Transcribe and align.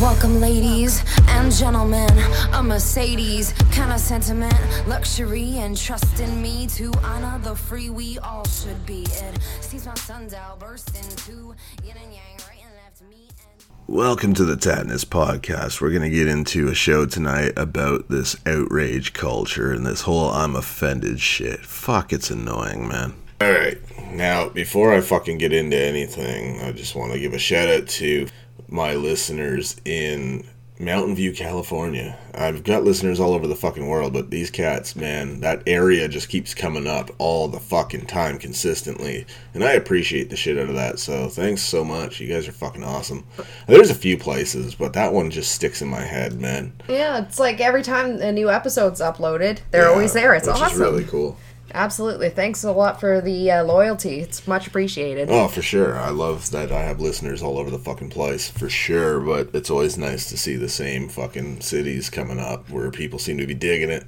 Welcome, 0.00 0.40
ladies 0.40 1.02
and 1.28 1.50
gentlemen. 1.50 2.10
A 2.52 2.62
Mercedes 2.62 3.54
kind 3.72 3.90
of 3.90 3.98
sentiment, 3.98 4.54
luxury, 4.86 5.56
and 5.56 5.74
trust 5.74 6.20
in 6.20 6.42
me 6.42 6.66
to 6.68 6.92
honor 7.02 7.38
the 7.42 7.56
free. 7.56 7.88
We 7.88 8.18
all 8.18 8.44
should 8.44 8.84
be. 8.84 9.04
It 9.04 9.38
seems 9.62 9.86
my 9.86 9.94
sundial 9.94 10.58
burst 10.58 10.94
into 10.96 11.54
yin 11.82 11.96
and 11.96 12.12
yang, 12.12 12.36
right 12.46 12.62
and 12.62 12.74
left. 12.74 13.00
Me 13.08 13.28
and 13.28 13.64
Welcome 13.86 14.34
to 14.34 14.44
the 14.44 14.56
Tatness 14.56 15.06
Podcast. 15.06 15.80
We're 15.80 15.90
going 15.90 16.02
to 16.02 16.10
get 16.10 16.26
into 16.26 16.68
a 16.68 16.74
show 16.74 17.06
tonight 17.06 17.54
about 17.56 18.10
this 18.10 18.36
outrage 18.44 19.14
culture 19.14 19.72
and 19.72 19.86
this 19.86 20.02
whole 20.02 20.28
I'm 20.28 20.56
offended 20.56 21.20
shit. 21.20 21.60
Fuck, 21.60 22.12
it's 22.12 22.30
annoying, 22.30 22.86
man. 22.86 23.14
Alright, 23.42 23.78
now, 24.12 24.48
before 24.48 24.94
I 24.94 25.00
fucking 25.00 25.38
get 25.38 25.52
into 25.52 25.76
anything, 25.78 26.60
I 26.60 26.72
just 26.72 26.94
want 26.94 27.12
to 27.12 27.18
give 27.18 27.32
a 27.32 27.38
shout 27.38 27.68
out 27.68 27.86
to 27.88 28.26
my 28.68 28.94
listeners 28.94 29.76
in 29.84 30.46
Mountain 30.78 31.14
View, 31.14 31.32
California. 31.32 32.18
I've 32.34 32.62
got 32.62 32.84
listeners 32.84 33.18
all 33.18 33.32
over 33.32 33.46
the 33.46 33.54
fucking 33.56 33.86
world, 33.88 34.12
but 34.12 34.30
these 34.30 34.50
cats, 34.50 34.94
man, 34.94 35.40
that 35.40 35.62
area 35.66 36.06
just 36.06 36.28
keeps 36.28 36.52
coming 36.54 36.86
up 36.86 37.10
all 37.16 37.48
the 37.48 37.58
fucking 37.60 38.04
time 38.04 38.38
consistently. 38.38 39.24
And 39.54 39.64
I 39.64 39.72
appreciate 39.72 40.28
the 40.28 40.36
shit 40.36 40.58
out 40.58 40.68
of 40.68 40.74
that. 40.74 40.98
So 40.98 41.28
thanks 41.30 41.62
so 41.62 41.82
much. 41.82 42.20
You 42.20 42.28
guys 42.28 42.46
are 42.46 42.52
fucking 42.52 42.84
awesome. 42.84 43.24
There's 43.66 43.88
a 43.88 43.94
few 43.94 44.18
places, 44.18 44.74
but 44.74 44.92
that 44.92 45.14
one 45.14 45.30
just 45.30 45.52
sticks 45.52 45.80
in 45.80 45.88
my 45.88 46.02
head, 46.02 46.38
man. 46.38 46.74
Yeah, 46.88 47.22
it's 47.24 47.38
like 47.38 47.58
every 47.60 47.82
time 47.82 48.20
a 48.20 48.30
new 48.30 48.50
episode's 48.50 49.00
uploaded, 49.00 49.60
they're 49.70 49.84
Yeah, 49.84 49.88
always 49.92 50.12
there. 50.12 50.34
It's 50.34 50.46
which 50.46 50.56
awesome. 50.56 50.72
is 50.72 50.78
really 50.78 51.04
cool. 51.04 51.38
Absolutely. 51.74 52.30
Thanks 52.30 52.64
a 52.64 52.72
lot 52.72 53.00
for 53.00 53.20
the 53.20 53.50
uh, 53.50 53.64
loyalty. 53.64 54.20
It's 54.20 54.46
much 54.46 54.66
appreciated. 54.66 55.28
Oh, 55.30 55.48
for 55.48 55.62
sure. 55.62 55.98
I 55.98 56.10
love 56.10 56.50
that 56.50 56.70
I 56.70 56.82
have 56.82 57.00
listeners 57.00 57.42
all 57.42 57.58
over 57.58 57.70
the 57.70 57.78
fucking 57.78 58.10
place, 58.10 58.48
for 58.48 58.68
sure. 58.68 59.20
But 59.20 59.50
it's 59.52 59.70
always 59.70 59.98
nice 59.98 60.28
to 60.30 60.38
see 60.38 60.56
the 60.56 60.68
same 60.68 61.08
fucking 61.08 61.60
cities 61.60 62.08
coming 62.08 62.38
up 62.38 62.70
where 62.70 62.90
people 62.90 63.18
seem 63.18 63.38
to 63.38 63.46
be 63.46 63.54
digging 63.54 63.90
it. 63.90 64.06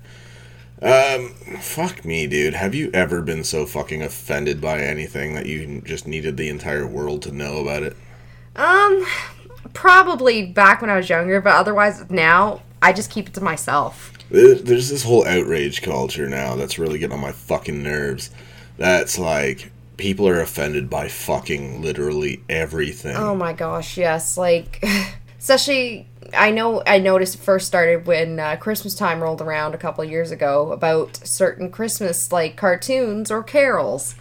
Um, 0.81 1.31
fuck 1.61 2.05
me, 2.05 2.27
dude. 2.28 2.55
Have 2.55 2.75
you 2.75 2.91
ever 2.95 3.20
been 3.20 3.42
so 3.42 3.67
fucking 3.67 4.03
offended 4.03 4.61
by 4.61 4.81
anything 4.81 5.34
that 5.34 5.47
you 5.47 5.83
just 5.83 6.06
needed 6.06 6.37
the 6.37 6.48
entire 6.48 6.87
world 6.87 7.22
to 7.22 7.33
know 7.33 7.59
about 7.59 7.83
it? 7.83 7.97
Um, 8.55 9.05
probably 9.75 10.47
back 10.47 10.81
when 10.81 10.91
I 10.91 10.97
was 10.97 11.09
younger, 11.09 11.41
but 11.41 11.55
otherwise 11.55 12.09
now 12.09 12.62
I 12.81 12.93
just 12.93 13.11
keep 13.11 13.27
it 13.28 13.34
to 13.34 13.41
myself. 13.41 14.12
There- 14.31 14.55
There's 14.55 14.91
this 14.91 15.05
whole 15.05 15.27
outrage 15.27 15.83
culture 15.83 16.29
now 16.29 16.55
that's 16.57 16.79
really 16.79 16.98
getting 16.98 17.15
on 17.15 17.21
my 17.21 17.33
fucking 17.33 17.83
nerves. 17.83 18.31
That's 18.77 19.19
like 19.19 19.71
people 19.97 20.29
are 20.29 20.41
offended 20.41 20.89
by 20.89 21.09
fucking 21.09 21.83
literally 21.83 22.43
everything. 22.49 23.17
Oh 23.17 23.34
my 23.34 23.53
gosh, 23.53 23.97
yes. 23.99 24.37
Like, 24.39 24.84
especially, 25.41 26.06
I 26.37 26.51
know 26.53 26.83
I 26.87 26.99
noticed 26.99 27.34
it 27.37 27.39
first 27.41 27.67
started 27.67 28.06
when 28.06 28.39
uh, 28.39 28.56
Christmas 28.56 28.95
time 28.95 29.21
rolled 29.23 29.41
around 29.41 29.75
a 29.75 29.79
couple 29.79 30.05
years 30.05 30.31
ago 30.31 30.71
about 30.73 31.17
certain 31.27 31.71
Christmas, 31.71 32.31
like, 32.31 32.56
cartoons 32.56 33.31
or 33.31 33.43
carols. 33.43 34.15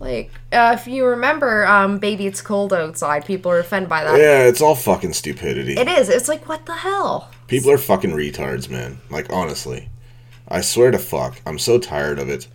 Like, 0.00 0.30
uh, 0.50 0.76
if 0.78 0.86
you 0.86 1.04
remember, 1.04 1.66
um, 1.66 1.98
Baby 1.98 2.26
It's 2.26 2.40
Cold 2.40 2.72
Outside, 2.72 3.26
people 3.26 3.52
are 3.52 3.58
offended 3.58 3.90
by 3.90 4.02
that. 4.02 4.18
Yeah, 4.18 4.44
it's 4.44 4.62
all 4.62 4.74
fucking 4.74 5.12
stupidity. 5.12 5.74
It 5.74 5.88
is. 5.88 6.08
It's 6.08 6.26
like, 6.26 6.48
what 6.48 6.64
the 6.64 6.74
hell? 6.74 7.30
People 7.48 7.70
are 7.70 7.78
fucking 7.78 8.12
retards, 8.12 8.70
man. 8.70 8.98
Like, 9.10 9.30
honestly. 9.30 9.90
I 10.48 10.62
swear 10.62 10.90
to 10.90 10.98
fuck. 10.98 11.40
I'm 11.46 11.58
so 11.58 11.78
tired 11.78 12.18
of 12.18 12.30
it. 12.30 12.48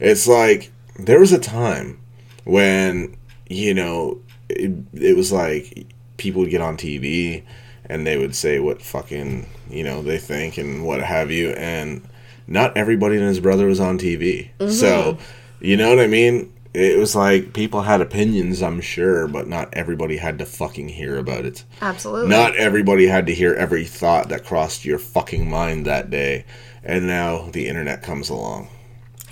It's 0.00 0.26
like, 0.26 0.72
there 0.98 1.20
was 1.20 1.32
a 1.32 1.38
time 1.38 2.00
when, 2.44 3.16
you 3.48 3.74
know, 3.74 4.20
it, 4.48 4.72
it 4.92 5.16
was 5.16 5.32
like 5.32 5.86
people 6.16 6.42
would 6.42 6.50
get 6.50 6.60
on 6.60 6.76
TV 6.76 7.44
and 7.84 8.06
they 8.06 8.18
would 8.18 8.34
say 8.34 8.58
what 8.58 8.82
fucking, 8.82 9.48
you 9.70 9.84
know, 9.84 10.02
they 10.02 10.18
think 10.18 10.58
and 10.58 10.84
what 10.84 11.00
have 11.00 11.30
you. 11.30 11.50
And 11.50 12.06
not 12.46 12.76
everybody 12.76 13.16
and 13.16 13.24
his 13.24 13.40
brother 13.40 13.66
was 13.66 13.78
on 13.80 13.98
TV. 13.98 14.50
So, 14.70 15.18
you 15.60 15.76
know 15.76 15.88
what 15.88 16.00
I 16.00 16.06
mean? 16.06 16.52
It 16.74 16.98
was 16.98 17.16
like 17.16 17.54
people 17.54 17.82
had 17.82 18.00
opinions, 18.00 18.62
I'm 18.62 18.80
sure, 18.80 19.26
but 19.26 19.48
not 19.48 19.72
everybody 19.72 20.18
had 20.18 20.38
to 20.38 20.46
fucking 20.46 20.90
hear 20.90 21.16
about 21.18 21.44
it. 21.44 21.64
Absolutely. 21.80 22.28
Not 22.28 22.54
everybody 22.56 23.06
had 23.06 23.26
to 23.26 23.34
hear 23.34 23.54
every 23.54 23.84
thought 23.84 24.28
that 24.28 24.44
crossed 24.44 24.84
your 24.84 24.98
fucking 24.98 25.48
mind 25.48 25.86
that 25.86 26.10
day. 26.10 26.44
And 26.84 27.06
now 27.06 27.48
the 27.50 27.66
internet 27.68 28.02
comes 28.02 28.28
along. 28.30 28.68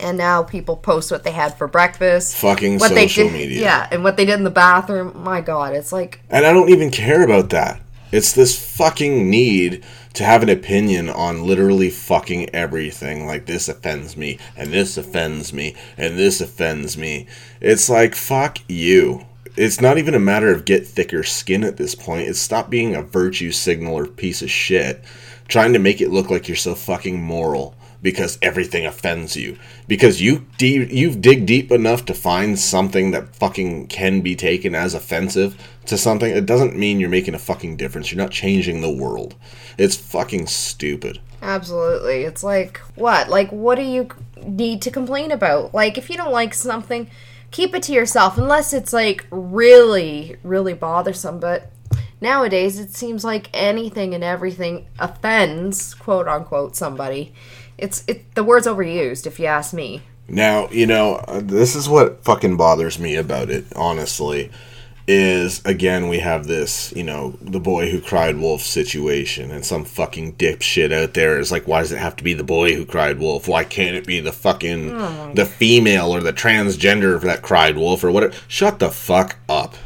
and 0.01 0.19
now 0.19 0.43
people 0.43 0.77
post 0.77 1.11
what 1.11 1.25
they 1.25 1.31
had 1.31 1.57
for 1.57 1.67
breakfast. 1.69 2.37
Fucking 2.37 2.79
what 2.79 2.95
they 2.95 3.07
social 3.09 3.25
did, 3.29 3.33
media. 3.35 3.61
Yeah, 3.63 3.89
and 3.91 4.03
what 4.05 4.17
they 4.17 4.25
did 4.27 4.35
in 4.39 4.45
the 4.45 4.51
bathroom. 4.51 5.13
My 5.23 5.41
God, 5.41 5.75
it's 5.75 5.93
like, 5.93 6.21
And 6.31 6.45
I 6.47 6.53
don't 6.53 6.69
even 6.71 6.91
care 6.91 7.23
about 7.23 7.51
that. 7.51 7.81
It's 8.13 8.33
this 8.33 8.77
fucking 8.77 9.29
need 9.31 9.85
to 10.17 10.25
have 10.25 10.43
an 10.43 10.49
opinion 10.49 11.11
on 11.11 11.47
literally 11.47 11.91
fucking 11.91 12.49
everything. 12.55 13.27
Like, 13.27 13.45
this 13.45 13.69
offends 13.69 14.17
me, 14.17 14.39
and 14.57 14.73
this 14.73 14.97
offends 14.97 15.53
me, 15.53 15.77
and 15.99 16.19
this 16.19 16.41
offends 16.41 16.97
me. 16.97 17.27
It's 17.61 17.91
like, 17.91 18.15
fuck 18.15 18.59
you. 18.67 19.27
It's 19.57 19.79
not 19.79 19.99
even 19.99 20.15
a 20.15 20.19
matter 20.19 20.51
of 20.51 20.65
get 20.65 20.87
thicker 20.87 21.23
skin 21.23 21.63
at 21.63 21.77
this 21.77 21.95
point. 21.95 22.29
It's 22.29 22.39
stop 22.39 22.71
being 22.71 22.95
a 22.95 23.03
virtue 23.03 23.53
signaler 23.53 24.07
piece 24.07 24.41
of 24.41 24.51
shit, 24.51 25.05
trying 25.49 25.75
to 25.75 25.79
make 25.79 26.01
it 26.01 26.11
look 26.11 26.31
like 26.31 26.49
you're 26.49 26.57
so 26.57 26.75
fucking 26.75 27.21
moral 27.21 27.77
because 28.01 28.39
everything 28.41 28.87
offends 28.87 29.37
you. 29.37 29.59
Because 29.87 30.23
you 30.23 30.47
de- 30.57 30.95
you 30.95 31.15
dig 31.15 31.45
deep 31.45 31.71
enough 31.71 32.07
to 32.07 32.15
find 32.15 32.59
something 32.59 33.11
that 33.11 33.37
fucking 33.37 33.89
can 33.89 34.23
be 34.23 34.35
taken 34.35 34.75
as 34.75 34.95
offensive 34.95 35.61
to 35.89 35.99
something. 35.99 36.31
It 36.31 36.47
doesn't 36.47 36.77
mean 36.77 37.01
you're 37.01 37.09
making 37.09 37.35
a 37.35 37.39
fucking 37.39 37.77
difference. 37.77 38.11
You're 38.11 38.23
not 38.23 38.31
changing 38.33 38.81
the 38.81 38.91
world. 38.91 39.35
It's 39.79 39.97
fucking 39.97 40.47
stupid. 40.47 41.21
absolutely. 41.43 42.25
It's 42.25 42.43
like, 42.43 42.79
what? 42.95 43.29
Like, 43.29 43.51
what 43.53 43.77
do 43.77 43.83
you 43.83 44.09
need 44.45 44.83
to 44.83 44.91
complain 44.91 45.31
about? 45.31 45.75
Like, 45.75 45.97
if 45.99 46.11
you 46.11 46.17
don't 46.17 46.33
like 46.33 46.55
something, 46.55 47.09
keep 47.51 47.75
it 47.75 47.83
to 47.85 47.93
yourself, 47.93 48.39
unless 48.39 48.73
it's 48.73 48.93
like 48.93 49.27
really, 49.31 50.37
really 50.43 50.75
bothersome. 50.75 51.39
But 51.41 51.71
nowadays, 52.21 52.79
it 52.79 52.95
seems 52.95 53.25
like 53.25 53.49
anything 53.55 54.15
and 54.15 54.25
everything 54.25 54.87
offends, 54.99 55.95
quote 55.95 56.29
unquote, 56.29 56.77
somebody. 56.77 57.33
It's 57.79 58.05
it. 58.07 58.35
The 58.35 58.45
word's 58.45 58.67
overused, 58.67 59.27
if 59.27 59.39
you 59.39 59.47
ask 59.47 59.73
me. 59.75 60.03
Now, 60.29 60.69
you 60.71 60.87
know, 60.87 61.25
this 61.41 61.77
is 61.77 61.89
what 61.89 62.25
fucking 62.25 62.57
bothers 62.57 62.99
me 62.99 63.15
about 63.15 63.49
it, 63.49 63.65
honestly. 63.77 64.51
Is 65.09 65.65
again, 65.65 66.09
we 66.09 66.19
have 66.19 66.49
this, 66.49 66.93
you 66.97 67.05
know, 67.05 67.39
the 67.41 67.61
boy 67.61 67.91
who 67.91 68.01
cried 68.01 68.39
wolf 68.39 68.63
situation, 68.63 69.53
and 69.53 69.65
some 69.65 69.85
fucking 69.85 70.35
dipshit 70.35 70.93
out 70.93 71.15
there 71.15 71.39
is 71.39 71.53
like, 71.53 71.69
why 71.69 71.81
does 71.81 71.93
it 71.93 71.99
have 71.99 72.17
to 72.17 72.25
be 72.25 72.35
the 72.35 72.43
boy 72.43 72.75
who 72.75 72.85
cried 72.85 73.21
wolf? 73.21 73.47
Why 73.47 73.63
can't 73.63 73.95
it 73.95 74.05
be 74.05 74.19
the 74.19 74.33
fucking, 74.33 74.91
oh 74.93 75.33
the 75.35 75.47
female 75.47 76.15
or 76.15 76.21
the 76.21 76.33
transgender 76.33 77.21
that 77.21 77.43
cried 77.43 77.77
wolf 77.77 78.03
or 78.03 78.11
whatever? 78.11 78.35
Shut 78.49 78.81
the 78.81 78.91
fuck 78.91 79.37
up. 79.49 79.77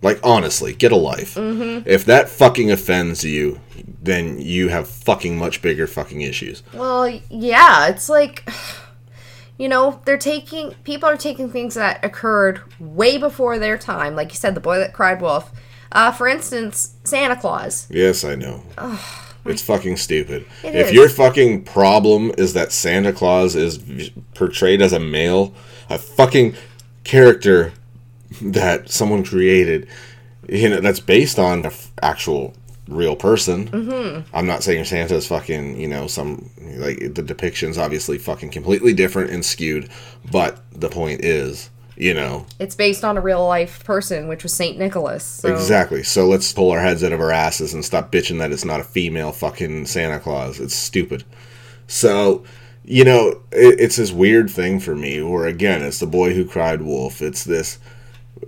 Like, 0.00 0.20
honestly, 0.22 0.74
get 0.74 0.92
a 0.92 0.96
life. 0.96 1.34
Mm-hmm. 1.34 1.88
If 1.88 2.04
that 2.04 2.28
fucking 2.28 2.70
offends 2.70 3.24
you, 3.24 3.60
then 4.00 4.40
you 4.40 4.68
have 4.68 4.88
fucking 4.88 5.36
much 5.36 5.60
bigger 5.60 5.86
fucking 5.86 6.20
issues. 6.20 6.62
Well, 6.72 7.08
yeah, 7.30 7.88
it's 7.88 8.08
like 8.08 8.48
you 9.58 9.68
know, 9.68 10.00
they're 10.04 10.16
taking 10.16 10.72
people 10.84 11.08
are 11.08 11.16
taking 11.16 11.50
things 11.50 11.74
that 11.74 12.02
occurred 12.04 12.62
way 12.78 13.18
before 13.18 13.58
their 13.58 13.76
time, 13.76 14.14
like 14.14 14.30
you 14.30 14.36
said, 14.36 14.54
the 14.54 14.60
boy 14.60 14.78
that 14.78 14.92
cried 14.92 15.20
wolf. 15.20 15.52
Uh, 15.90 16.12
for 16.12 16.28
instance, 16.28 16.94
Santa 17.04 17.36
Claus. 17.36 17.88
Yes, 17.90 18.24
I 18.24 18.34
know. 18.34 18.62
it's 19.44 19.62
fucking 19.62 19.96
stupid. 19.96 20.46
It 20.62 20.74
if 20.74 20.86
is. 20.88 20.92
your 20.92 21.08
fucking 21.08 21.64
problem 21.64 22.30
is 22.38 22.52
that 22.54 22.72
Santa 22.72 23.12
Claus 23.12 23.56
is 23.56 24.10
portrayed 24.34 24.80
as 24.80 24.92
a 24.92 25.00
male, 25.00 25.54
a 25.90 25.98
fucking 25.98 26.54
character 27.04 27.72
that 28.42 28.90
someone 28.90 29.24
created, 29.24 29.88
you 30.48 30.68
know, 30.68 30.80
that's 30.80 31.00
based 31.00 31.38
on 31.38 31.64
an 31.64 31.72
actual 32.02 32.54
real 32.88 33.14
person. 33.14 33.68
Mm-hmm. 33.68 34.34
I'm 34.34 34.46
not 34.46 34.62
saying 34.62 34.84
Santa's 34.86 35.26
fucking, 35.26 35.80
you 35.80 35.88
know, 35.88 36.06
some 36.06 36.50
like 36.76 37.14
the 37.14 37.22
depiction's 37.22 37.78
obviously 37.78 38.18
fucking 38.18 38.50
completely 38.50 38.92
different 38.94 39.30
and 39.30 39.44
skewed, 39.44 39.88
but 40.30 40.62
the 40.72 40.88
point 40.88 41.24
is, 41.24 41.70
you 41.96 42.14
know, 42.14 42.46
It's 42.58 42.74
based 42.74 43.04
on 43.04 43.16
a 43.16 43.20
real 43.20 43.46
life 43.46 43.84
person, 43.84 44.28
which 44.28 44.42
was 44.42 44.54
Saint 44.54 44.78
Nicholas. 44.78 45.24
So. 45.24 45.52
Exactly. 45.52 46.02
So 46.02 46.26
let's 46.26 46.52
pull 46.52 46.70
our 46.70 46.80
heads 46.80 47.02
out 47.04 47.12
of 47.12 47.20
our 47.20 47.32
asses 47.32 47.74
and 47.74 47.84
stop 47.84 48.12
bitching 48.12 48.38
that 48.38 48.52
it's 48.52 48.64
not 48.64 48.80
a 48.80 48.84
female 48.84 49.32
fucking 49.32 49.86
Santa 49.86 50.20
Claus. 50.20 50.60
It's 50.60 50.74
stupid. 50.74 51.24
So, 51.88 52.44
you 52.84 53.04
know, 53.04 53.40
it, 53.50 53.80
it's 53.80 53.96
this 53.96 54.12
weird 54.12 54.48
thing 54.48 54.78
for 54.78 54.94
me 54.94 55.22
where, 55.22 55.46
again, 55.46 55.82
it's 55.82 55.98
the 55.98 56.06
boy 56.06 56.34
who 56.34 56.44
cried 56.44 56.82
wolf. 56.82 57.20
It's 57.20 57.44
this, 57.44 57.78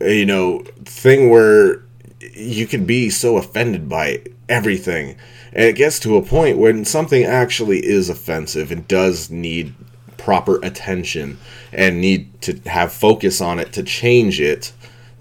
you 0.01 0.27
know, 0.27 0.61
thing 0.85 1.29
where 1.29 1.83
you 2.21 2.67
can 2.67 2.85
be 2.87 3.11
so 3.11 3.37
offended 3.37 3.89
by 3.89 4.23
everything. 4.51 5.17
And 5.53 5.65
it 5.65 5.77
gets 5.77 5.99
to 6.01 6.17
a 6.17 6.23
point 6.23 6.59
when 6.59 6.85
something 6.85 7.25
actually 7.25 7.85
is 7.85 8.09
offensive 8.09 8.71
and 8.71 8.87
does 8.87 9.31
need 9.31 9.75
proper 10.17 10.59
attention 10.63 11.39
and 11.73 12.01
need 12.01 12.41
to 12.43 12.61
have 12.67 12.93
focus 12.93 13.41
on 13.41 13.59
it 13.59 13.73
to 13.73 13.83
change 13.83 14.39
it 14.41 14.73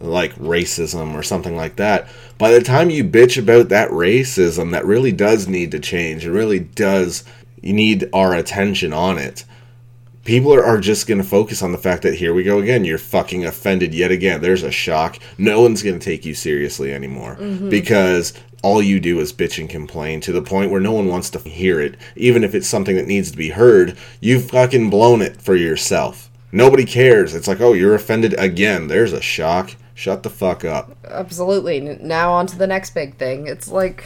like 0.01 0.33
racism 0.35 1.13
or 1.13 1.23
something 1.23 1.55
like 1.55 1.77
that. 1.77 2.07
By 2.37 2.51
the 2.51 2.61
time 2.61 2.89
you 2.89 3.03
bitch 3.03 3.41
about 3.41 3.69
that 3.69 3.89
racism 3.91 4.71
that 4.71 4.85
really 4.85 5.11
does 5.11 5.47
need 5.47 5.71
to 5.71 5.79
change, 5.79 6.25
it 6.25 6.31
really 6.31 6.59
does 6.59 7.23
you 7.61 7.73
need 7.73 8.09
our 8.13 8.33
attention 8.33 8.93
on 8.93 9.17
it. 9.17 9.43
People 10.23 10.53
are, 10.53 10.63
are 10.63 10.79
just 10.79 11.07
going 11.07 11.17
to 11.17 11.23
focus 11.23 11.61
on 11.61 11.71
the 11.71 11.77
fact 11.77 12.03
that 12.03 12.13
here 12.13 12.33
we 12.33 12.43
go 12.43 12.59
again. 12.59 12.85
You're 12.85 12.97
fucking 12.97 13.45
offended 13.45 13.93
yet 13.93 14.11
again. 14.11 14.41
There's 14.41 14.63
a 14.63 14.71
shock. 14.71 15.17
No 15.37 15.61
one's 15.61 15.81
going 15.81 15.97
to 15.97 16.05
take 16.05 16.25
you 16.25 16.33
seriously 16.33 16.93
anymore 16.93 17.37
mm-hmm. 17.39 17.69
because 17.69 18.33
all 18.61 18.81
you 18.81 18.99
do 18.99 19.19
is 19.19 19.33
bitch 19.33 19.59
and 19.59 19.69
complain 19.69 20.19
to 20.21 20.31
the 20.31 20.41
point 20.41 20.71
where 20.71 20.81
no 20.81 20.91
one 20.91 21.07
wants 21.07 21.29
to 21.31 21.39
hear 21.39 21.79
it. 21.79 21.95
Even 22.15 22.43
if 22.43 22.53
it's 22.53 22.67
something 22.67 22.95
that 22.95 23.07
needs 23.07 23.31
to 23.31 23.37
be 23.37 23.49
heard, 23.49 23.97
you've 24.19 24.49
fucking 24.49 24.89
blown 24.89 25.21
it 25.21 25.41
for 25.41 25.55
yourself. 25.55 26.29
Nobody 26.51 26.85
cares. 26.85 27.35
It's 27.35 27.47
like, 27.47 27.61
oh, 27.61 27.73
you're 27.73 27.95
offended 27.95 28.33
again. 28.39 28.87
There's 28.87 29.13
a 29.13 29.21
shock. 29.21 29.75
Shut 29.93 30.23
the 30.23 30.29
fuck 30.29 30.63
up. 30.65 30.95
Absolutely. 31.05 31.81
Now 31.81 32.31
on 32.31 32.47
to 32.47 32.57
the 32.57 32.67
next 32.67 32.93
big 32.93 33.17
thing. 33.17 33.47
It's 33.47 33.67
like 33.67 34.03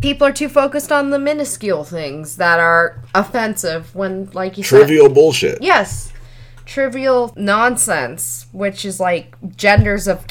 people 0.00 0.26
are 0.26 0.32
too 0.32 0.48
focused 0.48 0.92
on 0.92 1.10
the 1.10 1.18
minuscule 1.18 1.84
things 1.84 2.36
that 2.36 2.60
are 2.60 3.02
offensive 3.14 3.94
when, 3.94 4.30
like 4.32 4.58
you 4.58 4.64
said, 4.64 4.78
Trivial 4.78 5.08
bullshit. 5.08 5.62
Yes. 5.62 6.12
Trivial 6.64 7.32
nonsense, 7.36 8.46
which 8.52 8.84
is 8.84 9.00
like 9.00 9.34
genders 9.56 10.06
of 10.06 10.24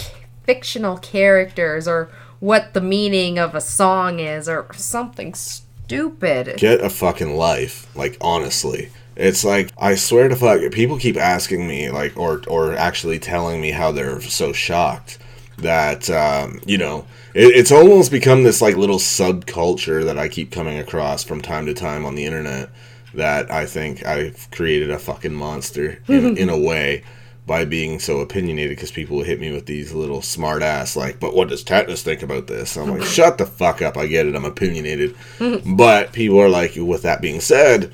fictional 0.44 0.98
characters 0.98 1.88
or 1.88 2.10
what 2.42 2.74
the 2.74 2.82
meaning 2.82 3.40
of 3.40 3.56
a 3.56 3.62
song 3.62 4.20
is 4.20 4.50
or 4.50 4.68
something 4.74 5.34
stupid. 5.34 6.58
Get 6.58 6.82
a 6.82 6.90
fucking 6.90 7.38
life. 7.38 7.88
Like, 7.96 8.18
honestly. 8.20 8.90
It's 9.16 9.46
like, 9.46 9.72
I 9.78 9.96
swear 9.96 10.28
to 10.28 10.36
fuck, 10.36 10.60
people 10.72 10.98
keep 10.98 11.18
asking 11.18 11.68
me, 11.68 11.92
like, 11.92 12.18
or, 12.18 12.42
or 12.48 12.76
actually 12.76 13.20
telling 13.20 13.62
me 13.62 13.72
how 13.72 13.92
they're 13.92 14.22
so 14.22 14.52
shocked 14.54 15.20
that, 15.58 16.10
um, 16.10 16.60
you 16.66 16.78
know, 16.78 17.06
it, 17.36 17.56
it's 17.56 17.72
almost 17.72 18.10
become 18.10 18.44
this, 18.44 18.62
like, 18.62 18.76
little 18.76 18.98
subculture 18.98 20.04
that 20.06 20.18
I 20.18 20.28
keep 20.28 20.52
coming 20.52 20.80
across 20.80 21.24
from 21.24 21.42
time 21.42 21.68
to 21.68 21.74
time 21.74 22.06
on 22.06 22.16
the 22.16 22.26
internet 22.26 22.70
that 23.14 23.52
I 23.52 23.68
think 23.68 24.04
I've 24.06 24.50
created 24.50 24.90
a 24.90 24.98
fucking 24.98 25.34
monster 25.34 26.02
in, 26.08 26.38
in 26.40 26.50
a 26.50 26.58
way 26.58 27.04
by 27.48 27.66
being 27.66 28.00
so 28.00 28.20
opinionated 28.20 28.78
because 28.78 28.92
people 28.92 29.18
will 29.18 29.24
hit 29.24 29.40
me 29.40 29.52
with 29.52 29.66
these 29.66 29.94
little 29.94 30.22
smart 30.22 30.62
ass 30.62 30.96
like 30.96 31.20
but 31.20 31.36
what 31.36 31.50
does 31.50 31.64
Tatnus 31.64 32.02
think 32.02 32.22
about 32.22 32.48
this? 32.48 32.78
I'm 32.78 32.90
like 32.90 33.04
shut 33.04 33.38
the 33.38 33.46
fuck 33.46 33.82
up. 33.82 33.98
I 33.98 34.08
get 34.08 34.26
it. 34.28 34.36
I'm 34.36 34.46
opinionated. 34.46 35.16
But 35.66 36.14
people 36.14 36.40
are 36.40 36.50
like 36.50 36.74
with 36.76 37.02
that 37.04 37.22
being 37.22 37.40
said 37.42 37.92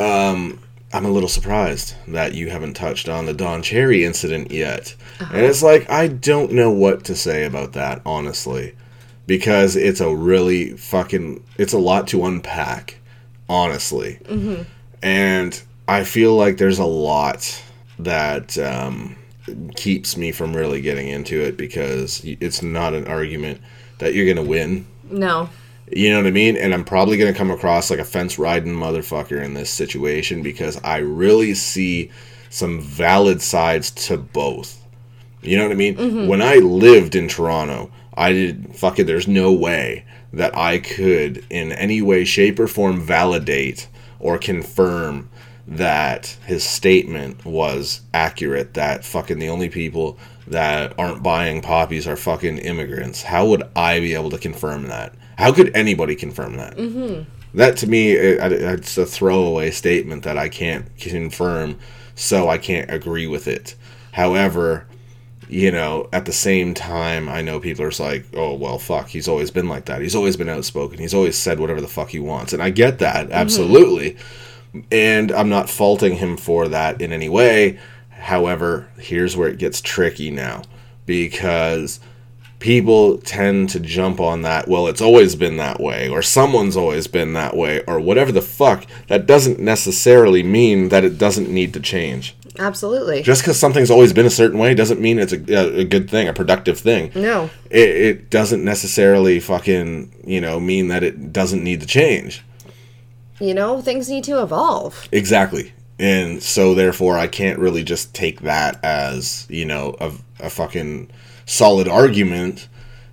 um 0.00 0.58
i'm 0.92 1.04
a 1.04 1.10
little 1.10 1.28
surprised 1.28 1.94
that 2.08 2.34
you 2.34 2.50
haven't 2.50 2.74
touched 2.74 3.08
on 3.08 3.26
the 3.26 3.32
don 3.34 3.62
cherry 3.62 4.04
incident 4.04 4.50
yet. 4.50 4.94
And 5.20 5.44
it's 5.46 5.62
like 5.62 5.88
i 5.90 6.08
don't 6.08 6.52
know 6.52 6.70
what 6.70 7.04
to 7.04 7.14
say 7.16 7.44
about 7.44 7.72
that 7.72 8.02
honestly 8.04 8.74
because 9.26 9.76
it's 9.76 10.00
a 10.00 10.14
really 10.14 10.76
fucking 10.76 11.42
it's 11.58 11.72
a 11.72 11.78
lot 11.78 12.06
to 12.08 12.24
unpack 12.26 12.98
honestly. 13.48 14.18
And 15.02 15.60
i 15.88 16.04
feel 16.04 16.34
like 16.36 16.58
there's 16.58 16.78
a 16.78 16.84
lot 16.84 17.62
that 17.98 18.56
um, 18.58 19.16
keeps 19.76 20.16
me 20.16 20.32
from 20.32 20.54
really 20.56 20.80
getting 20.80 21.08
into 21.08 21.40
it 21.42 21.56
because 21.56 22.22
it's 22.24 22.62
not 22.62 22.94
an 22.94 23.06
argument 23.06 23.60
that 23.98 24.14
you're 24.14 24.32
gonna 24.32 24.46
win 24.46 24.86
No. 25.10 25.48
you 25.92 26.10
know 26.10 26.16
what 26.18 26.26
I 26.26 26.30
mean? 26.30 26.56
And 26.56 26.72
I'm 26.74 26.84
probably 26.84 27.16
going 27.18 27.32
to 27.32 27.36
come 27.38 27.50
across 27.50 27.90
like 27.90 28.00
a 28.00 28.04
fence 28.04 28.38
riding 28.38 28.72
motherfucker 28.74 29.42
in 29.42 29.52
this 29.54 29.70
situation 29.70 30.42
because 30.42 30.80
I 30.82 30.96
really 30.98 31.54
see 31.54 32.10
some 32.50 32.80
valid 32.80 33.42
sides 33.42 33.90
to 34.08 34.16
both. 34.16 34.82
You 35.42 35.58
know 35.58 35.64
what 35.64 35.72
I 35.72 35.76
mean? 35.76 36.26
When 36.26 36.40
I 36.40 36.56
lived 36.56 37.14
in 37.14 37.28
Toronto, 37.28 37.90
I 38.16 38.32
did 38.32 38.74
fucking 38.74 39.04
there's 39.06 39.28
no 39.28 39.52
way 39.52 40.04
that 40.32 40.56
I 40.56 40.78
could 40.78 41.44
in 41.50 41.70
any 41.72 42.00
way 42.00 42.24
shape 42.24 42.58
or 42.58 42.66
form 42.66 43.00
validate 43.00 43.86
or 44.18 44.38
confirm 44.38 45.28
that 45.66 46.36
his 46.44 46.62
statement 46.62 47.44
was 47.44 48.02
accurate 48.12 48.74
that 48.74 49.04
fucking 49.04 49.38
the 49.38 49.48
only 49.48 49.68
people 49.68 50.18
that 50.46 50.92
aren't 50.98 51.22
buying 51.22 51.62
poppies 51.62 52.06
are 52.06 52.16
fucking 52.16 52.58
immigrants. 52.58 53.22
How 53.22 53.46
would 53.46 53.62
I 53.74 54.00
be 54.00 54.14
able 54.14 54.30
to 54.30 54.38
confirm 54.38 54.88
that? 54.88 55.14
How 55.38 55.52
could 55.52 55.74
anybody 55.74 56.14
confirm 56.14 56.56
that? 56.58 56.76
Mm-hmm. 56.76 57.22
That 57.56 57.76
to 57.78 57.86
me, 57.86 58.12
it, 58.12 58.52
it's 58.52 58.98
a 58.98 59.06
throwaway 59.06 59.70
statement 59.70 60.24
that 60.24 60.36
I 60.36 60.48
can't 60.48 60.94
confirm, 60.98 61.78
so 62.14 62.48
I 62.48 62.58
can't 62.58 62.90
agree 62.90 63.26
with 63.26 63.48
it. 63.48 63.74
However, 64.12 64.86
you 65.48 65.70
know, 65.70 66.08
at 66.12 66.24
the 66.24 66.32
same 66.32 66.74
time, 66.74 67.28
I 67.28 67.42
know 67.42 67.60
people 67.60 67.84
are 67.84 67.90
just 67.90 68.00
like, 68.00 68.26
oh, 68.34 68.54
well, 68.54 68.78
fuck, 68.78 69.08
he's 69.08 69.28
always 69.28 69.50
been 69.50 69.68
like 69.68 69.86
that. 69.86 70.02
He's 70.02 70.14
always 70.14 70.36
been 70.36 70.48
outspoken. 70.48 70.98
He's 70.98 71.14
always 71.14 71.36
said 71.36 71.60
whatever 71.60 71.80
the 71.80 71.88
fuck 71.88 72.10
he 72.10 72.18
wants. 72.18 72.52
And 72.52 72.62
I 72.62 72.70
get 72.70 72.98
that, 72.98 73.30
absolutely. 73.30 74.16
And 74.90 75.30
I'm 75.32 75.48
not 75.48 75.70
faulting 75.70 76.16
him 76.16 76.36
for 76.36 76.68
that 76.68 77.00
in 77.00 77.12
any 77.12 77.28
way. 77.28 77.78
However, 78.10 78.88
here's 78.98 79.36
where 79.36 79.48
it 79.48 79.58
gets 79.58 79.80
tricky 79.80 80.30
now 80.30 80.62
because 81.06 82.00
people 82.58 83.18
tend 83.18 83.68
to 83.68 83.78
jump 83.78 84.20
on 84.20 84.40
that, 84.40 84.66
well, 84.66 84.86
it's 84.86 85.02
always 85.02 85.36
been 85.36 85.58
that 85.58 85.78
way, 85.80 86.08
or 86.08 86.22
someone's 86.22 86.78
always 86.78 87.06
been 87.06 87.34
that 87.34 87.54
way, 87.54 87.82
or 87.86 88.00
whatever 88.00 88.32
the 88.32 88.40
fuck. 88.40 88.86
That 89.08 89.26
doesn't 89.26 89.58
necessarily 89.58 90.42
mean 90.42 90.88
that 90.88 91.04
it 91.04 91.18
doesn't 91.18 91.50
need 91.50 91.74
to 91.74 91.80
change. 91.80 92.34
Absolutely. 92.58 93.22
Just 93.22 93.42
because 93.42 93.58
something's 93.58 93.90
always 93.90 94.12
been 94.12 94.26
a 94.26 94.30
certain 94.30 94.58
way 94.58 94.74
doesn't 94.74 95.00
mean 95.00 95.18
it's 95.18 95.32
a, 95.34 95.80
a 95.80 95.84
good 95.84 96.08
thing, 96.08 96.28
a 96.28 96.32
productive 96.32 96.78
thing. 96.78 97.10
no. 97.14 97.50
It, 97.70 97.88
it 97.88 98.30
doesn't 98.30 98.64
necessarily 98.64 99.40
fucking, 99.40 100.22
you 100.24 100.40
know, 100.40 100.58
mean 100.60 100.88
that 100.88 101.02
it 101.02 101.32
doesn't 101.32 101.62
need 101.62 101.80
to 101.80 101.86
change. 101.86 102.42
You 103.40 103.54
know, 103.54 103.80
things 103.80 104.08
need 104.08 104.24
to 104.24 104.42
evolve. 104.42 105.08
Exactly. 105.12 105.72
And 105.98 106.42
so 106.42 106.74
therefore 106.74 107.18
I 107.18 107.26
can't 107.26 107.58
really 107.58 107.82
just 107.84 108.14
take 108.14 108.40
that 108.42 108.82
as, 108.84 109.46
you 109.48 109.64
know, 109.64 109.96
a, 110.00 110.12
a 110.40 110.50
fucking 110.50 111.10
solid 111.46 111.88
argument 111.88 112.68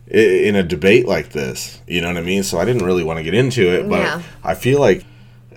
in 0.08 0.56
a 0.56 0.64
debate 0.64 1.08
like 1.08 1.30
this. 1.30 1.82
You 1.88 2.02
know 2.02 2.08
what 2.08 2.18
I 2.18 2.22
mean? 2.22 2.44
So 2.44 2.60
I 2.60 2.66
didn't 2.66 2.86
really 2.86 3.04
want 3.04 3.18
to 3.18 3.24
get 3.24 3.34
into 3.34 3.70
it, 3.74 3.88
but 3.88 4.00
Yeah. 4.02 4.22
I 4.44 4.56
feel 4.56 4.80
like 4.80 5.06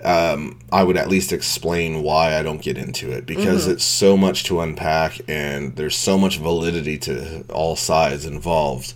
um, 0.03 0.59
I 0.71 0.83
would 0.83 0.97
at 0.97 1.09
least 1.09 1.33
explain 1.33 2.03
why 2.03 2.37
I 2.37 2.43
don't 2.43 2.61
get 2.61 2.77
into 2.77 3.11
it 3.11 3.25
because 3.25 3.67
it's 3.67 3.83
so 3.83 4.15
much 4.15 4.43
to 4.45 4.61
unpack 4.61 5.19
and 5.27 5.75
there's 5.77 5.97
so 5.97 6.17
much 6.17 6.37
validity 6.37 6.97
to 6.99 7.43
all 7.49 7.75
sides 7.75 8.25
involved. 8.25 8.93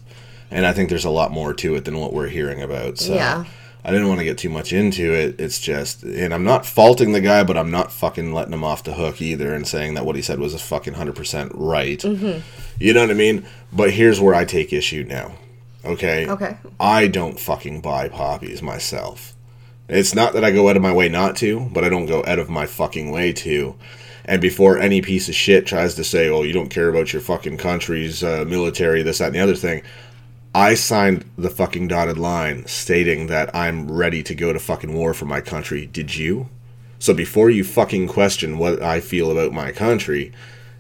And 0.51 0.67
I 0.67 0.73
think 0.73 0.89
there's 0.89 1.05
a 1.05 1.09
lot 1.09 1.31
more 1.31 1.53
to 1.55 1.75
it 1.75 1.85
than 1.85 1.97
what 1.99 2.13
we're 2.13 2.27
hearing 2.27 2.61
about. 2.61 2.99
So 2.99 3.15
Yeah. 3.15 3.45
I 3.83 3.91
didn't 3.91 4.09
want 4.09 4.19
to 4.19 4.25
get 4.25 4.37
too 4.37 4.49
much 4.49 4.73
into 4.73 5.13
it. 5.13 5.39
It's 5.39 5.59
just, 5.59 6.03
and 6.03 6.33
I'm 6.33 6.43
not 6.43 6.65
faulting 6.65 7.13
the 7.13 7.21
guy, 7.21 7.43
but 7.43 7.57
I'm 7.57 7.71
not 7.71 7.91
fucking 7.91 8.33
letting 8.33 8.53
him 8.53 8.63
off 8.63 8.83
the 8.83 8.93
hook 8.93 9.21
either 9.21 9.53
and 9.53 9.65
saying 9.65 9.93
that 9.93 10.05
what 10.05 10.17
he 10.17 10.21
said 10.21 10.39
was 10.39 10.53
a 10.53 10.59
fucking 10.59 10.95
100% 10.95 11.51
right. 11.53 12.03
You 12.77 12.93
know 12.93 13.01
what 13.01 13.11
I 13.11 13.13
mean? 13.13 13.45
But 13.71 13.91
here's 13.91 14.19
where 14.19 14.35
I 14.35 14.43
take 14.43 14.73
issue 14.73 15.05
now. 15.07 15.33
Okay? 15.85 16.27
Okay. 16.27 16.57
I 16.79 17.07
don't 17.07 17.39
fucking 17.39 17.79
buy 17.79 18.09
poppies 18.09 18.61
myself. 18.61 19.33
It's 19.87 20.13
not 20.13 20.33
that 20.33 20.43
I 20.43 20.51
go 20.51 20.69
out 20.69 20.75
of 20.75 20.83
my 20.83 20.93
way 20.93 21.09
not 21.09 21.35
to, 21.37 21.61
but 21.71 21.83
I 21.83 21.89
don't 21.89 22.05
go 22.05 22.23
out 22.27 22.37
of 22.37 22.49
my 22.49 22.65
fucking 22.65 23.11
way 23.11 23.33
to. 23.33 23.75
And 24.25 24.41
before 24.41 24.77
any 24.77 25.01
piece 25.01 25.27
of 25.27 25.35
shit 25.35 25.65
tries 25.65 25.95
to 25.95 26.03
say, 26.03 26.29
oh, 26.29 26.43
you 26.43 26.53
don't 26.53 26.69
care 26.69 26.89
about 26.89 27.11
your 27.11 27.21
fucking 27.21 27.57
country's 27.57 28.23
uh, 28.23 28.45
military, 28.47 29.01
this, 29.01 29.17
that, 29.17 29.27
and 29.27 29.35
the 29.35 29.39
other 29.39 29.55
thing, 29.55 29.81
I 30.53 30.73
signed 30.73 31.29
the 31.37 31.51
fucking 31.51 31.89
dotted 31.89 32.17
line 32.17 32.65
stating 32.65 33.27
that 33.27 33.55
I'm 33.55 33.91
ready 33.91 34.23
to 34.23 34.33
go 34.33 34.51
to 34.51 34.59
fucking 34.59 34.93
war 34.93 35.13
for 35.13 35.25
my 35.25 35.41
country. 35.41 35.85
Did 35.85 36.15
you? 36.15 36.49
So 36.97 37.13
before 37.13 37.51
you 37.51 37.63
fucking 37.63 38.07
question 38.07 38.57
what 38.57 38.81
I 38.81 38.99
feel 38.99 39.31
about 39.31 39.53
my 39.53 39.71
country, 39.71 40.31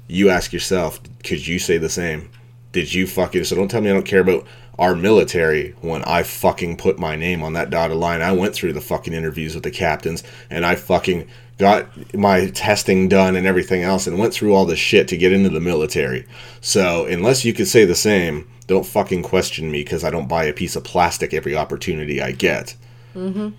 you 0.07 0.29
ask 0.29 0.51
yourself, 0.51 0.99
could 1.23 1.45
you 1.45 1.59
say 1.59 1.77
the 1.77 1.87
same? 1.87 2.31
Did 2.71 2.93
you 2.93 3.05
fucking 3.05 3.43
so 3.43 3.55
don't 3.55 3.67
tell 3.67 3.81
me 3.81 3.91
I 3.91 3.93
don't 3.93 4.05
care 4.05 4.21
about 4.21 4.45
our 4.79 4.95
military 4.95 5.75
when 5.81 6.03
I 6.03 6.23
fucking 6.23 6.77
put 6.77 6.97
my 6.97 7.15
name 7.15 7.43
on 7.43 7.53
that 7.53 7.69
dotted 7.69 7.97
line. 7.97 8.21
I 8.21 8.31
went 8.31 8.55
through 8.55 8.73
the 8.73 8.81
fucking 8.81 9.13
interviews 9.13 9.53
with 9.53 9.63
the 9.63 9.71
captains 9.71 10.23
and 10.49 10.65
I 10.65 10.75
fucking 10.75 11.27
got 11.59 12.15
my 12.15 12.47
testing 12.51 13.09
done 13.09 13.35
and 13.35 13.45
everything 13.45 13.83
else 13.83 14.07
and 14.07 14.17
went 14.17 14.33
through 14.33 14.55
all 14.55 14.65
this 14.65 14.79
shit 14.79 15.09
to 15.09 15.17
get 15.17 15.33
into 15.33 15.49
the 15.49 15.59
military. 15.59 16.25
So 16.61 17.05
unless 17.05 17.43
you 17.43 17.53
could 17.53 17.67
say 17.67 17.83
the 17.85 17.95
same, 17.95 18.49
don't 18.65 18.85
fucking 18.85 19.23
question 19.23 19.69
me 19.69 19.83
because 19.83 20.05
I 20.05 20.09
don't 20.09 20.29
buy 20.29 20.45
a 20.45 20.53
piece 20.53 20.77
of 20.77 20.85
plastic 20.85 21.33
every 21.33 21.55
opportunity 21.55 22.21
I 22.21 22.31
get. 22.31 22.75
Mm-hmm. 23.13 23.49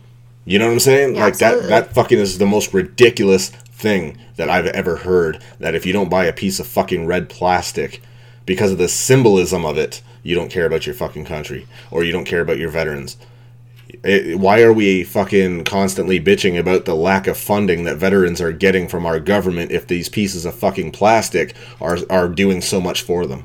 You 0.47 0.59
know 0.59 0.67
what 0.67 0.73
I'm 0.73 0.81
saying? 0.81 1.17
Yeah, 1.17 1.25
like 1.25 1.39
that 1.39 1.69
that 1.69 1.93
fucking 1.93 2.19
is 2.19 2.39
the 2.39 2.47
most 2.47 2.73
ridiculous 2.73 3.51
thing 3.51 4.17
that 4.37 4.49
I've 4.49 4.67
ever 4.67 4.97
heard 4.97 5.43
that 5.59 5.75
if 5.75 5.85
you 5.85 5.93
don't 5.93 6.09
buy 6.09 6.25
a 6.25 6.33
piece 6.33 6.59
of 6.59 6.67
fucking 6.67 7.07
red 7.07 7.29
plastic 7.29 8.03
because 8.47 8.73
of 8.73 8.79
the 8.79 8.89
symbolism 8.89 9.67
of 9.67 9.77
it, 9.77 10.01
you 10.23 10.35
don't 10.35 10.51
care 10.51 10.65
about 10.65 10.87
your 10.87 10.95
fucking 10.95 11.27
country 11.27 11.67
or 11.91 12.03
you 12.03 12.13
don't 12.13 12.25
care 12.25 12.41
about 12.41 12.59
your 12.59 12.71
veterans. 12.71 13.19
It, 14.05 14.39
why 14.39 14.63
are 14.63 14.73
we 14.73 15.05
fucking 15.05 15.65
constantly 15.65 16.21
bitching 16.21 16.59
about 16.59 16.85
the 16.85 16.95
lack 16.95 17.27
of 17.27 17.37
funding 17.37 17.85
that 17.85 17.97
veterans 17.97 18.41
are 18.41 18.53
getting 18.53 18.89
from 18.89 19.07
our 19.07 19.21
government 19.21 19.73
if 19.73 19.87
these 19.87 20.09
pieces 20.09 20.45
of 20.45 20.55
fucking 20.55 20.93
plastic 20.93 21.55
are 21.81 21.99
are 22.09 22.29
doing 22.29 22.61
so 22.61 22.81
much 22.81 23.03
for 23.03 23.27
them? 23.27 23.45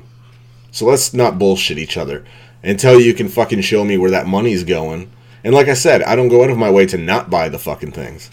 So 0.70 0.86
let's 0.86 1.14
not 1.14 1.38
bullshit 1.38 1.78
each 1.78 1.96
other 1.96 2.24
until 2.62 3.00
you 3.00 3.14
can 3.14 3.28
fucking 3.28 3.62
show 3.62 3.84
me 3.84 3.96
where 3.96 4.10
that 4.10 4.26
money's 4.26 4.64
going. 4.64 5.10
And 5.42 5.54
like 5.54 5.68
I 5.68 5.74
said, 5.74 6.02
I 6.02 6.16
don't 6.16 6.28
go 6.28 6.42
out 6.42 6.50
of 6.50 6.58
my 6.58 6.70
way 6.70 6.86
to 6.86 6.98
not 6.98 7.30
buy 7.30 7.48
the 7.48 7.58
fucking 7.58 7.92
things. 7.92 8.30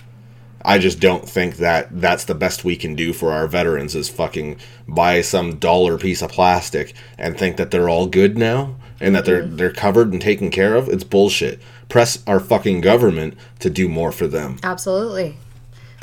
I 0.65 0.79
just 0.79 0.99
don't 0.99 1.27
think 1.27 1.57
that 1.57 2.01
that's 2.01 2.23
the 2.23 2.35
best 2.35 2.63
we 2.63 2.75
can 2.75 2.95
do 2.95 3.13
for 3.13 3.31
our 3.31 3.47
veterans 3.47 3.95
is 3.95 4.09
fucking 4.09 4.57
buy 4.87 5.21
some 5.21 5.57
dollar 5.57 5.97
piece 5.97 6.21
of 6.21 6.31
plastic 6.31 6.93
and 7.17 7.37
think 7.37 7.57
that 7.57 7.69
they're 7.69 7.89
all 7.89 8.07
good 8.07 8.37
now 8.37 8.75
and 9.03 9.13
that 9.15 9.25
they're 9.25 9.45
they're 9.45 9.71
covered 9.71 10.11
and 10.13 10.21
taken 10.21 10.49
care 10.49 10.75
of. 10.75 10.87
It's 10.87 11.03
bullshit. 11.03 11.61
Press 11.89 12.23
our 12.25 12.39
fucking 12.39 12.81
government 12.81 13.35
to 13.59 13.69
do 13.69 13.87
more 13.89 14.11
for 14.11 14.25
them. 14.25 14.57
Absolutely. 14.63 15.37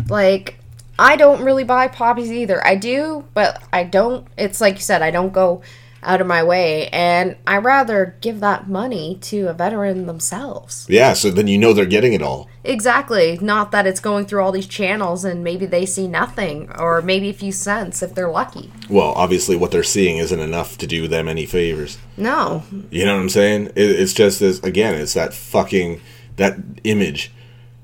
Like, 0.09 0.59
I 0.99 1.17
don't 1.17 1.43
really 1.43 1.65
buy 1.65 1.89
poppies 1.89 2.31
either. 2.31 2.65
I 2.65 2.77
do, 2.77 3.25
but 3.33 3.63
I 3.73 3.85
don't. 3.85 4.27
It's 4.37 4.61
like 4.61 4.75
you 4.75 4.81
said, 4.81 5.03
I 5.03 5.11
don't 5.11 5.33
go 5.33 5.63
out 6.03 6.21
of 6.21 6.27
my 6.27 6.43
way, 6.43 6.89
and 6.89 7.37
I 7.47 7.59
rather 7.59 8.17
give 8.21 8.41
that 8.41 8.69
money 8.69 9.19
to 9.23 9.49
a 9.49 9.53
veteran 9.53 10.07
themselves. 10.07 10.87
Yeah, 10.89 11.13
so 11.13 11.31
then 11.31 11.47
you 11.47 11.59
know 11.59 11.73
they're 11.73 11.87
getting 11.87 12.13
it 12.13 12.23
all. 12.23 12.49
Exactly. 12.65 13.39
Not 13.41 13.71
that 13.73 13.87
it's 13.87 14.01
going 14.01 14.27
through 14.27 14.43
all 14.43 14.53
these 14.53 14.67
channels 14.67 15.25
and 15.25 15.43
maybe 15.43 15.67
they 15.67 15.87
see 15.87 16.09
nothing, 16.09 16.71
or 16.79 17.03
maybe 17.03 17.31
a 17.31 17.35
few 17.35 17.53
cents 17.53 18.03
if 18.03 18.15
they're 18.15 18.31
lucky. 18.31 18.71
Well, 18.89 19.13
obviously 19.13 19.57
what 19.57 19.71
they're 19.71 19.83
seeing 19.83 20.19
isn't 20.19 20.41
enough 20.41 20.79
to 20.79 20.87
do 20.87 21.09
them 21.09 21.29
any 21.29 21.47
favors. 21.47 21.99
No. 22.17 22.65
You 22.91 23.05
know 23.05 23.15
what 23.15 23.23
I'm 23.23 23.29
saying? 23.29 23.67
It, 23.69 23.91
it's 23.91 24.13
just 24.13 24.41
this 24.41 24.61
again. 24.63 24.95
It's 24.95 25.15
that 25.15 25.35
fucking 25.35 26.01
that 26.37 26.57
image. 26.85 27.33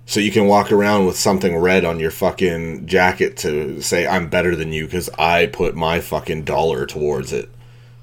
So 0.08 0.20
you 0.20 0.30
can 0.30 0.46
walk 0.46 0.70
around 0.70 1.06
with 1.06 1.18
something 1.18 1.56
red 1.56 1.84
on 1.84 1.98
your 1.98 2.12
fucking 2.12 2.86
jacket 2.86 3.36
to 3.38 3.80
say 3.80 4.06
I'm 4.06 4.28
better 4.28 4.54
than 4.54 4.72
you 4.72 4.84
because 4.84 5.10
I 5.18 5.46
put 5.46 5.74
my 5.74 6.00
fucking 6.00 6.44
dollar 6.44 6.86
towards 6.86 7.32
it. 7.32 7.50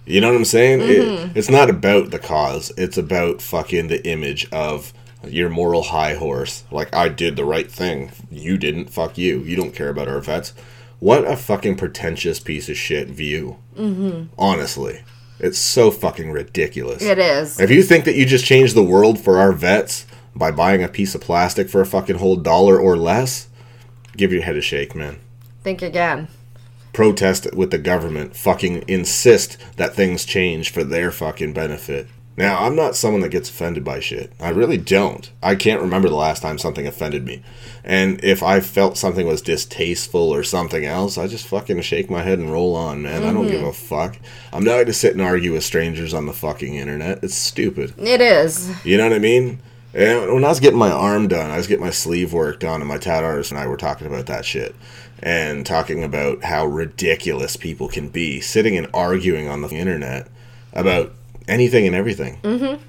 You 0.06 0.20
know 0.22 0.28
what 0.28 0.38
I'm 0.38 0.46
saying? 0.46 0.82
It, 0.82 1.38
it's 1.38 1.50
not 1.50 1.70
about 1.70 2.12
the 2.12 2.20
cause. 2.20 2.72
It's 2.78 2.98
about 2.98 3.42
fucking 3.42 3.88
the 3.88 4.06
image 4.08 4.50
of 4.52 4.94
your 5.26 5.50
moral 5.50 5.84
high 5.84 6.16
horse. 6.16 6.64
Like 6.72 6.94
I 6.94 7.10
did 7.10 7.36
the 7.36 7.46
right 7.46 7.72
thing. 7.72 8.12
You 8.30 8.58
didn't. 8.58 8.90
Fuck 8.90 9.18
you. 9.18 9.40
You 9.40 9.56
don't 9.56 9.74
care 9.74 9.90
about 9.90 10.10
our 10.10 10.20
vets. 10.20 10.54
What 11.00 11.26
a 11.30 11.36
fucking 11.36 11.76
pretentious 11.78 12.40
piece 12.40 12.70
of 12.70 12.78
shit 12.78 13.10
view. 13.10 13.58
Mm-hmm. 13.76 14.34
Honestly, 14.38 15.04
it's 15.40 15.58
so 15.58 15.92
fucking 15.92 16.32
ridiculous. 16.32 17.02
It 17.02 17.20
is. 17.20 17.60
If 17.60 17.72
you 17.72 17.84
think 17.84 18.06
that 18.06 18.16
you 18.16 18.26
just 18.26 18.46
changed 18.46 18.76
the 18.76 18.84
world 18.84 19.20
for 19.20 19.38
our 19.38 19.52
vets 19.52 20.06
by 20.36 20.52
buying 20.52 20.84
a 20.84 20.88
piece 20.88 21.14
of 21.16 21.22
plastic 21.22 21.70
for 21.70 21.82
a 21.82 21.86
fucking 21.86 22.18
whole 22.18 22.38
dollar 22.38 22.80
or 22.80 22.98
less, 22.98 23.50
give 24.16 24.32
your 24.32 24.44
head 24.44 24.56
a 24.56 24.62
shake, 24.62 24.96
man. 24.96 25.20
Think 25.64 25.82
again. 25.82 26.28
Protest 26.94 27.54
with 27.54 27.72
the 27.72 27.78
government. 27.78 28.36
Fucking 28.36 28.84
insist 28.88 29.58
that 29.78 29.96
things 29.96 30.26
change 30.26 30.72
for 30.72 30.84
their 30.84 31.12
fucking 31.12 31.54
benefit. 31.54 32.08
Now, 32.36 32.64
I'm 32.64 32.76
not 32.76 32.96
someone 32.96 33.22
that 33.22 33.30
gets 33.30 33.50
offended 33.50 33.84
by 33.84 34.00
shit. 34.00 34.34
I 34.40 34.50
really 34.50 34.78
don't. 34.78 35.32
I 35.44 35.54
can't 35.54 35.82
remember 35.82 36.10
the 36.10 36.16
last 36.16 36.42
time 36.42 36.58
something 36.58 36.88
offended 36.88 37.26
me. 37.26 37.44
And 37.84 38.24
if 38.24 38.42
I 38.42 38.60
felt 38.60 38.98
something 38.98 39.28
was 39.28 39.42
distasteful 39.42 40.34
or 40.34 40.44
something 40.44 40.84
else, 40.84 41.18
I 41.18 41.28
just 41.28 41.46
fucking 41.46 41.80
shake 41.82 42.10
my 42.10 42.24
head 42.24 42.40
and 42.40 42.52
roll 42.52 42.76
on, 42.76 43.04
man. 43.04 43.24
I 43.24 43.32
don't 43.32 43.48
give 43.48 43.62
a 43.62 43.66
mm-hmm. 43.66 43.72
fuck. 43.72 44.18
I'm 44.52 44.64
not 44.64 44.74
going 44.74 44.86
to 44.88 44.94
sit 44.94 45.14
and 45.14 45.22
argue 45.22 45.54
with 45.54 45.64
strangers 45.64 46.14
on 46.14 46.26
the 46.26 46.34
fucking 46.34 46.74
internet. 46.74 47.24
It's 47.24 47.36
stupid. 47.36 47.94
It 48.00 48.20
is. 48.20 48.84
You 48.84 48.98
know 48.98 49.04
what 49.04 49.14
I 49.14 49.20
mean? 49.20 49.62
And 49.94 50.34
when 50.34 50.44
I 50.44 50.50
was 50.50 50.60
getting 50.60 50.80
my 50.80 50.92
arm 50.92 51.28
done, 51.28 51.52
I 51.52 51.58
was 51.58 51.68
getting 51.68 51.86
my 51.86 51.92
sleeve 51.92 52.34
work 52.34 52.60
done, 52.60 52.82
and 52.82 52.88
my 52.88 52.98
tat 52.98 53.24
artist 53.24 53.52
and 53.52 53.60
I 53.60 53.68
were 53.68 53.78
talking 53.78 54.08
about 54.08 54.26
that 54.26 54.46
shit. 54.46 54.76
And 55.20 55.66
talking 55.66 56.04
about 56.04 56.44
how 56.44 56.66
ridiculous 56.66 57.56
people 57.56 57.88
can 57.88 58.10
be 58.10 58.42
sitting 58.42 58.78
and 58.78 58.88
arguing 58.94 59.48
on 59.48 59.62
the 59.62 59.70
internet 59.70 60.28
about 60.74 61.14
anything 61.48 61.86
and 61.86 61.96
everything. 61.96 62.40
Mm-hmm. 62.42 62.82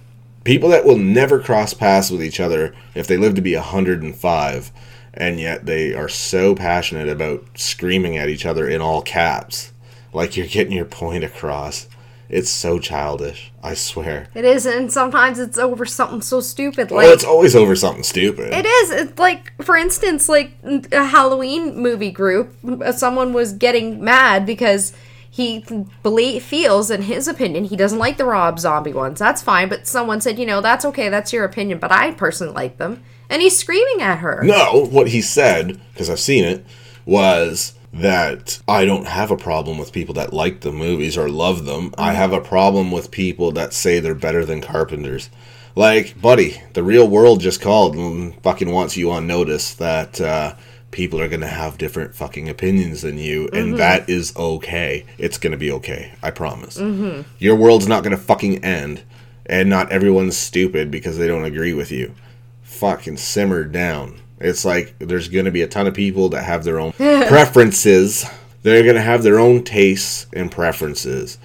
People 0.43 0.71
that 0.71 0.85
will 0.85 0.99
never 0.99 1.39
cross 1.39 1.75
paths 1.75 2.11
with 2.11 2.23
each 2.23 2.41
other 2.41 2.75
if 2.95 3.07
they 3.07 3.17
live 3.17 3.35
to 3.35 3.43
be 3.43 3.55
105, 3.55 4.73
and 5.15 5.39
yet 5.39 5.67
they 5.67 5.95
are 5.95 6.09
so 6.09 6.55
passionate 6.55 7.09
about 7.09 7.47
screaming 7.55 8.17
at 8.17 8.29
each 8.29 8.45
other 8.45 8.69
in 8.69 8.81
all 8.81 9.01
caps. 9.01 9.73
Like 10.13 10.37
you're 10.37 10.47
getting 10.47 10.73
your 10.73 10.85
point 10.85 11.25
across. 11.25 11.89
It's 12.35 12.51
so 12.51 12.81
childish. 12.81 13.53
I 13.63 13.75
swear. 13.75 14.27
It 14.35 14.45
is, 14.45 14.67
and 14.67 14.93
sometimes 14.93 15.39
it's 15.39 15.57
over 15.57 15.87
something 15.87 16.21
so 16.21 16.41
stupid. 16.41 16.91
Like 16.91 17.05
Well, 17.05 17.13
it's 17.13 17.23
always 17.23 17.55
over 17.55 17.77
something 17.77 18.03
stupid. 18.03 18.53
It 18.53 18.67
is. 18.67 18.91
It's 18.91 19.19
like, 19.21 19.53
for 19.63 19.77
instance, 19.77 20.29
like 20.29 20.57
a 20.91 21.05
Halloween 21.05 21.77
movie 21.77 22.11
group, 22.11 22.53
uh, 22.83 22.91
someone 22.91 23.35
was 23.35 23.53
getting 23.53 24.03
mad 24.03 24.47
because 24.47 24.93
he 25.31 25.65
believe, 26.03 26.43
feels, 26.43 26.91
in 26.91 27.03
his 27.03 27.29
opinion, 27.29 27.67
he 27.67 27.77
doesn't 27.77 28.01
like 28.01 28.17
the 28.17 28.25
Rob 28.25 28.59
Zombie 28.59 28.93
ones. 28.93 29.21
That's 29.21 29.41
fine, 29.41 29.69
but 29.69 29.87
someone 29.87 30.21
said, 30.21 30.37
you 30.37 30.45
know, 30.45 30.61
that's 30.61 30.85
okay, 30.87 31.09
that's 31.09 31.33
your 31.33 31.45
opinion, 31.45 31.79
but 31.79 31.93
I 31.93 32.11
personally 32.15 32.53
like 32.53 32.79
them. 32.79 33.05
And 33.31 33.43
he's 33.43 33.57
screaming 33.57 34.03
at 34.03 34.19
her. 34.19 34.43
No, 34.43 34.87
what 34.91 35.07
he 35.07 35.23
said, 35.23 35.81
because 35.93 36.11
I've 36.11 36.19
seen 36.19 36.43
it, 36.43 36.67
was 37.07 37.75
that 37.95 38.61
I 38.67 38.85
don't 38.85 39.07
have 39.07 39.31
a 39.31 39.37
problem 39.37 39.79
with 39.79 39.93
people 39.93 40.15
that 40.15 40.33
like 40.33 40.61
the 40.61 40.73
movies 40.73 41.17
or 41.17 41.29
love 41.29 41.65
them. 41.65 41.95
I 41.97 42.13
mm. 42.13 42.17
have 42.17 42.33
a 42.33 42.41
problem 42.41 42.91
with 42.91 43.11
people 43.11 43.53
that 43.53 43.73
say 43.73 44.01
they're 44.01 44.15
better 44.15 44.45
than 44.45 44.61
Carpenter's. 44.61 45.31
Like, 45.77 46.21
buddy, 46.21 46.61
the 46.73 46.83
real 46.83 47.09
world 47.09 47.41
just 47.41 47.61
called 47.61 47.97
and 47.97 48.41
fucking 48.43 48.71
wants 48.71 48.97
you 48.97 49.11
on 49.11 49.27
notice 49.27 49.75
that 49.75 50.21
uh, 50.21 50.55
people 50.91 51.21
are 51.21 51.29
going 51.29 51.41
to 51.41 51.47
have 51.47 51.79
different 51.79 52.15
fucking 52.15 52.49
opinions 52.49 53.03
than 53.03 53.19
you, 53.19 53.49
and 53.53 53.69
mm-hmm. 53.69 53.77
that 53.77 54.09
is 54.09 54.37
okay. 54.37 55.05
It's 55.19 55.39
going 55.39 55.51
to 55.51 55.57
be 55.57 55.73
okay. 55.73 56.13
I 56.23 56.31
promise. 56.31 56.79
Mm-hmm. 56.79 57.23
Your 57.39 57.57
world's 57.57 57.89
not 57.89 58.05
going 58.05 58.17
to 58.17 58.23
fucking 58.23 58.65
end, 58.65 59.03
and 59.47 59.69
not 59.69 59.91
everyone's 59.91 60.37
stupid 60.37 60.91
because 60.91 61.19
they 61.19 61.27
don't 61.27 61.45
agree 61.45 61.75
with 61.75 61.91
you 61.91 62.15
fucking 62.75 63.17
simmer 63.17 63.65
down. 63.65 64.21
It's 64.45 64.65
like 64.65 64.95
there's 64.99 65.29
going 65.29 65.47
to 65.47 65.51
be 65.51 65.63
a 65.63 65.67
ton 65.67 65.87
of 65.87 65.95
people 65.95 66.29
that 66.29 66.45
have 66.45 66.65
their 66.65 66.79
own 66.79 66.93
preferences. 66.93 68.27
They're 68.63 68.83
going 68.83 68.97
to 68.97 69.01
have 69.03 69.23
their 69.23 69.39
own 69.39 69.65
tastes 69.65 70.27
and 70.33 70.51
preferences. 70.51 71.39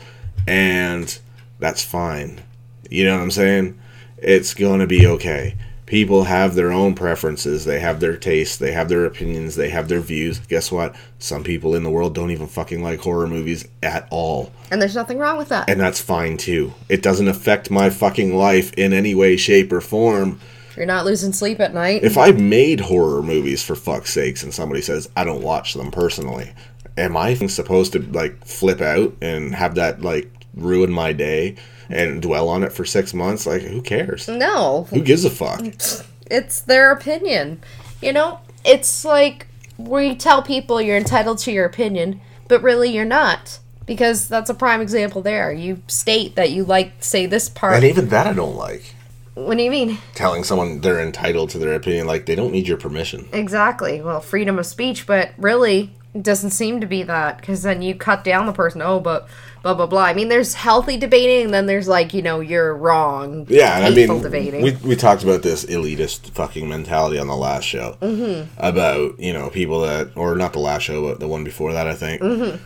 And 0.47 1.17
that's 1.59 1.83
fine. 1.83 2.41
You 2.89 3.05
know 3.05 3.15
what 3.15 3.23
I'm 3.23 3.31
saying? 3.31 3.79
It's 4.17 4.53
going 4.53 4.81
to 4.81 4.87
be 4.87 5.05
okay. 5.07 5.55
People 5.85 6.25
have 6.25 6.55
their 6.55 6.71
own 6.71 6.93
preferences. 6.93 7.65
They 7.65 7.79
have 7.79 7.99
their 7.99 8.17
tastes. 8.17 8.57
They 8.57 8.73
have 8.73 8.89
their 8.89 9.05
opinions. 9.05 9.55
They 9.55 9.69
have 9.69 9.87
their 9.87 10.01
views. 10.01 10.39
Guess 10.39 10.71
what? 10.71 10.95
Some 11.17 11.43
people 11.43 11.75
in 11.75 11.83
the 11.83 11.89
world 11.89 12.13
don't 12.13 12.31
even 12.31 12.47
fucking 12.47 12.83
like 12.83 12.99
horror 12.99 13.27
movies 13.27 13.67
at 13.81 14.07
all. 14.11 14.51
And 14.71 14.81
there's 14.81 14.95
nothing 14.95 15.17
wrong 15.17 15.37
with 15.37 15.49
that. 15.49 15.69
And 15.69 15.79
that's 15.79 15.99
fine 15.99 16.37
too. 16.37 16.73
It 16.89 17.01
doesn't 17.01 17.27
affect 17.27 17.71
my 17.71 17.89
fucking 17.89 18.35
life 18.35 18.73
in 18.73 18.93
any 18.93 19.15
way, 19.15 19.35
shape, 19.37 19.71
or 19.71 19.81
form. 19.81 20.39
You're 20.79 20.85
not 20.85 21.05
losing 21.05 21.33
sleep 21.33 21.59
at 21.59 21.73
night. 21.73 22.03
If 22.03 22.17
I 22.17 22.31
made 22.31 22.79
horror 22.79 23.21
movies 23.21 23.61
for 23.61 23.75
fuck's 23.75 24.13
sakes 24.13 24.43
and 24.43 24.53
somebody 24.53 24.81
says 24.81 25.09
I 25.15 25.25
don't 25.25 25.43
watch 25.43 25.73
them 25.73 25.91
personally, 25.91 26.53
am 26.97 27.17
I 27.17 27.35
supposed 27.35 27.91
to 27.93 27.99
like 27.99 28.45
flip 28.45 28.79
out 28.79 29.13
and 29.21 29.53
have 29.53 29.75
that 29.75 30.01
like 30.01 30.31
ruin 30.53 30.89
my 30.89 31.11
day 31.11 31.57
and 31.89 32.21
dwell 32.21 32.47
on 32.47 32.63
it 32.63 32.71
for 32.71 32.85
six 32.85 33.13
months? 33.13 33.45
Like 33.45 33.61
who 33.63 33.81
cares? 33.81 34.29
no. 34.29 34.87
Who 34.89 35.01
gives 35.01 35.25
a 35.25 35.29
fuck? 35.29 35.61
It's 36.31 36.61
their 36.61 36.91
opinion. 36.91 37.59
You 38.03 38.13
know, 38.13 38.39
it's 38.63 39.03
like 39.03 39.47
we 39.79 40.15
tell 40.15 40.43
people 40.43 40.79
you're 40.79 40.95
entitled 40.95 41.39
to 41.39 41.51
your 41.51 41.65
opinion, 41.65 42.21
but 42.47 42.61
really 42.61 42.91
you're 42.91 43.03
not. 43.03 43.57
Because 43.87 44.27
that's 44.27 44.51
a 44.51 44.53
prime 44.53 44.79
example 44.79 45.23
there. 45.23 45.51
You 45.51 45.81
state 45.87 46.35
that 46.35 46.51
you 46.51 46.63
like, 46.63 47.03
say, 47.03 47.25
this 47.25 47.49
part. 47.49 47.73
And 47.73 47.83
even 47.83 48.09
that 48.09 48.27
I 48.27 48.33
don't 48.33 48.55
like. 48.55 48.93
What 49.35 49.57
do 49.57 49.63
you 49.63 49.71
mean? 49.71 49.97
Telling 50.15 50.43
someone 50.43 50.81
they're 50.81 50.99
entitled 51.01 51.49
to 51.51 51.57
their 51.59 51.73
opinion, 51.73 52.07
like 52.07 52.25
they 52.25 52.35
don't 52.35 52.51
need 52.51 52.67
your 52.67 52.77
permission. 52.77 53.27
Exactly. 53.31 54.01
Well, 54.01 54.21
freedom 54.21 54.59
of 54.59 54.65
speech, 54.65 55.05
but 55.07 55.31
really, 55.37 55.91
it 56.13 56.23
doesn't 56.23 56.51
seem 56.51 56.81
to 56.81 56.87
be 56.87 57.03
that 57.03 57.37
because 57.37 57.61
then 57.63 57.81
you 57.81 57.95
cut 57.95 58.23
down 58.23 58.45
the 58.47 58.51
person. 58.53 58.81
Oh, 58.81 58.99
but 58.99 59.27
blah 59.61 59.73
blah 59.75 59.85
blah. 59.85 60.03
I 60.03 60.13
mean, 60.13 60.27
there's 60.29 60.55
healthy 60.55 60.97
debating, 60.97 61.45
and 61.45 61.53
then 61.53 61.67
there's 61.67 61.87
like 61.87 62.13
you 62.13 62.21
know 62.21 62.39
you're 62.39 62.75
wrong. 62.75 63.45
Yeah, 63.49 63.77
and 63.77 63.85
I 63.85 63.89
mean, 63.91 64.21
debating. 64.21 64.61
we 64.63 64.71
we 64.83 64.95
talked 64.95 65.23
about 65.23 65.43
this 65.43 65.65
elitist 65.65 66.31
fucking 66.31 66.67
mentality 66.67 67.19
on 67.19 67.27
the 67.27 67.35
last 67.35 67.63
show 67.65 67.97
Mm-hmm. 68.01 68.49
about 68.57 69.19
you 69.19 69.33
know 69.33 69.49
people 69.51 69.81
that, 69.81 70.11
or 70.17 70.35
not 70.35 70.53
the 70.53 70.59
last 70.59 70.83
show, 70.83 71.07
but 71.07 71.19
the 71.19 71.27
one 71.27 71.43
before 71.43 71.73
that, 71.73 71.87
I 71.87 71.93
think, 71.93 72.21
Mm-hmm. 72.21 72.57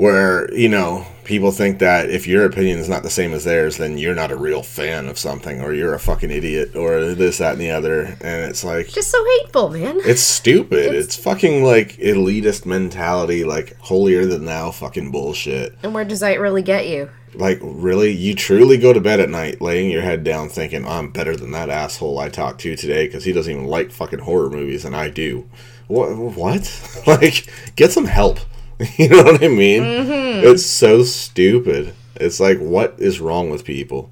Where 0.00 0.50
you 0.54 0.66
know 0.68 1.04
people 1.24 1.52
think 1.52 1.78
that 1.78 2.08
if 2.08 2.26
your 2.26 2.46
opinion 2.46 2.78
is 2.78 2.88
not 2.88 3.02
the 3.02 3.10
same 3.10 3.34
as 3.34 3.44
theirs, 3.44 3.76
then 3.76 3.98
you're 3.98 4.14
not 4.14 4.32
a 4.32 4.36
real 4.36 4.62
fan 4.62 5.06
of 5.08 5.18
something, 5.18 5.60
or 5.60 5.74
you're 5.74 5.92
a 5.92 6.00
fucking 6.00 6.30
idiot, 6.30 6.74
or 6.74 7.14
this, 7.14 7.36
that, 7.36 7.52
and 7.52 7.60
the 7.60 7.70
other, 7.70 8.16
and 8.22 8.50
it's 8.50 8.64
like 8.64 8.88
Just 8.88 9.10
so 9.10 9.22
hateful, 9.38 9.68
man. 9.68 10.00
it's 10.00 10.22
stupid. 10.22 10.94
It's, 10.94 11.16
fucking 11.16 11.62
like 11.62 11.98
elitist 11.98 12.64
mentality, 12.64 13.44
like 13.44 13.76
holier 13.78 14.24
than 14.24 14.46
thou 14.46 14.70
fucking 14.70 15.10
bullshit. 15.10 15.76
And 15.82 15.94
where 15.94 16.06
does 16.06 16.20
that 16.20 16.40
really 16.40 16.62
get 16.62 16.88
you? 16.88 17.10
Like, 17.34 17.58
really? 17.60 18.10
You 18.10 18.34
truly 18.34 18.78
go 18.78 18.94
to 18.94 19.00
bed 19.00 19.20
at 19.20 19.28
night 19.28 19.60
laying 19.60 19.90
your 19.90 20.02
head 20.02 20.24
down 20.24 20.48
thinking, 20.48 20.86
I'm 20.86 21.10
better 21.10 21.36
than 21.36 21.50
that 21.52 21.68
asshole 21.68 22.18
I 22.18 22.30
talked 22.30 22.62
to 22.62 22.74
today 22.74 23.06
because 23.06 23.24
he 23.24 23.34
doesn't 23.34 23.52
even 23.52 23.66
like 23.66 23.92
fucking 23.92 24.20
horror 24.20 24.48
movies 24.48 24.86
and 24.86 24.96
I 24.96 25.10
do. 25.10 25.46
What? 25.88 26.16
What? 26.16 27.02
like, 27.06 27.52
get 27.76 27.92
some 27.92 28.06
help. 28.06 28.40
You 28.96 29.10
know 29.10 29.22
what 29.24 29.44
I 29.44 29.48
mean? 29.48 29.82
Mm-hmm. 29.82 30.46
It's 30.46 30.64
so 30.64 31.02
stupid. 31.02 31.94
It's 32.16 32.40
like, 32.40 32.58
what 32.58 32.94
is 32.98 33.20
wrong 33.20 33.50
with 33.50 33.64
people? 33.64 34.10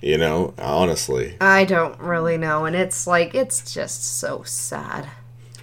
You 0.00 0.18
know, 0.18 0.54
honestly. 0.58 1.36
I 1.40 1.64
don't 1.64 1.98
really 2.00 2.36
know, 2.36 2.64
and 2.64 2.74
it's 2.74 3.06
like 3.06 3.34
it's 3.34 3.72
just 3.72 4.02
so 4.18 4.42
sad. 4.42 5.08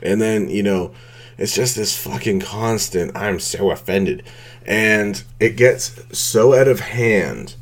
And 0.01 0.21
then, 0.21 0.49
you 0.49 0.63
know, 0.63 0.93
it's 1.37 1.55
just 1.55 1.75
this 1.75 1.97
fucking 1.97 2.41
constant, 2.41 3.17
I'm 3.17 3.39
so 3.39 3.71
offended. 3.71 4.23
And 4.65 5.23
it 5.39 5.57
gets 5.57 5.99
so 6.17 6.53
out 6.53 6.67
of 6.67 6.79
hand. 6.79 7.55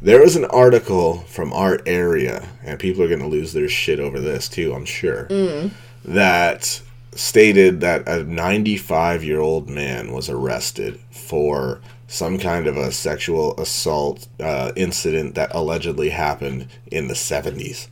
There 0.00 0.20
was 0.20 0.36
an 0.36 0.44
article 0.46 1.20
from 1.22 1.52
Art 1.52 1.82
Area, 1.86 2.48
and 2.62 2.78
people 2.78 3.02
are 3.02 3.08
going 3.08 3.20
to 3.20 3.26
lose 3.26 3.52
their 3.52 3.68
shit 3.68 3.98
over 3.98 4.20
this 4.20 4.48
too, 4.48 4.72
I'm 4.72 4.84
sure, 4.84 5.26
mm. 5.26 5.70
that 6.04 6.82
stated 7.18 7.80
that 7.80 8.06
a 8.08 8.22
95 8.22 9.24
year 9.24 9.40
old 9.40 9.68
man 9.68 10.12
was 10.12 10.28
arrested 10.28 11.00
for 11.10 11.80
some 12.06 12.38
kind 12.38 12.66
of 12.66 12.76
a 12.76 12.92
sexual 12.92 13.58
assault 13.60 14.28
uh, 14.40 14.70
incident 14.76 15.34
that 15.34 15.54
allegedly 15.54 16.10
happened 16.10 16.68
in 16.92 17.08
the 17.08 17.14
70s. 17.14 17.88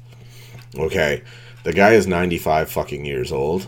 Okay, 0.77 1.23
the 1.65 1.73
guy 1.73 1.93
is 1.93 2.07
95 2.07 2.71
fucking 2.71 3.05
years 3.05 3.33
old. 3.33 3.67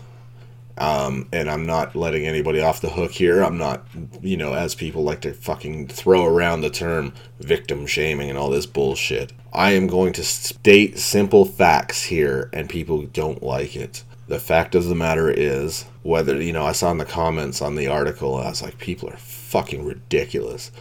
Um, 0.77 1.27
and 1.33 1.49
I'm 1.49 1.65
not 1.65 1.93
letting 1.93 2.25
anybody 2.25 2.61
off 2.61 2.79
the 2.79 2.89
hook 2.89 3.11
here. 3.11 3.43
I'm 3.43 3.57
not, 3.57 3.85
you 4.21 4.37
know, 4.37 4.53
as 4.53 4.75
people 4.75 5.03
like 5.03 5.19
to 5.21 5.33
fucking 5.33 5.89
throw 5.89 6.25
around 6.25 6.61
the 6.61 6.69
term 6.69 7.11
victim 7.41 7.85
shaming 7.85 8.29
and 8.29 8.39
all 8.39 8.49
this 8.49 8.65
bullshit. 8.65 9.33
I 9.51 9.71
am 9.71 9.87
going 9.87 10.13
to 10.13 10.23
state 10.23 10.97
simple 10.97 11.43
facts 11.43 12.03
here, 12.03 12.49
and 12.53 12.69
people 12.69 13.01
don't 13.01 13.43
like 13.43 13.75
it. 13.75 14.05
The 14.29 14.39
fact 14.39 14.75
of 14.75 14.85
the 14.85 14.95
matter 14.95 15.29
is, 15.29 15.85
whether, 16.03 16.41
you 16.41 16.53
know, 16.53 16.63
I 16.63 16.71
saw 16.71 16.91
in 16.91 16.99
the 16.99 17.05
comments 17.05 17.61
on 17.61 17.75
the 17.75 17.87
article, 17.87 18.35
I 18.35 18.49
was 18.49 18.61
like, 18.61 18.77
people 18.77 19.09
are 19.09 19.17
fucking 19.17 19.83
ridiculous. 19.83 20.71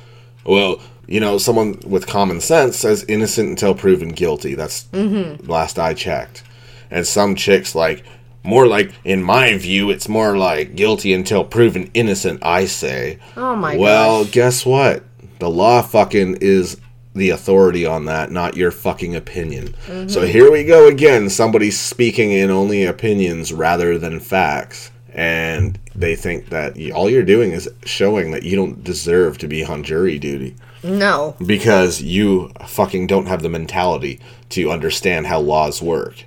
Well, 0.44 0.80
you 1.06 1.18
know, 1.18 1.38
someone 1.38 1.80
with 1.86 2.06
common 2.06 2.40
sense 2.42 2.76
says 2.76 3.04
innocent 3.08 3.48
until 3.48 3.74
proven 3.74 4.10
guilty. 4.10 4.54
That's 4.54 4.84
mm-hmm. 4.92 5.50
last 5.50 5.78
I 5.78 5.94
checked. 5.94 6.42
And 6.90 7.06
some 7.06 7.34
chicks 7.34 7.74
like 7.74 8.04
more 8.44 8.66
like 8.66 8.92
in 9.04 9.22
my 9.22 9.56
view, 9.56 9.90
it's 9.90 10.08
more 10.08 10.36
like 10.36 10.76
guilty 10.76 11.14
until 11.14 11.44
proven 11.44 11.90
innocent, 11.94 12.40
I 12.42 12.66
say. 12.66 13.18
Oh 13.36 13.56
my 13.56 13.76
Well, 13.76 14.24
gosh. 14.24 14.32
guess 14.32 14.66
what? 14.66 15.04
The 15.38 15.50
law 15.50 15.82
fucking 15.82 16.38
is 16.42 16.78
the 17.18 17.30
authority 17.30 17.84
on 17.84 18.06
that, 18.06 18.30
not 18.30 18.56
your 18.56 18.70
fucking 18.70 19.14
opinion. 19.14 19.68
Mm-hmm. 19.86 20.08
So 20.08 20.22
here 20.22 20.50
we 20.50 20.64
go 20.64 20.88
again. 20.88 21.28
Somebody's 21.28 21.78
speaking 21.78 22.32
in 22.32 22.50
only 22.50 22.84
opinions 22.84 23.52
rather 23.52 23.98
than 23.98 24.20
facts. 24.20 24.90
And 25.12 25.78
they 25.94 26.14
think 26.14 26.50
that 26.50 26.78
all 26.92 27.10
you're 27.10 27.24
doing 27.24 27.50
is 27.52 27.68
showing 27.84 28.30
that 28.30 28.44
you 28.44 28.56
don't 28.56 28.84
deserve 28.84 29.38
to 29.38 29.48
be 29.48 29.64
on 29.64 29.82
jury 29.82 30.18
duty 30.18 30.54
No. 30.84 31.34
because 31.44 32.00
you 32.00 32.52
fucking 32.66 33.08
don't 33.08 33.26
have 33.26 33.42
the 33.42 33.48
mentality 33.48 34.20
to 34.50 34.70
understand 34.70 35.26
how 35.26 35.40
laws 35.40 35.82
work. 35.82 36.24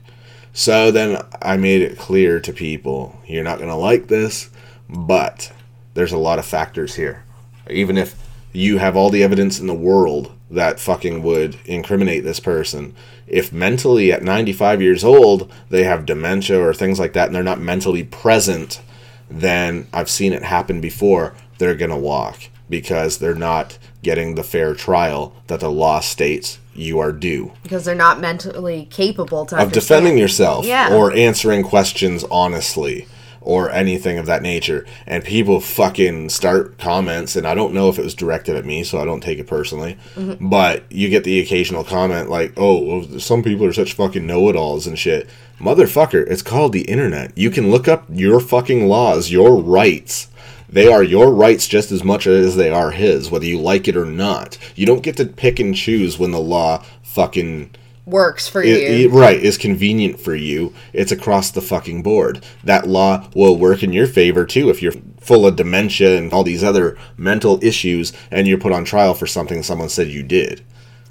So 0.51 0.91
then 0.91 1.24
I 1.41 1.55
made 1.55 1.81
it 1.81 1.98
clear 1.98 2.41
to 2.41 2.51
people 2.51 3.17
you're 3.25 3.45
not 3.45 3.60
going 3.60 3.69
to 3.69 3.75
like 3.75 4.07
this, 4.07 4.50
but 4.89 5.53
there's 5.93 6.12
a 6.12 6.17
lot 6.17 6.39
of 6.39 6.45
factors 6.45 6.95
here. 6.95 7.24
Even 7.69 7.98
if 7.98 8.15
you 8.51 8.79
have 8.79 8.98
all 8.98 9.10
the 9.10 9.24
evidence 9.24 9.60
in 9.60 9.67
the 9.67 9.74
world 9.74 10.33
that 10.51 10.79
fucking 10.79 11.24
would 11.24 11.58
incriminate 11.65 12.24
this 12.24 12.39
person, 12.39 12.93
if 13.25 13.51
mentally 13.53 14.12
at 14.12 14.22
95 14.24 14.81
years 14.81 15.03
old 15.03 15.51
they 15.70 15.84
have 15.86 16.05
dementia 16.05 16.60
or 16.60 16.74
things 16.74 17.00
like 17.00 17.13
that 17.13 17.27
and 17.27 17.36
they're 17.36 17.41
not 17.43 17.60
mentally 17.62 18.03
present, 18.03 18.81
then 19.29 19.88
I've 19.93 20.10
seen 20.10 20.34
it 20.34 20.43
happen 20.43 20.81
before. 20.81 21.34
They're 21.58 21.75
going 21.75 21.91
to 21.91 21.98
walk 21.98 22.41
because 22.70 23.17
they're 23.20 23.34
not 23.36 23.77
getting 24.03 24.36
the 24.36 24.43
fair 24.43 24.74
trial 24.74 25.34
that 25.48 25.60
the 25.62 25.72
law 25.72 26.00
states 26.00 26.58
you 26.74 27.00
are 27.00 27.12
due 27.12 27.51
Because 27.63 27.84
they're 27.84 27.93
not 27.96 28.20
mentally 28.22 28.88
capable 28.89 29.46
to 29.46 29.55
of 29.55 29.62
understand. 29.63 29.74
defending 29.74 30.17
yourself 30.17 30.65
Yeah. 30.65 30.93
or 30.96 31.12
answering 31.13 31.63
questions 31.63 32.24
honestly 32.31 33.08
or 33.41 33.71
anything 33.71 34.17
of 34.17 34.27
that 34.27 34.41
nature. 34.43 34.85
And 35.05 35.23
people 35.23 35.59
fucking 35.59 36.29
start 36.29 36.77
comments 36.77 37.35
and 37.35 37.47
i 37.47 37.55
don't 37.55 37.73
know 37.73 37.89
if 37.89 37.97
it 37.97 38.03
was 38.03 38.15
directed 38.15 38.55
at 38.55 38.65
me 38.65 38.83
so 38.83 38.99
i 38.99 39.05
don't 39.05 39.21
take 39.21 39.39
it 39.39 39.47
personally. 39.47 39.97
Mm-hmm. 40.15 40.49
but 40.49 40.83
you 40.91 41.09
get 41.09 41.23
the 41.23 41.39
occasional 41.39 41.83
comment 41.83 42.29
like 42.29 42.53
oh 42.57 43.17
some 43.17 43.43
people 43.43 43.65
are 43.65 43.73
such 43.73 43.93
fucking 43.93 44.25
know-it-alls 44.25 44.87
and 44.87 44.97
shit. 44.97 45.27
Motherfucker 45.59 46.25
it's 46.29 46.41
called 46.41 46.73
the 46.73 46.83
internet. 46.83 47.37
You 47.37 47.49
can 47.49 47.71
look 47.71 47.87
up 47.87 48.05
your 48.09 48.39
fucking 48.39 48.87
laws 48.87 49.31
your 49.31 49.61
rights. 49.61 50.27
They 50.69 50.87
are 50.87 51.03
your 51.03 51.33
rights 51.33 51.67
just 51.67 51.91
as 51.91 52.01
much 52.01 52.25
as 52.25 52.55
they 52.55 52.69
are 52.69 52.91
his, 52.91 53.29
whether 53.29 53.45
you 53.45 53.59
like 53.59 53.89
it 53.89 53.97
or 53.97 54.05
not. 54.05 54.57
You 54.73 54.85
don't 54.85 55.03
get 55.03 55.17
to 55.17 55.25
pick 55.25 55.59
and 55.59 55.75
choose 55.75 56.17
when 56.17 56.31
the 56.31 56.39
law 56.39 56.85
fucking 57.03 57.71
Works 58.05 58.48
for 58.48 58.64
it, 58.64 58.68
you. 58.68 59.09
it- 59.09 59.11
right 59.11 59.40
is 59.40 59.57
convenient 59.57 60.20
for 60.20 60.35
you. 60.35 60.74
It's 60.92 61.11
across 61.11 61.51
the 61.51 61.61
fucking 61.61 62.01
board. 62.03 62.44
That 62.64 62.87
law 62.87 63.27
will 63.35 63.55
work 63.57 63.83
in 63.83 63.94
your 63.94 64.07
favor 64.07 64.46
too 64.46 64.70
if 64.70 64.81
you're 64.81 64.94
full 65.20 65.46
of 65.46 65.55
dementia 65.55 66.18
and 66.18 66.33
all 66.33 66.44
these 66.44 66.64
other 66.64 66.98
mental 67.16 67.59
issues 67.64 68.11
and 68.31 68.48
you're 68.48 68.57
put 68.57 68.72
on 68.72 68.83
trial 68.85 69.14
for 69.14 69.27
something 69.27 69.61
someone 69.61 69.90
said 69.90 70.07
you 70.07 70.24
did. 70.24 70.61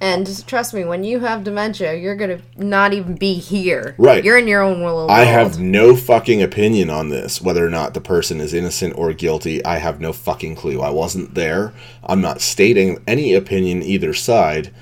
and 0.02 0.46
trust 0.46 0.72
me, 0.72 0.82
when 0.82 1.04
you 1.04 1.20
have 1.20 1.44
dementia, 1.44 1.94
you're 1.94 2.16
gonna 2.16 2.38
not 2.56 2.94
even 2.94 3.14
be 3.16 3.34
here. 3.34 3.94
Right. 3.98 4.24
You're 4.24 4.38
in 4.38 4.48
your 4.48 4.62
own 4.62 4.82
world. 4.82 5.10
I 5.10 5.24
have 5.24 5.60
no 5.60 5.94
fucking 5.94 6.42
opinion 6.42 6.88
on 6.88 7.10
this, 7.10 7.42
whether 7.42 7.64
or 7.66 7.68
not 7.68 7.92
the 7.92 8.00
person 8.00 8.40
is 8.40 8.54
innocent 8.54 8.94
or 8.96 9.12
guilty. 9.12 9.62
I 9.62 9.76
have 9.76 10.00
no 10.00 10.14
fucking 10.14 10.56
clue. 10.56 10.80
I 10.80 10.88
wasn't 10.88 11.34
there. 11.34 11.74
I'm 12.02 12.22
not 12.22 12.40
stating 12.40 12.98
any 13.06 13.34
opinion 13.34 13.82
either 13.82 14.14
side. 14.14 14.72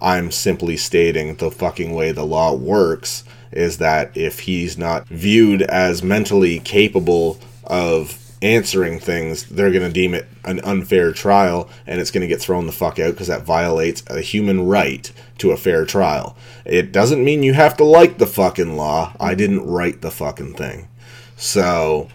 I'm 0.00 0.30
simply 0.30 0.76
stating 0.76 1.36
the 1.36 1.50
fucking 1.50 1.94
way 1.94 2.12
the 2.12 2.24
law 2.24 2.54
works 2.54 3.24
is 3.52 3.78
that 3.78 4.16
if 4.16 4.40
he's 4.40 4.76
not 4.76 5.06
viewed 5.08 5.62
as 5.62 6.02
mentally 6.02 6.58
capable 6.58 7.38
of 7.64 8.18
answering 8.42 8.98
things, 8.98 9.44
they're 9.44 9.72
going 9.72 9.86
to 9.86 9.92
deem 9.92 10.14
it 10.14 10.28
an 10.44 10.60
unfair 10.60 11.12
trial 11.12 11.68
and 11.86 12.00
it's 12.00 12.10
going 12.10 12.20
to 12.20 12.26
get 12.26 12.40
thrown 12.40 12.66
the 12.66 12.72
fuck 12.72 12.98
out 12.98 13.12
because 13.12 13.28
that 13.28 13.44
violates 13.44 14.02
a 14.08 14.20
human 14.20 14.66
right 14.66 15.10
to 15.38 15.50
a 15.50 15.56
fair 15.56 15.84
trial. 15.84 16.36
It 16.64 16.92
doesn't 16.92 17.24
mean 17.24 17.42
you 17.42 17.54
have 17.54 17.76
to 17.78 17.84
like 17.84 18.18
the 18.18 18.26
fucking 18.26 18.76
law. 18.76 19.14
I 19.18 19.34
didn't 19.34 19.66
write 19.66 20.02
the 20.02 20.10
fucking 20.10 20.54
thing. 20.54 20.88
So 21.36 22.08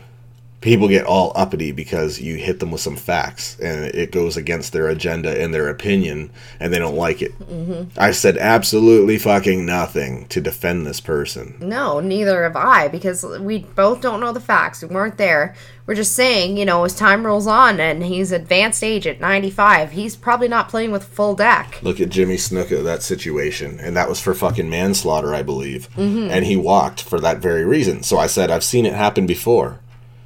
people 0.62 0.88
get 0.88 1.06
all 1.06 1.32
uppity 1.36 1.72
because 1.72 2.22
you 2.22 2.38
hit 2.38 2.60
them 2.60 2.72
with 2.72 2.82
some 2.82 2.96
facts 2.96 3.60
and 3.60 3.86
it 3.86 4.12
goes 4.12 4.38
against 4.38 4.72
their 4.72 4.88
agenda 4.88 5.42
and 5.42 5.54
their 5.54 5.68
opinion 5.68 6.32
and 6.60 6.72
they 6.72 6.78
don't 6.78 6.96
like 6.96 7.22
it. 7.22 7.38
Mm-hmm. 7.40 8.00
I 8.00 8.12
said 8.12 8.38
absolutely 8.38 9.18
fucking 9.18 9.66
nothing 9.66 10.28
to 10.28 10.40
defend 10.40 10.86
this 10.86 11.02
person. 11.02 11.58
No, 11.60 12.00
neither 12.00 12.44
have 12.44 12.56
I, 12.56 12.88
because 12.88 13.26
we 13.40 13.60
both 13.60 14.02
don't 14.02 14.20
know 14.20 14.32
the 14.32 14.40
facts. 14.40 14.84
We 14.84 14.90
weren't 14.90 15.18
there. 15.18 15.56
We're 15.88 15.96
just 15.96 16.16
saying, 16.16 16.58
you 16.58 16.66
know, 16.66 16.86
as 16.86 16.96
time 16.96 17.26
rolls 17.26 17.48
on 17.48 17.80
and 17.80 18.04
he's 18.04 18.32
advanced 18.32 18.84
age 18.84 19.08
at 19.08 19.20
95, 19.20 19.92
he's 19.92 20.16
probably 20.16 20.48
not 20.48 20.70
playing 20.70 20.92
with 20.92 21.04
full 21.04 21.36
deck. 21.36 21.80
Look 21.82 22.00
at 22.00 22.10
Jimmy 22.10 22.36
Snuka, 22.36 22.84
that 22.84 23.02
situation. 23.02 23.80
And 23.80 23.98
that 23.98 24.08
was 24.08 24.22
for 24.22 24.36
fucking 24.36 24.70
manslaughter, 24.70 25.34
I 25.34 25.42
believe. 25.42 25.90
And 25.98 26.46
he 26.46 26.56
walked 26.56 27.02
for 27.02 27.20
that 27.20 27.40
very 27.40 27.66
reason. 27.66 28.04
So 28.04 28.20
I 28.20 28.28
said, 28.28 28.52
I've 28.52 28.64
seen 28.64 28.86
it 28.86 28.94
happen 28.94 29.26
before. 29.26 29.80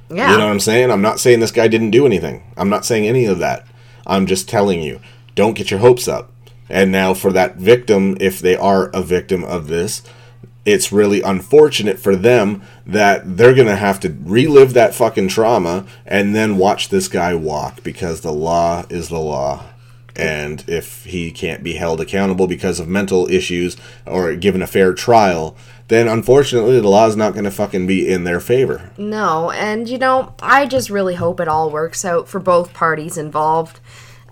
Yeah. 0.08 0.32
You 0.32 0.38
know 0.38 0.46
what 0.46 0.52
I'm 0.52 0.60
saying? 0.60 0.90
I'm 0.90 1.02
not 1.02 1.20
saying 1.20 1.40
this 1.40 1.50
guy 1.50 1.68
didn't 1.68 1.90
do 1.90 2.06
anything. 2.06 2.42
I'm 2.56 2.68
not 2.68 2.84
saying 2.84 3.06
any 3.06 3.24
of 3.24 3.38
that. 3.40 3.66
I'm 4.06 4.26
just 4.26 4.48
telling 4.48 4.82
you, 4.82 5.00
don't 5.34 5.54
get 5.54 5.70
your 5.70 5.80
hopes 5.80 6.06
up. 6.06 6.30
And 6.68 6.90
now 6.90 7.14
for 7.14 7.32
that 7.32 7.56
victim, 7.56 8.16
if 8.20 8.40
they 8.40 8.56
are 8.56 8.88
a 8.88 9.02
victim 9.02 9.44
of 9.44 9.68
this, 9.68 10.02
it's 10.64 10.90
really 10.90 11.22
unfortunate 11.22 11.98
for 11.98 12.16
them 12.16 12.60
that 12.84 13.36
they're 13.36 13.54
going 13.54 13.68
to 13.68 13.76
have 13.76 14.00
to 14.00 14.16
relive 14.24 14.74
that 14.74 14.94
fucking 14.94 15.28
trauma 15.28 15.86
and 16.04 16.34
then 16.34 16.56
watch 16.56 16.88
this 16.88 17.06
guy 17.06 17.34
walk 17.34 17.82
because 17.84 18.20
the 18.20 18.32
law 18.32 18.84
is 18.90 19.08
the 19.08 19.20
law. 19.20 19.64
And 20.16 20.64
if 20.66 21.04
he 21.04 21.30
can't 21.30 21.62
be 21.62 21.74
held 21.74 22.00
accountable 22.00 22.48
because 22.48 22.80
of 22.80 22.88
mental 22.88 23.30
issues 23.30 23.76
or 24.06 24.34
given 24.34 24.62
a 24.62 24.66
fair 24.66 24.92
trial, 24.92 25.56
then 25.88 26.08
unfortunately 26.08 26.80
the 26.80 26.88
law 26.88 27.06
is 27.06 27.16
not 27.16 27.32
going 27.32 27.44
to 27.44 27.50
fucking 27.50 27.86
be 27.86 28.08
in 28.08 28.24
their 28.24 28.40
favor. 28.40 28.90
No, 28.98 29.50
and 29.50 29.88
you 29.88 29.98
know, 29.98 30.34
I 30.40 30.66
just 30.66 30.90
really 30.90 31.14
hope 31.14 31.40
it 31.40 31.48
all 31.48 31.70
works 31.70 32.04
out 32.04 32.28
for 32.28 32.40
both 32.40 32.74
parties 32.74 33.16
involved. 33.16 33.80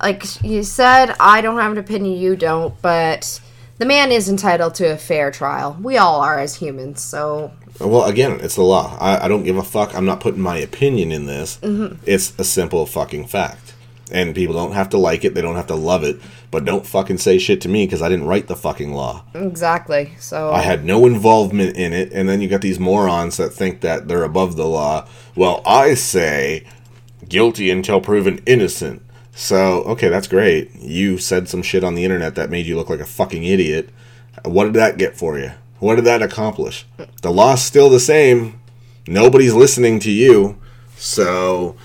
Like 0.03 0.43
you 0.43 0.63
said, 0.65 1.15
I 1.21 1.41
don't 1.41 1.59
have 1.59 1.73
an 1.73 1.79
opinion, 1.79 2.19
you 2.19 2.37
don't, 2.37 2.81
but 2.83 3.41
the 3.79 3.87
man 3.87 4.13
is 4.13 4.29
entitled 4.29 4.75
to 4.77 4.93
a 4.93 4.97
fair 4.97 5.31
trial. 5.31 5.77
We 5.81 5.97
all 5.97 6.21
are 6.21 6.39
as 6.39 6.57
humans, 6.57 7.01
so 7.01 7.53
Well, 7.81 8.05
again, 8.05 8.41
it's 8.41 8.57
the 8.57 8.63
law. 8.63 8.97
I, 9.01 9.25
I 9.25 9.29
don't 9.29 9.45
give 9.45 9.57
a 9.57 9.63
fuck. 9.63 9.95
I'm 9.95 10.05
not 10.05 10.21
putting 10.21 10.41
my 10.41 10.57
opinion 10.59 11.13
in 11.13 11.27
this. 11.27 11.59
Mm-hmm. 11.63 12.03
It's 12.07 12.39
a 12.39 12.45
simple 12.45 12.87
fucking 12.87 13.27
fact. 13.27 13.74
And 14.11 14.35
people 14.35 14.55
don't 14.55 14.73
have 14.73 14.91
to 14.91 14.99
like 14.99 15.25
it. 15.25 15.35
They 15.35 15.41
don't 15.41 15.57
have 15.57 15.69
to 15.69 15.75
love 15.75 16.05
it. 16.05 16.21
But 16.51 16.65
don't 16.65 16.87
fucking 16.87 17.19
say 17.19 17.39
shit 17.39 17.61
to 17.63 17.69
me 17.69 17.87
because 17.87 18.03
I 18.03 18.09
didn't 18.09 18.27
write 18.27 18.49
the 18.49 18.57
fucking 18.57 18.93
law. 18.93 19.25
exactly. 19.35 20.15
So 20.19 20.53
I 20.53 20.61
had 20.61 20.85
no 20.85 21.07
involvement 21.07 21.77
in 21.77 21.93
it. 21.93 22.13
And 22.13 22.29
then 22.29 22.41
you 22.41 22.49
got 22.49 22.61
these 22.61 22.79
morons 22.79 23.39
that 23.39 23.51
think 23.51 23.81
that 23.81 24.07
they're 24.07 24.23
above 24.23 24.57
the 24.57 24.67
law. 24.67 25.09
Well, 25.35 25.63
I 25.65 25.95
say 25.95 26.67
guilty 27.29 27.71
until 27.71 28.01
proven 28.01 28.43
innocent. 28.47 29.03
So, 29.35 29.83
okay, 29.85 30.09
that's 30.09 30.29
great. 30.29 30.71
You 30.77 31.19
said 31.19 31.49
some 31.49 31.63
shit 31.63 31.83
on 31.83 31.95
the 31.95 32.05
internet 32.05 32.35
that 32.37 32.51
made 32.51 32.67
you 32.67 32.77
look 32.77 32.91
like 32.91 33.01
a 33.01 33.07
fucking 33.07 33.43
idiot. 33.43 33.89
What 34.45 34.65
did 34.65 34.75
that 34.75 34.99
get 34.99 35.17
for 35.17 35.39
you? 35.39 35.53
What 35.81 35.97
did 35.97 36.05
that 36.05 36.23
accomplish? 36.23 36.87
The 37.23 37.33
law's 37.33 37.63
still 37.63 37.91
the 37.91 37.99
same. 38.01 38.61
Nobody's 39.09 39.55
listening 39.55 39.99
to 40.01 40.11
you. 40.11 40.59
So, 40.97 41.77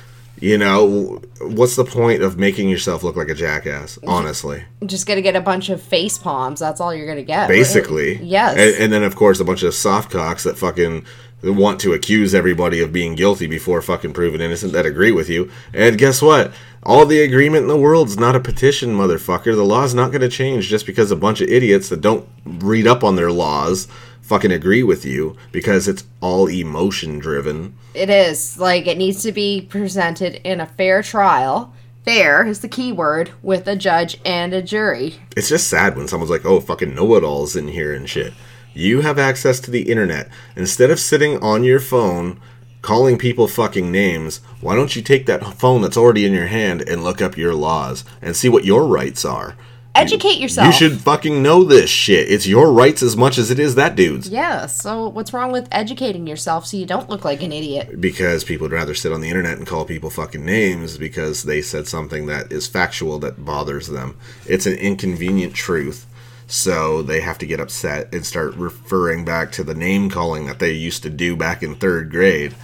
you 0.42 0.58
know, 0.58 1.22
what's 1.42 1.76
the 1.76 1.86
point 1.86 2.22
of 2.22 2.38
making 2.38 2.70
yourself 2.70 3.04
look 3.04 3.16
like 3.16 3.30
a 3.30 3.36
jackass, 3.36 4.00
honestly? 4.06 4.64
Just 4.86 5.08
gonna 5.08 5.22
get 5.22 5.36
a 5.36 5.42
bunch 5.42 5.70
of 5.70 5.82
face 5.82 6.18
palms. 6.18 6.60
That's 6.60 6.80
all 6.80 6.94
you're 6.94 7.08
gonna 7.08 7.24
get. 7.24 7.48
Basically. 7.48 8.18
Yes. 8.24 8.58
And, 8.58 8.84
and 8.84 8.94
then, 8.94 9.04
of 9.04 9.16
course, 9.16 9.40
a 9.40 9.46
bunch 9.46 9.64
of 9.64 9.74
soft 9.74 10.12
cocks 10.12 10.44
that 10.44 10.58
fucking 10.58 11.06
want 11.44 11.80
to 11.82 11.94
accuse 11.94 12.36
everybody 12.36 12.82
of 12.82 12.92
being 12.92 13.16
guilty 13.16 13.48
before 13.48 13.82
fucking 13.82 14.14
proven 14.14 14.42
innocent 14.42 14.74
that 14.74 14.86
agree 14.86 15.12
with 15.12 15.30
you. 15.30 15.50
And 15.74 15.98
guess 15.98 16.22
what? 16.22 16.52
All 16.84 17.06
the 17.06 17.22
agreement 17.22 17.64
in 17.64 17.68
the 17.68 17.78
world's 17.78 18.18
not 18.18 18.36
a 18.36 18.40
petition, 18.40 18.96
motherfucker. 18.98 19.56
The 19.56 19.64
law's 19.64 19.94
not 19.94 20.12
to 20.12 20.30
change 20.30 20.68
just 20.68 20.86
because 20.86 21.12
a 21.12 21.16
bunch 21.16 21.42
of 21.42 21.50
idiots 21.50 21.90
that 21.90 22.02
don't 22.02 22.28
read 22.46 22.88
up 22.88 23.04
on 23.04 23.16
their 23.16 23.32
laws 23.32 23.88
fucking 24.30 24.52
agree 24.52 24.84
with 24.84 25.04
you 25.06 25.36
because 25.52 25.88
it's 25.88 26.06
all 26.22 26.48
emotion 26.48 27.18
driven. 27.18 27.76
It 27.96 28.12
is. 28.12 28.60
Like, 28.60 28.86
it 28.86 29.00
needs 29.00 29.24
to 29.24 29.32
be 29.32 29.68
presented 29.68 30.36
in 30.48 30.62
a 30.62 30.68
fair 30.68 31.02
trial. 31.02 31.74
Fair 32.06 32.46
is 32.46 32.62
the 32.62 32.68
key 32.68 32.92
word 32.92 33.32
with 33.42 33.68
a 33.68 33.76
judge 33.76 34.20
and 34.24 34.54
a 34.54 34.62
jury. 34.62 35.16
It's 35.36 35.50
just 35.50 35.68
sad 35.68 35.98
when 35.98 36.08
someone's 36.08 36.30
like, 36.30 36.46
oh, 36.46 36.60
fucking 36.60 36.94
know 36.94 37.16
it 37.16 37.24
alls 37.24 37.56
in 37.56 37.70
here 37.70 37.92
and 37.92 38.08
shit. 38.08 38.34
You 38.76 39.02
have 39.02 39.18
access 39.18 39.60
to 39.62 39.72
the 39.72 39.90
internet. 39.90 40.30
Instead 40.56 40.92
of 40.92 41.00
sitting 41.00 41.42
on 41.44 41.64
your 41.64 41.80
phone 41.80 42.40
calling 42.84 43.18
people 43.18 43.48
fucking 43.48 43.92
names, 43.92 44.42
why 44.62 44.76
don't 44.76 44.96
you 44.96 45.02
take 45.02 45.26
that 45.26 45.60
phone 45.60 45.82
that's 45.82 45.98
already 45.98 46.24
in 46.24 46.34
your 46.34 46.48
hand 46.48 46.88
and 46.88 47.04
look 47.04 47.20
up 47.20 47.36
your 47.36 47.56
laws 47.56 48.06
and 48.22 48.36
see 48.36 48.48
what 48.48 48.64
your 48.64 48.86
rights 48.86 49.26
are? 49.26 49.56
Educate 50.00 50.40
yourself. 50.40 50.68
You 50.68 50.72
should 50.74 51.02
fucking 51.02 51.42
know 51.42 51.64
this 51.64 51.90
shit. 51.90 52.30
It's 52.30 52.48
your 52.48 52.72
rights 52.72 53.04
as 53.04 53.18
much 53.18 53.38
as 53.38 53.52
it 53.52 53.60
is 53.60 53.76
that 53.76 53.96
dude's. 53.96 54.30
Yeah, 54.30 54.66
so 54.66 55.10
what's 55.10 55.34
wrong 55.34 55.52
with 55.52 55.68
educating 55.72 56.28
yourself 56.28 56.66
so 56.66 56.78
you 56.78 56.86
don't 56.86 57.10
look 57.10 57.26
like 57.26 57.44
an 57.44 57.52
idiot? 57.52 58.00
Because 58.00 58.44
people 58.44 58.66
would 58.66 58.72
rather 58.72 58.96
sit 58.96 59.12
on 59.12 59.22
the 59.22 59.30
internet 59.30 59.58
and 59.58 59.68
call 59.68 59.86
people 59.86 60.10
fucking 60.10 60.46
names 60.46 60.98
because 60.98 61.44
they 61.44 61.62
said 61.62 61.88
something 61.88 62.26
that 62.28 62.52
is 62.52 62.68
factual 62.68 63.20
that 63.20 63.44
bothers 63.44 63.88
them. 63.88 64.18
It's 64.46 64.66
an 64.66 64.74
inconvenient 64.74 65.54
truth. 65.54 66.06
So 66.48 67.04
they 67.04 67.22
have 67.22 67.38
to 67.40 67.46
get 67.46 67.60
upset 67.60 68.12
and 68.12 68.26
start 68.26 68.56
referring 68.56 69.24
back 69.24 69.52
to 69.54 69.64
the 69.64 69.76
name 69.76 70.10
calling 70.10 70.48
that 70.48 70.58
they 70.58 70.72
used 70.72 71.04
to 71.04 71.10
do 71.10 71.36
back 71.36 71.62
in 71.62 71.76
third 71.76 72.10
grade. 72.10 72.56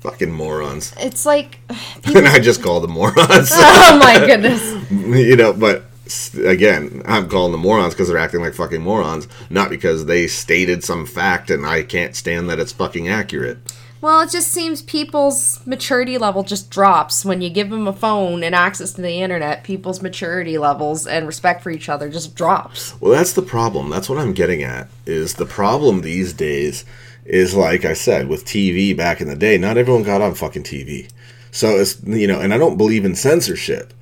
Fucking 0.00 0.30
morons. 0.30 0.94
It's 0.98 1.24
like, 1.24 1.58
and 2.04 2.28
I 2.28 2.38
just 2.38 2.62
call 2.62 2.80
them 2.80 2.92
morons. 2.92 3.18
oh 3.52 3.98
my 3.98 4.26
goodness. 4.26 4.90
you 4.90 5.36
know, 5.36 5.52
but 5.52 5.84
again, 6.34 7.02
I'm 7.04 7.28
calling 7.28 7.52
them 7.52 7.60
morons 7.60 7.94
because 7.94 8.08
they're 8.08 8.18
acting 8.18 8.40
like 8.40 8.54
fucking 8.54 8.82
morons, 8.82 9.28
not 9.48 9.70
because 9.70 10.06
they 10.06 10.26
stated 10.26 10.84
some 10.84 11.06
fact 11.06 11.50
and 11.50 11.66
I 11.66 11.82
can't 11.82 12.16
stand 12.16 12.48
that 12.48 12.58
it's 12.58 12.72
fucking 12.72 13.08
accurate. 13.08 13.58
Well, 14.00 14.22
it 14.22 14.30
just 14.30 14.48
seems 14.48 14.80
people's 14.80 15.60
maturity 15.66 16.16
level 16.16 16.42
just 16.42 16.70
drops 16.70 17.22
when 17.22 17.42
you 17.42 17.50
give 17.50 17.68
them 17.68 17.86
a 17.86 17.92
phone 17.92 18.42
and 18.42 18.54
access 18.54 18.94
to 18.94 19.02
the 19.02 19.20
internet. 19.20 19.62
People's 19.62 20.00
maturity 20.00 20.56
levels 20.56 21.06
and 21.06 21.26
respect 21.26 21.62
for 21.62 21.70
each 21.70 21.90
other 21.90 22.08
just 22.08 22.34
drops. 22.34 22.98
Well, 22.98 23.12
that's 23.12 23.34
the 23.34 23.42
problem. 23.42 23.90
That's 23.90 24.08
what 24.08 24.18
I'm 24.18 24.32
getting 24.32 24.62
at. 24.62 24.88
Is 25.04 25.34
the 25.34 25.44
problem 25.44 26.00
these 26.00 26.32
days 26.32 26.86
is 27.26 27.54
like 27.54 27.84
I 27.84 27.92
said 27.92 28.28
with 28.28 28.46
TV 28.46 28.96
back 28.96 29.20
in 29.20 29.28
the 29.28 29.36
day, 29.36 29.58
not 29.58 29.76
everyone 29.76 30.02
got 30.02 30.22
on 30.22 30.34
fucking 30.34 30.62
TV. 30.62 31.10
So 31.50 31.76
it's 31.76 32.02
you 32.04 32.26
know, 32.26 32.40
and 32.40 32.54
I 32.54 32.58
don't 32.58 32.78
believe 32.78 33.04
in 33.04 33.14
censorship. 33.14 33.92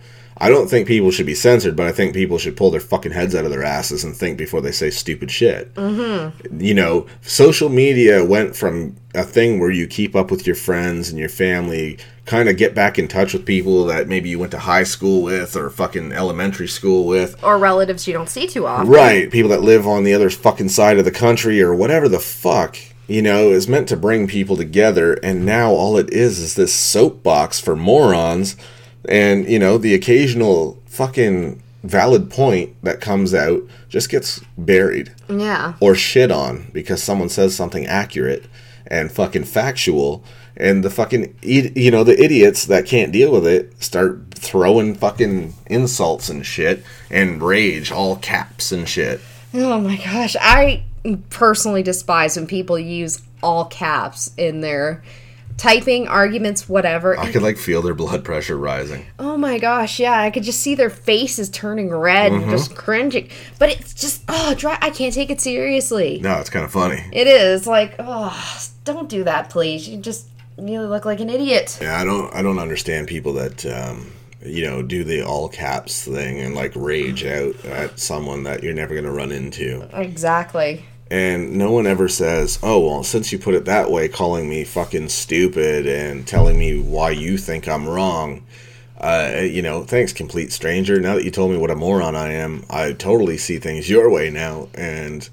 I 0.40 0.48
don't 0.48 0.68
think 0.68 0.86
people 0.86 1.10
should 1.10 1.26
be 1.26 1.34
censored, 1.34 1.74
but 1.76 1.86
I 1.86 1.92
think 1.92 2.14
people 2.14 2.38
should 2.38 2.56
pull 2.56 2.70
their 2.70 2.80
fucking 2.80 3.12
heads 3.12 3.34
out 3.34 3.44
of 3.44 3.50
their 3.50 3.64
asses 3.64 4.04
and 4.04 4.16
think 4.16 4.38
before 4.38 4.60
they 4.60 4.72
say 4.72 4.90
stupid 4.90 5.30
shit. 5.30 5.74
Mm-hmm. 5.74 6.60
You 6.60 6.74
know, 6.74 7.06
social 7.22 7.68
media 7.68 8.24
went 8.24 8.54
from 8.54 8.96
a 9.14 9.24
thing 9.24 9.58
where 9.58 9.70
you 9.70 9.86
keep 9.86 10.14
up 10.14 10.30
with 10.30 10.46
your 10.46 10.54
friends 10.54 11.10
and 11.10 11.18
your 11.18 11.28
family, 11.28 11.98
kind 12.24 12.48
of 12.48 12.56
get 12.56 12.74
back 12.74 12.98
in 12.98 13.08
touch 13.08 13.32
with 13.32 13.46
people 13.46 13.86
that 13.86 14.06
maybe 14.06 14.28
you 14.28 14.38
went 14.38 14.52
to 14.52 14.58
high 14.58 14.84
school 14.84 15.22
with 15.22 15.56
or 15.56 15.70
fucking 15.70 16.12
elementary 16.12 16.68
school 16.68 17.06
with, 17.06 17.42
Or 17.42 17.58
relatives 17.58 18.06
you 18.06 18.12
don't 18.12 18.28
see 18.28 18.46
too 18.46 18.66
often. 18.66 18.88
Right, 18.88 19.30
people 19.30 19.50
that 19.50 19.62
live 19.62 19.86
on 19.86 20.04
the 20.04 20.14
other 20.14 20.30
fucking 20.30 20.68
side 20.68 20.98
of 20.98 21.04
the 21.04 21.10
country 21.10 21.60
or 21.60 21.74
whatever 21.74 22.08
the 22.08 22.20
fuck, 22.20 22.76
you 23.08 23.22
know, 23.22 23.50
is 23.50 23.66
meant 23.66 23.88
to 23.88 23.96
bring 23.96 24.28
people 24.28 24.56
together, 24.56 25.14
and 25.14 25.44
now 25.46 25.70
all 25.70 25.96
it 25.96 26.12
is 26.12 26.38
is 26.38 26.54
this 26.54 26.74
soapbox 26.74 27.58
for 27.58 27.74
morons, 27.74 28.56
and 29.08 29.48
you 29.48 29.58
know, 29.58 29.78
the 29.78 29.94
occasional 29.94 30.78
fucking 30.86 31.62
valid 31.84 32.28
point 32.30 32.74
that 32.82 33.00
comes 33.00 33.32
out 33.34 33.62
just 33.88 34.10
gets 34.10 34.40
buried 34.58 35.12
Yeah. 35.28 35.74
or 35.80 35.94
shit 35.94 36.30
on 36.30 36.70
because 36.72 37.02
someone 37.02 37.28
says 37.28 37.54
something 37.54 37.86
accurate 37.86 38.44
and 38.86 39.12
fucking 39.12 39.44
factual 39.44 40.24
and 40.56 40.82
the 40.82 40.90
fucking 40.90 41.36
you 41.40 41.90
know 41.90 42.02
the 42.02 42.20
idiots 42.22 42.66
that 42.66 42.84
can't 42.84 43.12
deal 43.12 43.30
with 43.30 43.46
it 43.46 43.80
start 43.82 44.18
throwing 44.34 44.94
fucking 44.96 45.54
insults 45.66 46.28
and 46.28 46.44
shit 46.44 46.82
and 47.10 47.40
rage 47.42 47.92
all 47.92 48.16
caps 48.16 48.72
and 48.72 48.88
shit 48.88 49.20
Oh 49.54 49.80
my 49.80 49.96
gosh. 49.96 50.36
I 50.40 50.82
personally 51.30 51.82
despise 51.82 52.36
when 52.36 52.46
people 52.46 52.78
use 52.78 53.22
all 53.42 53.64
caps 53.66 54.30
in 54.36 54.60
their 54.62 55.02
typing, 55.58 56.08
arguments, 56.08 56.68
whatever. 56.68 57.18
i 57.18 57.30
could 57.30 57.42
like 57.42 57.58
feel 57.58 57.82
their 57.82 57.94
blood 57.94 58.24
pressure 58.24 58.56
rising 58.56 59.04
Oh 59.18 59.36
my 59.36 59.58
gosh, 59.58 60.00
yeah, 60.00 60.18
I 60.20 60.30
could 60.30 60.42
just 60.42 60.60
see 60.60 60.74
their 60.74 60.90
faces 60.90 61.48
turning 61.50 61.90
red 61.90 62.32
and 62.32 62.50
just 62.50 62.74
cringing. 62.74 63.28
But 63.60 63.68
it's 63.70 63.94
just, 63.94 64.22
oh, 64.28 64.54
dry. 64.56 64.76
I 64.80 64.90
can't 64.90 65.14
take 65.14 65.30
it 65.30 65.40
seriously. 65.40 66.18
no 66.20 66.38
it's 66.40 66.50
kind 66.50 66.64
of 66.64 66.72
funny 66.72 67.04
It 67.12 67.26
is 67.28 67.66
like, 67.66 67.94
oh, 68.00 68.58
don't 68.84 69.08
do 69.08 69.22
that, 69.24 69.50
please. 69.50 69.88
You 69.88 69.98
just 69.98 70.26
really 70.56 70.86
look 70.86 71.04
like 71.04 71.20
an 71.20 71.30
idiot. 71.30 71.78
yeah 71.80 72.00
i 72.00 72.04
don't 72.04 72.34
i 72.34 72.42
don't 72.42 72.58
understand 72.58 73.06
people 73.06 73.32
that 73.34 73.64
um 73.66 74.10
you 74.44 74.62
know 74.68 74.82
do 74.82 75.04
the 75.04 75.22
all 75.22 75.48
caps 75.48 76.04
thing 76.04 76.40
and 76.40 76.54
like 76.56 76.72
rage 76.74 77.24
out 77.24 77.54
at 77.64 77.96
someone 78.00 78.42
that 78.42 78.64
you're 78.64 78.74
never 78.74 78.92
going 78.94 79.04
to 79.04 79.10
run 79.12 79.30
into 79.30 79.88
Exactly. 79.92 80.84
And 81.10 81.54
no 81.56 81.72
one 81.72 81.86
ever 81.86 82.08
says, 82.08 82.58
oh, 82.62 82.80
well, 82.86 83.02
since 83.02 83.32
you 83.32 83.38
put 83.38 83.54
it 83.54 83.64
that 83.64 83.90
way, 83.90 84.08
calling 84.08 84.48
me 84.48 84.64
fucking 84.64 85.08
stupid 85.08 85.86
and 85.86 86.26
telling 86.26 86.58
me 86.58 86.78
why 86.80 87.10
you 87.10 87.38
think 87.38 87.66
I'm 87.66 87.88
wrong, 87.88 88.44
uh, 89.00 89.40
you 89.40 89.62
know, 89.62 89.84
thanks, 89.84 90.12
complete 90.12 90.52
stranger. 90.52 91.00
Now 91.00 91.14
that 91.14 91.24
you 91.24 91.30
told 91.30 91.50
me 91.50 91.56
what 91.56 91.70
a 91.70 91.74
moron 91.76 92.14
I 92.14 92.32
am, 92.32 92.64
I 92.68 92.92
totally 92.92 93.38
see 93.38 93.58
things 93.58 93.88
your 93.88 94.10
way 94.10 94.28
now. 94.28 94.68
And 94.74 95.26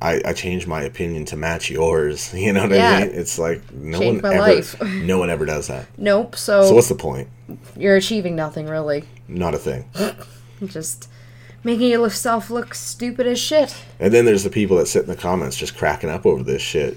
I, 0.00 0.20
I 0.24 0.32
changed 0.34 0.68
my 0.68 0.82
opinion 0.82 1.24
to 1.26 1.36
match 1.36 1.68
yours. 1.68 2.32
You 2.38 2.52
know 2.52 2.62
what 2.62 2.70
Yeah. 2.70 2.90
I 2.98 3.00
mean? 3.06 3.10
It's 3.14 3.38
like 3.40 3.72
no 3.72 3.98
one 4.00 4.20
my 4.20 4.34
ever, 4.34 4.38
life. 4.40 4.80
no 4.82 5.18
one 5.18 5.30
ever 5.30 5.46
does 5.46 5.66
that. 5.66 5.86
Nope. 5.98 6.36
So, 6.36 6.62
So 6.62 6.74
what's 6.74 6.88
the 6.88 6.94
point? 6.94 7.28
you're 7.76 7.96
achieving 7.96 8.36
nothing 8.36 8.66
really. 8.66 9.02
Not 9.26 9.54
a 9.54 9.58
thing. 9.58 9.84
Just 10.66 11.08
making 11.68 11.90
yourself 11.90 12.48
look 12.48 12.74
stupid 12.74 13.26
as 13.26 13.38
shit. 13.38 13.76
And 14.00 14.10
then 14.10 14.24
there's 14.24 14.42
the 14.42 14.48
people 14.48 14.78
that 14.78 14.86
sit 14.86 15.02
in 15.02 15.08
the 15.08 15.14
comments 15.14 15.54
just 15.54 15.76
cracking 15.76 16.08
up 16.08 16.24
over 16.24 16.42
this 16.42 16.62
shit. 16.62 16.96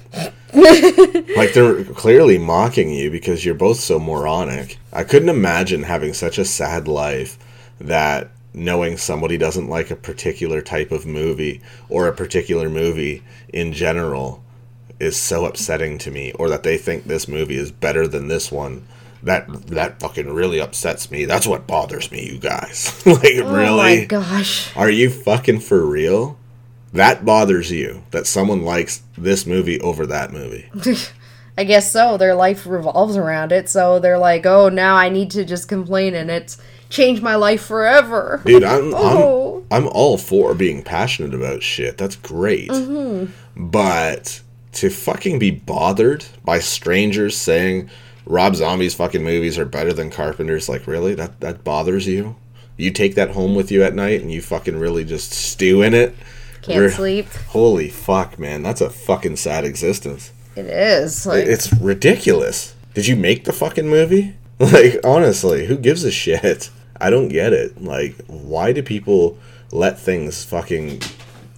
like 1.35 1.51
they're 1.51 1.83
clearly 1.83 2.37
mocking 2.37 2.89
you 2.89 3.11
because 3.11 3.43
you're 3.43 3.53
both 3.53 3.81
so 3.81 3.99
moronic. 3.99 4.77
I 4.93 5.03
couldn't 5.03 5.27
imagine 5.27 5.83
having 5.83 6.13
such 6.13 6.37
a 6.37 6.45
sad 6.45 6.87
life 6.87 7.37
that 7.81 8.31
knowing 8.53 8.95
somebody 8.95 9.37
doesn't 9.37 9.67
like 9.67 9.91
a 9.91 9.95
particular 9.97 10.61
type 10.61 10.93
of 10.93 11.05
movie 11.05 11.61
or 11.89 12.07
a 12.07 12.13
particular 12.13 12.69
movie 12.69 13.23
in 13.49 13.73
general 13.73 14.41
is 15.01 15.17
so 15.17 15.43
upsetting 15.43 15.97
to 15.97 16.11
me 16.11 16.31
or 16.33 16.47
that 16.47 16.63
they 16.63 16.77
think 16.77 17.03
this 17.03 17.27
movie 17.27 17.57
is 17.57 17.73
better 17.73 18.07
than 18.07 18.29
this 18.29 18.49
one. 18.49 18.87
That 19.23 19.67
that 19.67 19.99
fucking 19.99 20.33
really 20.33 20.59
upsets 20.59 21.11
me. 21.11 21.25
That's 21.25 21.45
what 21.45 21.67
bothers 21.67 22.11
me, 22.11 22.27
you 22.27 22.39
guys. 22.39 23.03
like 23.05 23.35
Oh 23.35 23.53
really? 23.53 23.99
my 23.99 24.05
gosh. 24.05 24.75
Are 24.75 24.89
you 24.89 25.09
fucking 25.09 25.59
for 25.59 25.85
real? 25.85 26.37
That 26.93 27.23
bothers 27.23 27.71
you 27.71 28.03
that 28.11 28.27
someone 28.27 28.63
likes 28.63 29.03
this 29.17 29.45
movie 29.45 29.79
over 29.81 30.05
that 30.07 30.33
movie. 30.33 30.69
I 31.57 31.63
guess 31.63 31.91
so. 31.91 32.17
Their 32.17 32.33
life 32.33 32.65
revolves 32.65 33.15
around 33.17 33.51
it, 33.51 33.69
so 33.69 33.99
they're 33.99 34.17
like, 34.17 34.45
"Oh, 34.45 34.69
now 34.69 34.95
I 34.95 35.09
need 35.09 35.31
to 35.31 35.45
just 35.45 35.67
complain 35.67 36.15
and 36.15 36.31
it's 36.31 36.57
changed 36.89 37.21
my 37.21 37.35
life 37.35 37.61
forever." 37.63 38.41
Dude, 38.45 38.63
I'm 38.63 38.93
Oh. 38.95 39.63
I'm 39.69 39.83
I'm 39.83 39.87
all 39.89 40.17
for 40.17 40.53
being 40.55 40.81
passionate 40.81 41.33
about 41.33 41.61
shit. 41.61 41.97
That's 41.97 42.15
great. 42.15 42.69
Mm-hmm. 42.69 43.31
But 43.67 44.41
to 44.73 44.89
fucking 44.89 45.39
be 45.39 45.51
bothered 45.51 46.25
by 46.43 46.59
strangers 46.59 47.37
saying 47.37 47.89
Rob 48.25 48.55
Zombie's 48.55 48.93
fucking 48.93 49.23
movies 49.23 49.57
are 49.57 49.65
better 49.65 49.93
than 49.93 50.09
Carpenter's, 50.11 50.69
like 50.69 50.87
really? 50.87 51.15
That 51.15 51.39
that 51.41 51.63
bothers 51.63 52.07
you? 52.07 52.35
You 52.77 52.91
take 52.91 53.15
that 53.15 53.31
home 53.31 53.55
with 53.55 53.71
you 53.71 53.83
at 53.83 53.93
night 53.93 54.21
and 54.21 54.31
you 54.31 54.41
fucking 54.41 54.77
really 54.77 55.03
just 55.03 55.31
stew 55.31 55.81
in 55.81 55.93
it? 55.93 56.15
Can't 56.61 56.79
Re- 56.79 56.89
sleep. 56.89 57.27
Holy 57.49 57.89
fuck, 57.89 58.37
man. 58.39 58.63
That's 58.63 58.81
a 58.81 58.89
fucking 58.89 59.35
sad 59.37 59.65
existence. 59.65 60.31
It 60.55 60.65
is 60.65 61.25
like 61.25 61.45
It's 61.45 61.73
ridiculous. 61.73 62.75
Did 62.93 63.07
you 63.07 63.15
make 63.15 63.45
the 63.45 63.53
fucking 63.53 63.87
movie? 63.87 64.35
Like, 64.61 64.99
honestly, 65.03 65.65
who 65.65 65.75
gives 65.75 66.03
a 66.03 66.11
shit? 66.11 66.69
I 66.99 67.09
don't 67.09 67.29
get 67.29 67.51
it. 67.51 67.81
Like, 67.81 68.15
why 68.27 68.73
do 68.73 68.83
people 68.83 69.39
let 69.71 69.97
things 69.97 70.43
fucking 70.43 71.01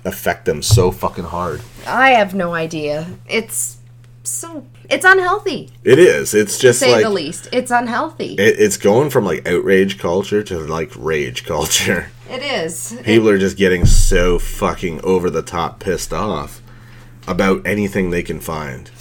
affect 0.05 0.45
them 0.45 0.61
so 0.63 0.89
fucking 0.89 1.25
hard? 1.25 1.61
I 1.85 2.11
have 2.11 2.33
no 2.33 2.53
idea. 2.53 3.07
It's 3.27 3.79
so 4.23 4.65
it's 4.89 5.05
unhealthy, 5.05 5.71
It 5.83 5.99
is. 5.99 6.33
It's 6.33 6.57
to 6.57 6.61
just 6.63 6.79
say 6.79 6.91
like 6.91 7.03
the 7.03 7.09
least. 7.09 7.49
It's 7.51 7.71
unhealthy. 7.71 8.35
it, 8.35 8.59
it's 8.59 8.77
going 8.77 9.09
from 9.09 9.25
like 9.25 9.47
outrage 9.47 9.97
culture 9.99 10.43
to 10.43 10.59
like 10.59 10.91
rage 10.95 11.45
culture. 11.45 12.09
it 12.29 12.41
is. 12.43 12.97
People 13.03 13.29
are 13.29 13.37
just 13.37 13.57
getting 13.57 13.85
so 13.85 14.39
fucking 14.39 15.01
over 15.01 15.29
the 15.29 15.41
top 15.41 15.79
pissed 15.79 16.13
off 16.13 16.61
about 17.27 17.65
anything 17.65 18.09
they 18.09 18.23
can 18.23 18.39
find. 18.39 18.91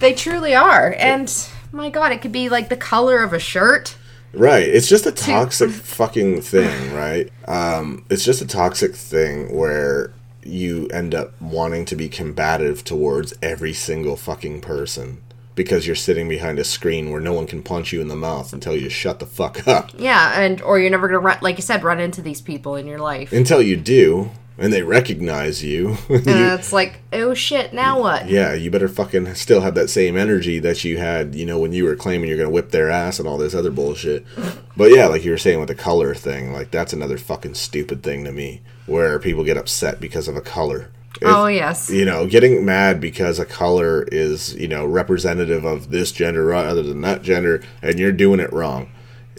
They 0.00 0.14
truly 0.14 0.54
are. 0.54 0.94
And 0.98 1.32
my 1.72 1.90
god, 1.90 2.12
it 2.12 2.22
could 2.22 2.32
be 2.32 2.48
like 2.48 2.68
the 2.68 2.76
color 2.76 3.22
of 3.22 3.32
a 3.32 3.38
shirt. 3.38 3.96
Right. 4.32 4.68
It's 4.68 4.88
just 4.88 5.06
a 5.06 5.12
toxic 5.12 5.70
fucking 5.70 6.42
thing, 6.42 6.92
right? 6.94 7.30
Um, 7.46 8.04
it's 8.10 8.24
just 8.24 8.42
a 8.42 8.46
toxic 8.46 8.94
thing 8.94 9.54
where 9.56 10.12
you 10.48 10.88
end 10.88 11.14
up 11.14 11.40
wanting 11.40 11.84
to 11.86 11.96
be 11.96 12.08
combative 12.08 12.84
towards 12.84 13.34
every 13.42 13.72
single 13.72 14.16
fucking 14.16 14.60
person 14.60 15.22
because 15.54 15.86
you're 15.86 15.96
sitting 15.96 16.28
behind 16.28 16.58
a 16.58 16.64
screen 16.64 17.10
where 17.10 17.20
no 17.20 17.32
one 17.32 17.46
can 17.46 17.62
punch 17.62 17.92
you 17.92 18.00
in 18.00 18.06
the 18.06 18.14
mouth 18.14 18.52
and 18.52 18.62
tell 18.62 18.76
you 18.76 18.88
shut 18.88 19.18
the 19.18 19.26
fuck 19.26 19.66
up. 19.66 19.90
Yeah, 19.98 20.40
and 20.40 20.62
or 20.62 20.78
you're 20.78 20.90
never 20.90 21.08
gonna 21.08 21.18
run 21.18 21.38
like 21.42 21.56
you 21.56 21.62
said, 21.62 21.82
run 21.82 21.98
into 21.98 22.22
these 22.22 22.40
people 22.40 22.76
in 22.76 22.86
your 22.86 23.00
life. 23.00 23.32
Until 23.32 23.60
you 23.60 23.76
do, 23.76 24.30
and 24.56 24.72
they 24.72 24.82
recognize 24.82 25.64
you. 25.64 25.96
And 26.08 26.26
it's 26.58 26.72
like, 26.72 27.00
oh 27.12 27.34
shit, 27.34 27.72
now 27.72 28.00
what? 28.00 28.28
yeah, 28.28 28.54
you 28.54 28.70
better 28.70 28.88
fucking 28.88 29.34
still 29.34 29.60
have 29.60 29.74
that 29.74 29.88
same 29.88 30.16
energy 30.16 30.58
that 30.58 30.84
you 30.84 30.98
had, 30.98 31.34
you 31.34 31.46
know, 31.46 31.58
when 31.58 31.72
you 31.72 31.84
were 31.84 31.96
claiming 31.96 32.28
you're 32.28 32.38
gonna 32.38 32.50
whip 32.50 32.70
their 32.70 32.90
ass 32.90 33.18
and 33.18 33.28
all 33.28 33.38
this 33.38 33.54
other 33.54 33.70
bullshit. 33.70 34.24
But 34.76 34.94
yeah, 34.94 35.08
like 35.08 35.24
you 35.24 35.32
were 35.32 35.38
saying 35.38 35.58
with 35.58 35.66
the 35.66 35.74
color 35.74 36.14
thing, 36.14 36.52
like 36.52 36.70
that's 36.70 36.92
another 36.92 37.18
fucking 37.18 37.54
stupid 37.54 38.04
thing 38.04 38.22
to 38.22 38.30
me, 38.30 38.62
where 38.88 39.18
people 39.18 39.44
get 39.44 39.56
upset 39.56 40.00
because 40.00 40.28
of 40.28 40.36
a 40.36 40.40
color. 40.40 40.90
If- 41.20 41.28
Oh 41.28 41.46
yes. 41.46 41.90
You 41.90 42.04
know, 42.04 42.26
getting 42.26 42.64
mad 42.64 43.00
because 43.00 43.38
a 43.38 43.44
color 43.44 44.06
is, 44.12 44.54
you 44.54 44.68
know, 44.68 44.86
representative 44.86 45.64
of 45.64 45.90
this 45.90 46.12
gender 46.12 46.44
rather 46.44 46.82
than 46.82 47.00
that 47.02 47.22
gender, 47.22 47.62
and 47.82 47.98
you're 47.98 48.12
doing 48.12 48.40
it 48.40 48.52
wrong. 48.52 48.88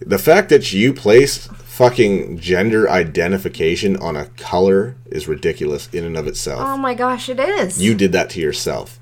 The 0.05 0.17
fact 0.19 0.49
that 0.49 0.71
you 0.73 0.93
place 0.93 1.47
fucking 1.55 2.39
gender 2.39 2.89
identification 2.89 3.95
on 3.97 4.15
a 4.17 4.25
color 4.25 4.95
is 5.05 5.27
ridiculous 5.27 5.87
in 5.93 6.03
and 6.03 6.17
of 6.17 6.27
itself. 6.27 6.61
Oh 6.63 6.77
my 6.77 6.93
gosh, 6.93 7.29
it 7.29 7.39
is. 7.39 7.81
you 7.81 7.95
did 7.95 8.11
that 8.11 8.29
to 8.31 8.41
yourself. 8.41 8.98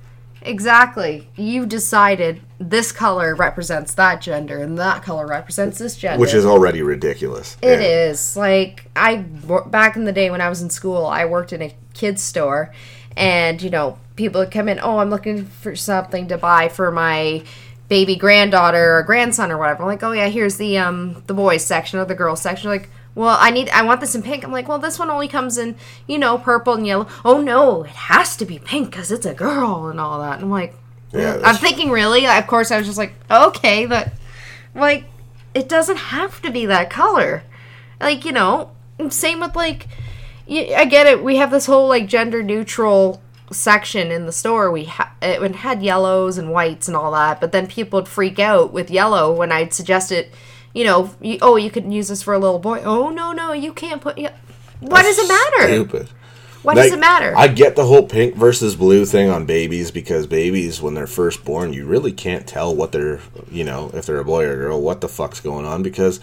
Exactly. 0.48 1.28
You 1.36 1.66
decided 1.66 2.42
this 2.60 2.92
color 2.92 3.36
represents 3.36 3.94
that 3.96 4.22
gender 4.22 4.58
and 4.58 4.78
that 4.78 5.04
color 5.04 5.28
represents 5.28 5.78
this 5.78 5.96
gender. 5.96 6.20
which 6.20 6.34
is 6.34 6.46
already 6.46 6.82
ridiculous. 6.82 7.56
It 7.62 7.74
And- 7.74 7.84
is 7.84 8.36
like 8.36 8.90
I 8.96 9.18
back 9.68 9.96
in 9.96 10.06
the 10.06 10.12
day 10.12 10.30
when 10.32 10.42
I 10.42 10.50
was 10.50 10.62
in 10.62 10.70
school, 10.70 11.06
I 11.06 11.26
worked 11.26 11.54
in 11.54 11.62
a 11.62 11.76
kids 11.94 12.22
store, 12.22 12.72
and 13.16 13.62
you 13.62 13.70
know 13.70 13.98
people 14.16 14.42
would 14.42 14.52
come 14.52 14.68
in. 14.70 14.80
Oh, 14.82 14.98
I'm 15.00 15.10
looking 15.10 15.46
for 15.46 15.76
something 15.76 16.28
to 16.30 16.38
buy 16.38 16.68
for 16.70 16.92
my 16.92 17.44
baby 17.90 18.16
granddaughter 18.16 18.98
or 18.98 19.04
grandson 19.04 19.52
or 19.52 19.58
whatever. 19.58 19.84
I'm 19.84 19.88
like, 19.90 20.04
oh 20.04 20.12
yeah, 20.12 20.28
here's 20.28 20.58
the 20.58 20.78
um 20.78 21.24
the 21.28 21.34
boys 21.34 21.64
section 21.66 22.00
or 22.00 22.06
the 22.06 22.16
girls 22.16 22.42
section. 22.42 22.70
Like, 22.70 22.90
well, 23.18 23.38
I 23.40 23.52
need 23.52 23.70
I 23.70 23.82
want 23.84 24.00
this 24.00 24.16
in 24.16 24.22
pink. 24.22 24.44
I'm 24.44 24.52
like, 24.52 24.68
well, 24.68 24.80
this 24.80 25.00
one 25.00 25.10
only 25.10 25.28
comes 25.28 25.58
in 25.58 25.76
you 26.08 26.18
know 26.18 26.38
purple 26.38 26.74
and 26.74 26.86
yellow. 26.86 27.08
Oh 27.26 27.42
no, 27.42 27.84
it 27.84 27.90
has 27.92 28.38
to 28.38 28.46
be 28.46 28.60
pink 28.60 28.92
because 28.92 29.12
it's 29.12 29.26
a 29.26 29.34
girl 29.34 29.88
and 29.88 30.00
all 30.00 30.20
that. 30.22 30.36
And 30.36 30.44
I'm 30.44 30.52
like, 30.52 30.76
Yeah, 31.12 31.40
I'm 31.44 31.56
thinking 31.56 31.90
really. 31.90 32.26
Of 32.28 32.48
course, 32.48 32.72
I 32.72 32.78
was 32.78 32.88
just 32.88 32.98
like, 32.98 33.14
okay, 33.30 33.86
but 33.86 34.14
like 34.76 35.06
it 35.54 35.68
doesn't 35.68 35.98
have 35.98 36.42
to 36.44 36.52
be 36.52 36.68
that 36.68 36.90
color 36.90 37.44
like 38.00 38.24
you 38.26 38.32
know 38.32 38.72
same 39.10 39.40
with 39.40 39.56
like 39.56 39.88
i 40.50 40.86
get 40.86 41.08
it 41.08 41.24
we 41.24 41.38
have 41.38 41.52
this 41.52 41.66
whole 41.66 41.88
like 41.88 42.08
gender 42.08 42.44
neutral 42.44 43.22
section 43.52 44.12
in 44.12 44.26
the 44.26 44.32
store 44.32 44.72
we 44.72 44.86
ha- 44.86 45.14
it 45.22 45.56
had 45.56 45.82
yellows 45.82 46.38
and 46.38 46.52
whites 46.52 46.88
and 46.88 46.96
all 46.96 47.12
that 47.12 47.40
but 47.40 47.52
then 47.52 47.66
people 47.66 47.98
would 47.98 48.08
freak 48.08 48.40
out 48.40 48.72
with 48.72 48.92
yellow 48.92 49.34
when 49.34 49.52
i'd 49.52 49.74
suggest 49.74 50.12
it 50.12 50.32
you 50.78 50.84
know 50.84 51.10
you, 51.22 51.40
oh 51.42 51.56
you 51.56 51.72
could 51.72 51.92
use 51.92 52.08
this 52.08 52.22
for 52.22 52.34
a 52.34 52.40
little 52.40 52.60
boy 52.60 52.82
oh 52.84 53.10
no 53.10 53.32
no 53.32 53.52
you 53.52 53.74
can't 53.74 54.00
put 54.00 54.18
yeah. 54.18 54.32
why 54.80 55.02
does 55.02 55.18
it 55.18 55.28
matter 55.28 55.74
Stupid. 55.74 56.10
why 56.62 56.74
Like, 56.74 56.84
does 56.84 56.94
it 56.94 57.00
matter 57.00 57.34
I 57.36 57.48
get 57.48 57.76
the 57.76 57.86
whole 57.86 58.04
pink 58.04 58.36
versus 58.36 58.76
blue 58.76 59.06
thing 59.06 59.30
on 59.30 59.46
babies 59.46 59.90
because 59.90 60.28
babies, 60.28 60.80
when 60.82 60.94
they're 60.94 61.08
first 61.08 61.44
born, 61.44 61.74
you 61.74 61.86
really 61.86 62.12
can't 62.12 62.46
tell 62.46 62.76
what 62.76 62.92
they're, 62.92 63.20
you 63.52 63.64
know, 63.64 63.90
if 63.94 64.06
they're 64.06 64.20
a 64.20 64.26
boy 64.26 64.46
or 64.46 64.54
a 64.54 64.58
girl, 64.58 64.80
what 64.82 65.02
the 65.02 65.08
fuck's 65.08 65.40
going 65.40 65.66
on 65.66 65.82
because 65.82 66.20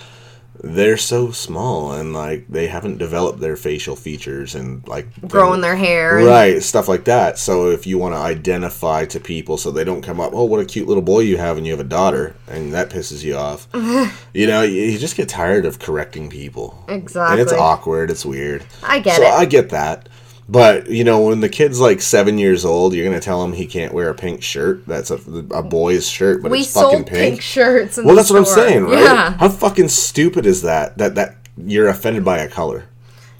they're 0.62 0.96
so 0.96 1.30
small 1.30 1.92
and 1.92 2.12
like 2.12 2.46
they 2.48 2.66
haven't 2.68 2.98
developed 2.98 3.40
their 3.40 3.56
facial 3.56 3.96
features 3.96 4.54
and 4.54 4.86
like 4.86 5.06
growing 5.28 5.60
their 5.60 5.76
hair 5.76 6.18
and- 6.18 6.26
right 6.26 6.62
stuff 6.62 6.88
like 6.88 7.04
that. 7.04 7.38
So 7.38 7.70
if 7.70 7.86
you 7.86 7.98
want 7.98 8.14
to 8.14 8.18
identify 8.18 9.04
to 9.06 9.20
people 9.20 9.56
so 9.58 9.70
they 9.70 9.84
don't 9.84 10.02
come 10.02 10.20
up 10.20 10.32
oh 10.32 10.44
what 10.44 10.60
a 10.60 10.64
cute 10.64 10.86
little 10.88 11.02
boy 11.02 11.20
you 11.20 11.36
have 11.36 11.56
and 11.56 11.66
you 11.66 11.72
have 11.72 11.80
a 11.80 11.84
daughter 11.84 12.34
and 12.48 12.72
that 12.72 12.90
pisses 12.90 13.22
you 13.24 13.36
off. 13.36 13.68
You 14.34 14.48
know 14.48 14.62
you, 14.62 14.82
you 14.82 14.98
just 14.98 15.16
get 15.16 15.28
tired 15.28 15.64
of 15.64 15.78
correcting 15.78 16.28
people. 16.28 16.84
Exactly. 16.88 17.32
and 17.32 17.40
it's 17.40 17.52
awkward 17.52 18.10
it's 18.10 18.24
weird. 18.26 18.64
I 18.82 18.98
get 18.98 19.16
so 19.16 19.22
it. 19.22 19.28
i 19.28 19.44
get 19.44 19.70
that 19.70 20.08
but 20.48 20.88
you 20.90 21.04
know 21.04 21.22
when 21.22 21.40
the 21.40 21.48
kid's 21.48 21.80
like 21.80 22.00
seven 22.02 22.38
years 22.38 22.64
old 22.64 22.94
you're 22.94 23.04
gonna 23.04 23.20
tell 23.20 23.42
him 23.42 23.52
he 23.52 23.66
can't 23.66 23.94
wear 23.94 24.08
a 24.10 24.14
pink 24.14 24.42
shirt. 24.42 24.86
That's 24.86 25.10
a, 25.10 25.14
a 25.50 25.62
boy's 25.62 26.08
shirt 26.08 26.42
but 26.42 26.50
we 26.50 26.60
it's 26.60 26.72
fucking 26.72 27.04
pink, 27.04 27.34
pink. 27.34 27.40
shirts 27.42 27.96
well 27.96 28.14
that's 28.14 28.30
what 28.30 28.38
i'm 28.38 28.44
saying 28.44 28.84
right? 28.84 29.02
Yeah. 29.02 29.32
How 29.38 29.48
fucking 29.48 29.88
stupid 29.88 30.46
is 30.46 30.62
that 30.62 30.98
that 30.98 31.14
that 31.14 31.36
you're 31.56 31.88
offended 31.88 32.24
by 32.24 32.38
a 32.38 32.48
color? 32.48 32.84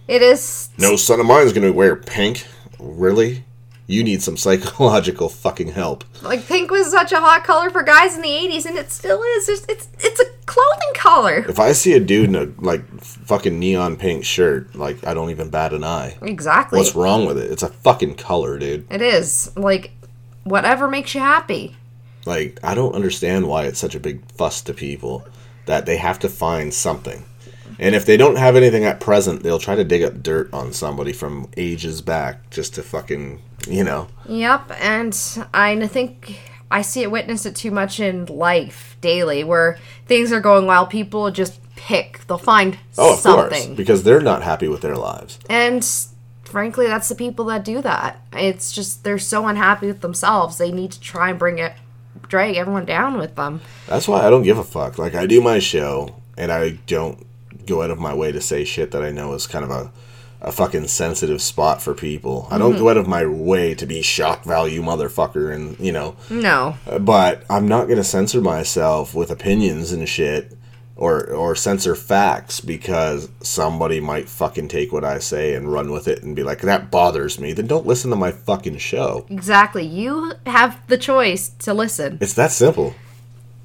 It 0.06 0.22
is 0.22 0.68
no 0.78 0.96
son 0.96 1.20
of 1.20 1.26
mine 1.26 1.46
is 1.46 1.52
going 1.52 1.66
to 1.66 1.72
wear 1.72 1.96
pink. 1.96 2.46
Really? 2.78 3.44
You 3.86 4.02
need 4.02 4.22
some 4.22 4.36
psychological 4.44 5.28
fucking 5.28 5.68
help. 5.68 6.04
Like 6.22 6.46
pink 6.46 6.70
was 6.70 6.90
such 6.90 7.12
a 7.12 7.20
hot 7.20 7.44
color 7.44 7.70
for 7.70 7.82
guys 7.82 8.16
in 8.16 8.22
the 8.22 8.28
'80s, 8.28 8.66
and 8.66 8.76
it 8.76 8.90
still 8.90 9.22
is. 9.22 9.46
There's, 9.46 9.64
it's 9.66 9.88
it's 10.00 10.20
a 10.20 10.24
clothing 10.46 10.94
color. 10.94 11.44
If 11.48 11.58
I 11.58 11.72
see 11.72 11.94
a 11.94 12.00
dude 12.00 12.28
in 12.28 12.36
a 12.36 12.44
like 12.60 12.84
fucking 13.00 13.58
neon 13.58 13.96
pink 13.96 14.24
shirt, 14.24 14.74
like 14.74 15.06
I 15.06 15.14
don't 15.14 15.30
even 15.30 15.50
bat 15.50 15.72
an 15.72 15.84
eye. 15.84 16.16
Exactly. 16.22 16.78
What's 16.78 16.94
wrong 16.94 17.26
with 17.26 17.38
it? 17.38 17.50
It's 17.50 17.62
a 17.62 17.68
fucking 17.68 18.16
color, 18.16 18.58
dude. 18.58 18.86
It 18.90 19.02
is 19.02 19.54
like 19.56 19.92
whatever 20.44 20.88
makes 20.88 21.14
you 21.14 21.20
happy. 21.20 21.76
Like 22.26 22.58
I 22.62 22.74
don't 22.74 22.94
understand 22.94 23.48
why 23.48 23.64
it's 23.64 23.78
such 23.78 23.94
a 23.94 24.00
big 24.00 24.24
fuss 24.32 24.62
to 24.62 24.74
people 24.74 25.26
that 25.66 25.86
they 25.86 25.96
have 25.96 26.18
to 26.20 26.28
find 26.28 26.72
something. 26.72 27.24
And 27.78 27.94
if 27.94 28.06
they 28.06 28.16
don't 28.16 28.36
have 28.36 28.56
anything 28.56 28.84
at 28.84 29.00
present, 29.00 29.42
they'll 29.42 29.58
try 29.58 29.74
to 29.74 29.84
dig 29.84 30.02
up 30.02 30.22
dirt 30.22 30.52
on 30.52 30.72
somebody 30.72 31.12
from 31.12 31.48
ages 31.56 32.00
back 32.02 32.50
just 32.50 32.74
to 32.74 32.82
fucking, 32.82 33.40
you 33.68 33.84
know. 33.84 34.08
Yep, 34.28 34.70
and 34.80 35.16
I 35.52 35.86
think 35.86 36.38
I 36.70 36.82
see 36.82 37.02
it, 37.02 37.10
witness 37.10 37.46
it 37.46 37.56
too 37.56 37.70
much 37.70 38.00
in 38.00 38.26
life 38.26 38.96
daily, 39.00 39.44
where 39.44 39.78
things 40.06 40.32
are 40.32 40.40
going 40.40 40.66
well. 40.66 40.86
People 40.86 41.30
just 41.30 41.60
pick. 41.76 42.20
They'll 42.26 42.38
find 42.38 42.78
Oh, 42.96 43.14
of 43.14 43.22
course, 43.22 43.50
something, 43.52 43.74
because 43.74 44.02
they're 44.04 44.20
not 44.20 44.42
happy 44.42 44.68
with 44.68 44.80
their 44.80 44.96
lives. 44.96 45.38
and 45.50 45.84
frankly, 46.44 46.86
that's 46.86 47.08
the 47.08 47.14
people 47.16 47.46
that 47.46 47.64
do 47.64 47.82
that. 47.82 48.20
It's 48.32 48.70
just 48.72 49.02
they're 49.02 49.18
so 49.18 49.46
unhappy 49.48 49.88
with 49.88 50.00
themselves. 50.02 50.56
They 50.58 50.70
need 50.70 50.92
to 50.92 51.00
try 51.00 51.30
and 51.30 51.38
bring 51.38 51.58
it, 51.58 51.72
drag 52.28 52.56
everyone 52.56 52.84
down 52.84 53.18
with 53.18 53.34
them. 53.34 53.60
That's 53.88 54.06
why 54.06 54.24
I 54.24 54.30
don't 54.30 54.44
give 54.44 54.58
a 54.58 54.62
fuck. 54.64 54.96
Like 54.98 55.14
I 55.16 55.26
do 55.26 55.40
my 55.40 55.58
show 55.58 56.14
and 56.38 56.52
I 56.52 56.78
don't 56.86 57.26
go 57.66 57.82
out 57.82 57.90
of 57.90 57.98
my 57.98 58.14
way 58.14 58.32
to 58.32 58.40
say 58.40 58.64
shit 58.64 58.90
that 58.92 59.02
I 59.02 59.10
know 59.10 59.34
is 59.34 59.46
kind 59.46 59.64
of 59.64 59.70
a 59.70 59.92
a 60.44 60.52
fucking 60.52 60.86
sensitive 60.86 61.40
spot 61.40 61.80
for 61.80 61.94
people. 61.94 62.46
I 62.50 62.58
don't 62.58 62.72
go 62.72 62.78
mm-hmm. 62.80 62.88
out 62.88 62.96
of 62.98 63.08
my 63.08 63.24
way 63.24 63.74
to 63.74 63.86
be 63.86 64.02
shock 64.02 64.44
value 64.44 64.82
motherfucker 64.82 65.52
and, 65.52 65.78
you 65.80 65.90
know, 65.90 66.16
No, 66.28 66.76
uh, 66.86 66.98
but 66.98 67.44
I'm 67.48 67.66
not 67.66 67.86
going 67.86 67.96
to 67.96 68.04
censor 68.04 68.42
myself 68.42 69.14
with 69.14 69.30
opinions 69.30 69.90
and 69.90 70.06
shit 70.06 70.54
or 70.96 71.26
or 71.32 71.56
censor 71.56 71.96
facts 71.96 72.60
because 72.60 73.28
somebody 73.40 74.00
might 74.00 74.28
fucking 74.28 74.68
take 74.68 74.92
what 74.92 75.02
I 75.02 75.18
say 75.18 75.54
and 75.54 75.72
run 75.72 75.90
with 75.90 76.06
it 76.06 76.22
and 76.22 76.36
be 76.36 76.42
like 76.42 76.60
that 76.60 76.90
bothers 76.90 77.40
me. 77.40 77.52
Then 77.52 77.66
don't 77.66 77.86
listen 77.86 78.10
to 78.10 78.16
my 78.16 78.30
fucking 78.30 78.78
show. 78.78 79.26
exactly. 79.30 79.84
You 79.84 80.34
have 80.46 80.86
the 80.88 80.98
choice 80.98 81.48
to 81.60 81.74
listen. 81.74 82.18
It's 82.20 82.34
that 82.34 82.52
simple. 82.52 82.94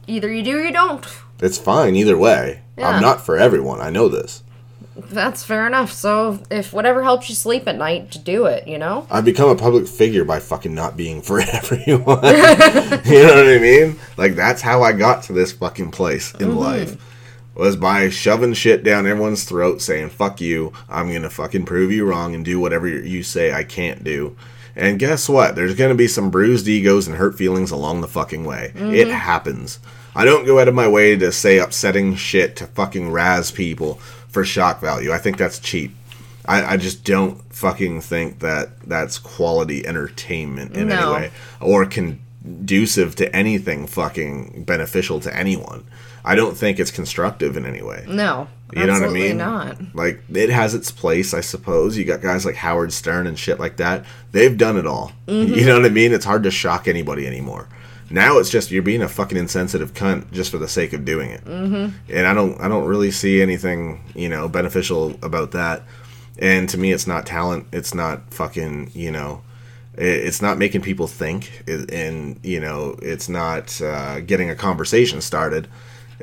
Either 0.07 0.31
you 0.31 0.41
do 0.41 0.57
or 0.57 0.63
you 0.63 0.71
don't. 0.71 1.05
It's 1.41 1.57
fine 1.57 1.95
either 1.95 2.17
way. 2.17 2.61
Yeah. 2.77 2.89
I'm 2.89 3.01
not 3.01 3.25
for 3.25 3.37
everyone. 3.37 3.81
I 3.81 3.89
know 3.89 4.07
this. 4.07 4.43
That's 4.95 5.43
fair 5.43 5.65
enough. 5.65 5.91
So 5.91 6.39
if 6.49 6.73
whatever 6.73 7.03
helps 7.03 7.29
you 7.29 7.35
sleep 7.35 7.67
at 7.67 7.77
night, 7.77 8.11
to 8.11 8.19
do 8.19 8.45
it. 8.45 8.67
You 8.67 8.77
know. 8.77 9.07
I 9.09 9.21
become 9.21 9.49
a 9.49 9.55
public 9.55 9.87
figure 9.87 10.25
by 10.25 10.39
fucking 10.39 10.73
not 10.73 10.97
being 10.97 11.21
for 11.21 11.39
everyone. 11.53 11.95
you 12.05 13.23
know 13.23 13.35
what 13.35 13.47
I 13.47 13.59
mean? 13.61 13.99
Like 14.17 14.35
that's 14.35 14.61
how 14.61 14.83
I 14.83 14.91
got 14.93 15.23
to 15.23 15.33
this 15.33 15.51
fucking 15.51 15.91
place 15.91 16.33
in 16.35 16.49
mm-hmm. 16.49 16.57
life. 16.57 17.05
Was 17.55 17.75
by 17.75 18.07
shoving 18.09 18.53
shit 18.53 18.83
down 18.83 19.05
everyone's 19.05 19.43
throat, 19.43 19.81
saying 19.81 20.09
"fuck 20.11 20.39
you," 20.39 20.71
I'm 20.87 21.11
gonna 21.11 21.29
fucking 21.29 21.65
prove 21.65 21.91
you 21.91 22.05
wrong 22.05 22.33
and 22.33 22.45
do 22.45 22.59
whatever 22.59 22.87
you 22.87 23.21
say 23.21 23.51
I 23.51 23.65
can't 23.65 24.01
do, 24.03 24.37
And 24.77 24.97
guess 24.97 25.27
what? 25.27 25.55
There's 25.55 25.75
going 25.75 25.89
to 25.89 25.95
be 25.95 26.07
some 26.07 26.29
bruised 26.29 26.69
egos 26.69 27.07
and 27.07 27.17
hurt 27.17 27.37
feelings 27.37 27.71
along 27.71 27.99
the 27.99 28.07
fucking 28.07 28.45
way. 28.45 28.71
It 28.75 28.77
mm-hmm. 28.77 29.11
happens. 29.11 29.79
I 30.15 30.25
don't 30.25 30.45
go 30.45 30.59
out 30.59 30.67
of 30.67 30.75
my 30.75 30.87
way 30.87 31.15
to 31.17 31.31
say 31.31 31.59
upsetting 31.59 32.15
shit 32.15 32.55
to 32.57 32.67
fucking 32.67 33.11
razz 33.11 33.51
people 33.51 33.95
for 34.27 34.43
shock 34.43 34.81
value. 34.81 35.11
I 35.11 35.17
think 35.17 35.37
that's 35.37 35.59
cheap. 35.59 35.93
I, 36.47 36.73
I 36.73 36.77
just 36.77 37.03
don't 37.03 37.41
fucking 37.53 38.01
think 38.01 38.39
that 38.39 38.79
that's 38.87 39.17
quality 39.19 39.85
entertainment 39.85 40.75
in 40.75 40.87
No. 40.87 41.13
any 41.13 41.25
way 41.27 41.31
or 41.61 41.85
conducive 41.85 43.15
to 43.17 43.35
anything 43.35 43.87
fucking 43.87 44.63
beneficial 44.63 45.19
to 45.21 45.35
anyone. 45.35 45.83
I 46.25 46.35
don't 46.35 46.57
think 46.57 46.79
it's 46.79 46.91
constructive 46.91 47.55
in 47.55 47.65
any 47.65 47.81
way. 47.81 48.03
No, 48.07 48.47
You 48.73 48.85
know 48.85 48.93
what 48.93 49.01
I 49.01 49.05
absolutely 49.05 49.19
mean? 49.29 49.37
not. 49.37 49.77
Like 49.95 50.21
it 50.33 50.49
has 50.49 50.73
its 50.75 50.91
place, 50.91 51.33
I 51.33 51.41
suppose. 51.41 51.97
You 51.97 52.03
got 52.03 52.21
guys 52.21 52.45
like 52.45 52.55
Howard 52.55 52.91
Stern 52.93 53.25
and 53.27 53.37
shit 53.39 53.59
like 53.59 53.77
that. 53.77 54.05
They've 54.31 54.57
done 54.57 54.77
it 54.77 54.85
all. 54.85 55.13
Mm-hmm. 55.27 55.53
You 55.53 55.65
know 55.65 55.75
what 55.77 55.85
I 55.85 55.89
mean? 55.89 56.11
It's 56.13 56.25
hard 56.25 56.43
to 56.43 56.51
shock 56.51 56.87
anybody 56.87 57.25
anymore. 57.25 57.67
Now 58.11 58.37
it's 58.39 58.49
just 58.49 58.71
you're 58.71 58.81
being 58.83 59.01
a 59.01 59.07
fucking 59.07 59.37
insensitive 59.37 59.93
cunt 59.93 60.31
just 60.31 60.51
for 60.51 60.57
the 60.57 60.67
sake 60.67 60.93
of 60.93 61.05
doing 61.05 61.31
it. 61.31 61.45
Mm-hmm. 61.45 61.95
And 62.11 62.27
I 62.27 62.33
don't 62.33 62.59
I 62.59 62.67
don't 62.67 62.85
really 62.85 63.11
see 63.11 63.41
anything 63.41 64.03
you 64.15 64.29
know 64.29 64.47
beneficial 64.47 65.17
about 65.21 65.51
that. 65.51 65.83
And 66.39 66.69
to 66.69 66.77
me, 66.77 66.91
it's 66.93 67.05
not 67.07 67.25
talent. 67.25 67.67
It's 67.71 67.93
not 67.93 68.33
fucking 68.33 68.91
you 68.93 69.11
know. 69.11 69.41
It's 69.95 70.41
not 70.41 70.57
making 70.57 70.81
people 70.81 71.07
think, 71.07 71.63
and 71.67 72.39
you 72.41 72.61
know, 72.61 72.97
it's 73.01 73.27
not 73.27 73.81
uh, 73.81 74.21
getting 74.21 74.49
a 74.49 74.55
conversation 74.55 75.19
started 75.19 75.67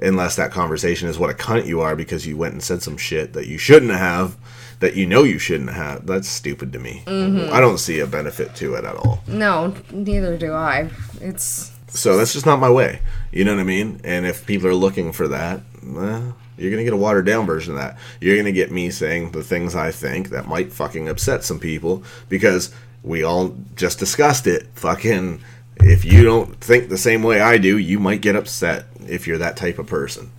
unless 0.00 0.36
that 0.36 0.50
conversation 0.50 1.08
is 1.08 1.18
what 1.18 1.30
a 1.30 1.34
cunt 1.34 1.66
you 1.66 1.80
are 1.80 1.96
because 1.96 2.26
you 2.26 2.36
went 2.36 2.52
and 2.52 2.62
said 2.62 2.82
some 2.82 2.96
shit 2.96 3.32
that 3.32 3.46
you 3.46 3.56
shouldn't 3.58 3.92
have 3.92 4.36
that 4.80 4.94
you 4.94 5.06
know 5.06 5.22
you 5.22 5.38
shouldn't 5.38 5.70
have 5.70 6.04
that's 6.06 6.28
stupid 6.28 6.70
to 6.70 6.78
me 6.78 7.02
i 7.06 7.60
don't 7.60 7.78
see 7.78 8.00
a 8.00 8.06
benefit 8.06 8.54
to 8.54 8.74
it 8.74 8.84
at 8.84 8.94
all 8.94 9.22
No, 9.26 9.74
neither 9.90 10.36
do 10.36 10.52
I. 10.52 10.90
It's 11.20 11.72
so 11.96 12.16
that's 12.16 12.32
just 12.32 12.46
not 12.46 12.58
my 12.58 12.70
way 12.70 13.00
you 13.32 13.44
know 13.44 13.54
what 13.54 13.60
i 13.60 13.64
mean 13.64 14.00
and 14.04 14.26
if 14.26 14.46
people 14.46 14.68
are 14.68 14.74
looking 14.74 15.12
for 15.12 15.28
that 15.28 15.60
well, 15.84 16.36
you're 16.58 16.70
gonna 16.70 16.84
get 16.84 16.92
a 16.92 16.96
watered 16.96 17.26
down 17.26 17.46
version 17.46 17.74
of 17.74 17.80
that 17.80 17.96
you're 18.20 18.36
gonna 18.36 18.52
get 18.52 18.70
me 18.70 18.90
saying 18.90 19.30
the 19.32 19.42
things 19.42 19.74
i 19.74 19.90
think 19.90 20.30
that 20.30 20.46
might 20.46 20.72
fucking 20.72 21.08
upset 21.08 21.44
some 21.44 21.58
people 21.58 22.02
because 22.28 22.72
we 23.02 23.22
all 23.22 23.54
just 23.74 23.98
discussed 23.98 24.46
it 24.46 24.66
fucking 24.74 25.40
if 25.78 26.04
you 26.04 26.22
don't 26.24 26.60
think 26.60 26.88
the 26.88 26.98
same 26.98 27.22
way 27.22 27.40
i 27.40 27.58
do 27.58 27.78
you 27.78 27.98
might 27.98 28.20
get 28.20 28.36
upset 28.36 28.86
if 29.06 29.26
you're 29.26 29.38
that 29.38 29.56
type 29.56 29.78
of 29.78 29.86
person 29.86 30.30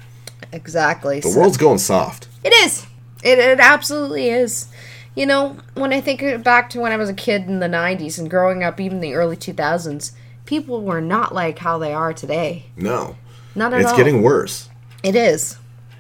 exactly. 0.52 1.20
the 1.20 1.30
so- 1.30 1.40
world's 1.40 1.58
going 1.58 1.78
soft 1.78 2.28
It 2.44 2.54
is. 2.54 2.86
It, 3.24 3.40
it 3.40 3.60
absolutely 3.60 4.30
is. 4.30 4.68
You 5.16 5.26
know, 5.26 5.58
when 5.74 5.92
I 5.92 6.00
think 6.00 6.44
back 6.44 6.70
to 6.70 6.80
when 6.80 6.92
I 6.92 6.98
was 6.98 7.10
a 7.10 7.14
kid 7.14 7.48
in 7.48 7.60
the 7.60 7.68
90s 7.68 8.20
and 8.20 8.30
growing 8.30 8.64
up, 8.64 8.80
even 8.80 9.00
the 9.00 9.16
early 9.16 9.36
2000s, 9.36 10.12
people 10.48 10.82
were 10.82 11.02
not 11.02 11.36
like 11.36 11.60
how 11.60 11.78
they 11.78 11.94
are 11.94 12.14
today. 12.14 12.66
no 12.76 13.16
Not 13.54 13.74
at 13.74 13.82
it's 13.82 13.92
all. 13.92 13.94
It's 13.94 13.98
getting 13.98 14.24
worse 14.24 14.70
It 15.04 15.16
is. 15.16 15.58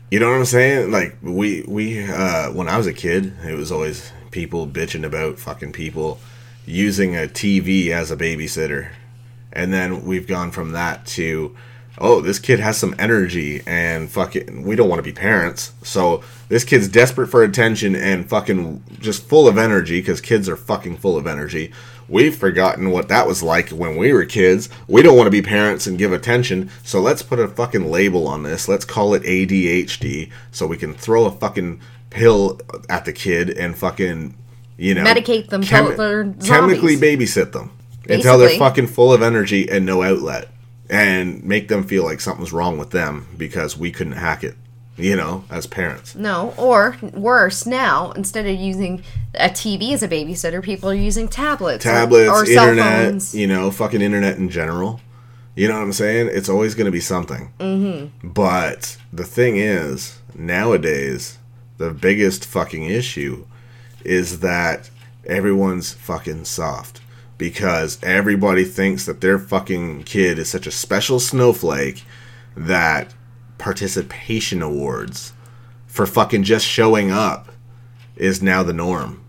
You 0.09 0.19
know 0.19 0.29
what 0.31 0.37
I'm 0.37 0.45
saying? 0.45 0.91
Like 0.91 1.17
we 1.21 1.63
we 1.67 2.03
uh 2.03 2.51
when 2.53 2.67
I 2.67 2.77
was 2.77 2.87
a 2.87 2.93
kid, 2.93 3.33
it 3.45 3.55
was 3.55 3.71
always 3.71 4.11
people 4.31 4.65
bitching 4.65 5.05
about 5.05 5.37
fucking 5.37 5.73
people 5.73 6.19
using 6.65 7.15
a 7.15 7.27
TV 7.27 7.89
as 7.89 8.09
a 8.09 8.17
babysitter. 8.17 8.89
And 9.51 9.71
then 9.71 10.05
we've 10.05 10.27
gone 10.27 10.51
from 10.51 10.71
that 10.71 11.05
to 11.07 11.55
oh, 11.99 12.21
this 12.21 12.37
kid 12.39 12.59
has 12.59 12.77
some 12.77 12.95
energy 12.99 13.63
and 13.65 14.09
fucking 14.09 14.63
we 14.63 14.75
don't 14.75 14.87
want 14.87 14.99
to 14.99 15.03
be 15.03 15.11
parents. 15.11 15.73
So 15.83 16.23
this 16.47 16.63
kid's 16.63 16.87
desperate 16.87 17.27
for 17.27 17.43
attention 17.43 17.95
and 17.95 18.29
fucking 18.29 18.83
just 18.99 19.27
full 19.27 19.47
of 19.47 19.57
energy 19.57 20.01
cuz 20.01 20.21
kids 20.21 20.47
are 20.47 20.55
fucking 20.55 20.97
full 20.97 21.17
of 21.17 21.27
energy. 21.27 21.71
We've 22.09 22.35
forgotten 22.35 22.91
what 22.91 23.09
that 23.09 23.27
was 23.27 23.43
like 23.43 23.69
when 23.69 23.97
we 23.97 24.13
were 24.13 24.25
kids. 24.25 24.69
We 24.87 25.01
don't 25.01 25.17
want 25.17 25.27
to 25.27 25.31
be 25.31 25.41
parents 25.41 25.87
and 25.87 25.97
give 25.97 26.13
attention, 26.13 26.69
so 26.83 26.99
let's 27.01 27.21
put 27.21 27.39
a 27.39 27.47
fucking 27.47 27.91
label 27.91 28.27
on 28.27 28.43
this. 28.43 28.67
Let's 28.67 28.85
call 28.85 29.13
it 29.13 29.23
ADHD 29.23 30.31
so 30.51 30.67
we 30.67 30.77
can 30.77 30.93
throw 30.93 31.25
a 31.25 31.31
fucking 31.31 31.81
pill 32.09 32.61
at 32.89 33.05
the 33.05 33.13
kid 33.13 33.49
and 33.49 33.77
fucking, 33.77 34.35
you 34.77 34.93
know, 34.93 35.03
Medicate 35.03 35.49
them 35.49 35.61
till 35.61 36.33
chemically 36.45 36.95
babysit 36.95 37.51
them 37.51 37.71
until 38.09 38.37
they're 38.37 38.57
fucking 38.57 38.87
full 38.87 39.11
of 39.11 39.21
energy 39.21 39.69
and 39.69 39.85
no 39.85 40.01
outlet 40.01 40.47
and 40.89 41.43
make 41.43 41.67
them 41.67 41.83
feel 41.83 42.03
like 42.03 42.21
something's 42.21 42.53
wrong 42.53 42.77
with 42.77 42.91
them 42.91 43.27
because 43.37 43.77
we 43.77 43.91
couldn't 43.91 44.13
hack 44.13 44.43
it, 44.43 44.55
you 44.97 45.15
know, 45.15 45.43
as 45.49 45.67
parents. 45.67 46.15
No, 46.15 46.53
or 46.57 46.97
worse, 47.13 47.65
now, 47.65 48.11
instead 48.11 48.45
of 48.47 48.55
using 48.55 49.03
a 49.35 49.49
TV 49.49 49.93
as 49.93 50.03
a 50.03 50.07
babysitter, 50.07 50.61
people 50.63 50.89
are 50.89 50.95
using 50.95 51.27
tablets. 51.27 51.83
tablets, 51.83 52.29
or, 52.29 52.45
cell 52.45 52.69
internet, 52.69 53.05
phones. 53.05 53.35
you 53.35 53.47
know, 53.47 53.71
fucking 53.71 54.01
internet 54.01 54.37
in 54.37 54.49
general. 54.49 54.99
You 55.55 55.67
know 55.67 55.75
what 55.75 55.83
I'm 55.83 55.93
saying? 55.93 56.29
It's 56.31 56.49
always 56.49 56.75
going 56.75 56.85
to 56.85 56.91
be 56.91 56.99
something. 56.99 57.51
Mm-hmm. 57.59 58.29
But 58.29 58.97
the 59.11 59.23
thing 59.23 59.57
is, 59.57 60.19
nowadays, 60.35 61.37
the 61.77 61.91
biggest 61.91 62.45
fucking 62.45 62.83
issue 62.83 63.45
is 64.03 64.39
that 64.39 64.89
everyone's 65.25 65.93
fucking 65.93 66.45
soft 66.45 67.01
because 67.37 67.99
everybody 68.03 68.63
thinks 68.63 69.05
that 69.05 69.21
their 69.21 69.37
fucking 69.37 70.03
kid 70.03 70.39
is 70.39 70.49
such 70.49 70.67
a 70.67 70.71
special 70.71 71.19
snowflake 71.19 72.03
that 72.55 73.13
participation 73.57 74.61
awards 74.61 75.33
for 75.85 76.05
fucking 76.05 76.43
just 76.43 76.65
showing 76.65 77.11
up 77.11 77.49
is 78.15 78.41
now 78.41 78.63
the 78.63 78.73
norm. 78.73 79.23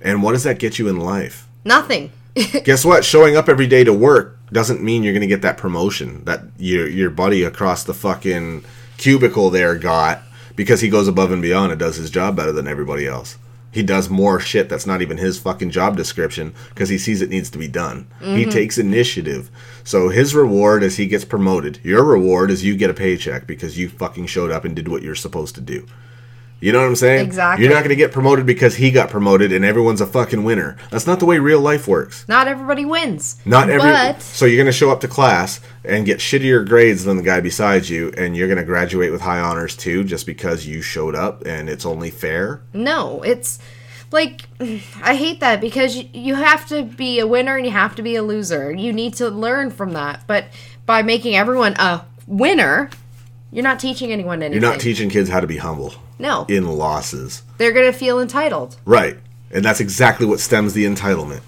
And 0.00 0.22
what 0.22 0.32
does 0.32 0.44
that 0.44 0.58
get 0.58 0.78
you 0.78 0.88
in 0.88 0.98
life? 0.98 1.48
Nothing. 1.64 2.12
Guess 2.64 2.84
what? 2.84 3.04
Showing 3.04 3.36
up 3.36 3.48
every 3.48 3.66
day 3.66 3.84
to 3.84 3.92
work 3.92 4.38
doesn't 4.52 4.82
mean 4.82 5.02
you're 5.02 5.12
going 5.12 5.20
to 5.20 5.26
get 5.26 5.42
that 5.42 5.58
promotion 5.58 6.24
that 6.24 6.42
your 6.56 6.88
your 6.88 7.10
buddy 7.10 7.42
across 7.42 7.84
the 7.84 7.94
fucking 7.94 8.64
cubicle 8.96 9.50
there 9.50 9.76
got 9.76 10.22
because 10.56 10.80
he 10.80 10.88
goes 10.88 11.08
above 11.08 11.32
and 11.32 11.42
beyond 11.42 11.72
and 11.72 11.78
does 11.78 11.96
his 11.96 12.10
job 12.10 12.36
better 12.36 12.52
than 12.52 12.66
everybody 12.66 13.06
else. 13.06 13.36
He 13.70 13.82
does 13.82 14.08
more 14.08 14.40
shit 14.40 14.68
that's 14.68 14.86
not 14.86 15.02
even 15.02 15.18
his 15.18 15.38
fucking 15.38 15.70
job 15.70 15.96
description 15.96 16.54
because 16.70 16.88
he 16.88 16.98
sees 16.98 17.20
it 17.20 17.28
needs 17.28 17.50
to 17.50 17.58
be 17.58 17.68
done. 17.68 18.06
He 18.20 18.26
mm-hmm. 18.26 18.50
takes 18.50 18.78
initiative. 18.78 19.50
So 19.84 20.08
his 20.08 20.34
reward 20.34 20.82
is 20.82 20.96
he 20.96 21.06
gets 21.06 21.24
promoted. 21.24 21.78
Your 21.82 22.02
reward 22.02 22.50
is 22.50 22.64
you 22.64 22.76
get 22.76 22.90
a 22.90 22.94
paycheck 22.94 23.46
because 23.46 23.78
you 23.78 23.88
fucking 23.88 24.26
showed 24.26 24.50
up 24.50 24.64
and 24.64 24.74
did 24.74 24.88
what 24.88 25.02
you're 25.02 25.14
supposed 25.14 25.54
to 25.56 25.60
do. 25.60 25.86
You 26.60 26.72
know 26.72 26.80
what 26.80 26.88
I'm 26.88 26.96
saying? 26.96 27.24
Exactly. 27.24 27.64
You're 27.64 27.72
not 27.72 27.80
going 27.80 27.90
to 27.90 27.96
get 27.96 28.10
promoted 28.10 28.44
because 28.44 28.74
he 28.76 28.90
got 28.90 29.10
promoted 29.10 29.52
and 29.52 29.64
everyone's 29.64 30.00
a 30.00 30.06
fucking 30.06 30.42
winner. 30.42 30.76
That's 30.90 31.06
not 31.06 31.20
the 31.20 31.26
way 31.26 31.38
real 31.38 31.60
life 31.60 31.86
works. 31.86 32.26
Not 32.28 32.48
everybody 32.48 32.84
wins. 32.84 33.40
Not 33.44 33.70
every. 33.70 33.90
But 33.90 34.22
so 34.22 34.44
you're 34.44 34.56
going 34.56 34.66
to 34.66 34.72
show 34.72 34.90
up 34.90 35.00
to 35.02 35.08
class 35.08 35.60
and 35.84 36.04
get 36.04 36.18
shittier 36.18 36.66
grades 36.66 37.04
than 37.04 37.16
the 37.16 37.22
guy 37.22 37.40
beside 37.40 37.88
you, 37.88 38.12
and 38.18 38.36
you're 38.36 38.48
going 38.48 38.58
to 38.58 38.64
graduate 38.64 39.12
with 39.12 39.20
high 39.20 39.38
honors 39.40 39.76
too, 39.76 40.02
just 40.04 40.26
because 40.26 40.66
you 40.66 40.82
showed 40.82 41.14
up, 41.14 41.46
and 41.46 41.68
it's 41.70 41.86
only 41.86 42.10
fair. 42.10 42.60
no, 42.72 43.22
it's 43.22 43.60
like 44.10 44.48
I 45.02 45.14
hate 45.14 45.40
that 45.40 45.60
because 45.60 45.94
you, 45.96 46.08
you 46.12 46.34
have 46.34 46.66
to 46.68 46.82
be 46.82 47.20
a 47.20 47.26
winner 47.26 47.56
and 47.56 47.64
you 47.66 47.72
have 47.72 47.94
to 47.96 48.02
be 48.02 48.16
a 48.16 48.22
loser. 48.22 48.72
You 48.72 48.92
need 48.92 49.14
to 49.14 49.28
learn 49.28 49.70
from 49.70 49.92
that. 49.92 50.24
But 50.26 50.46
by 50.86 51.02
making 51.02 51.36
everyone 51.36 51.74
a 51.74 52.04
winner, 52.26 52.90
you're 53.52 53.62
not 53.64 53.80
teaching 53.80 54.12
anyone 54.12 54.42
anything. 54.42 54.60
You're 54.62 54.70
not 54.72 54.80
teaching 54.80 55.08
kids 55.10 55.28
how 55.30 55.40
to 55.40 55.46
be 55.46 55.56
humble 55.58 55.94
No, 56.18 56.44
in 56.48 56.66
losses, 56.66 57.42
they're 57.58 57.72
gonna 57.72 57.92
feel 57.92 58.20
entitled. 58.20 58.76
right? 58.84 59.16
And 59.50 59.64
that's 59.64 59.80
exactly 59.80 60.26
what 60.26 60.40
stems 60.40 60.74
the 60.74 60.84
entitlement. 60.84 61.40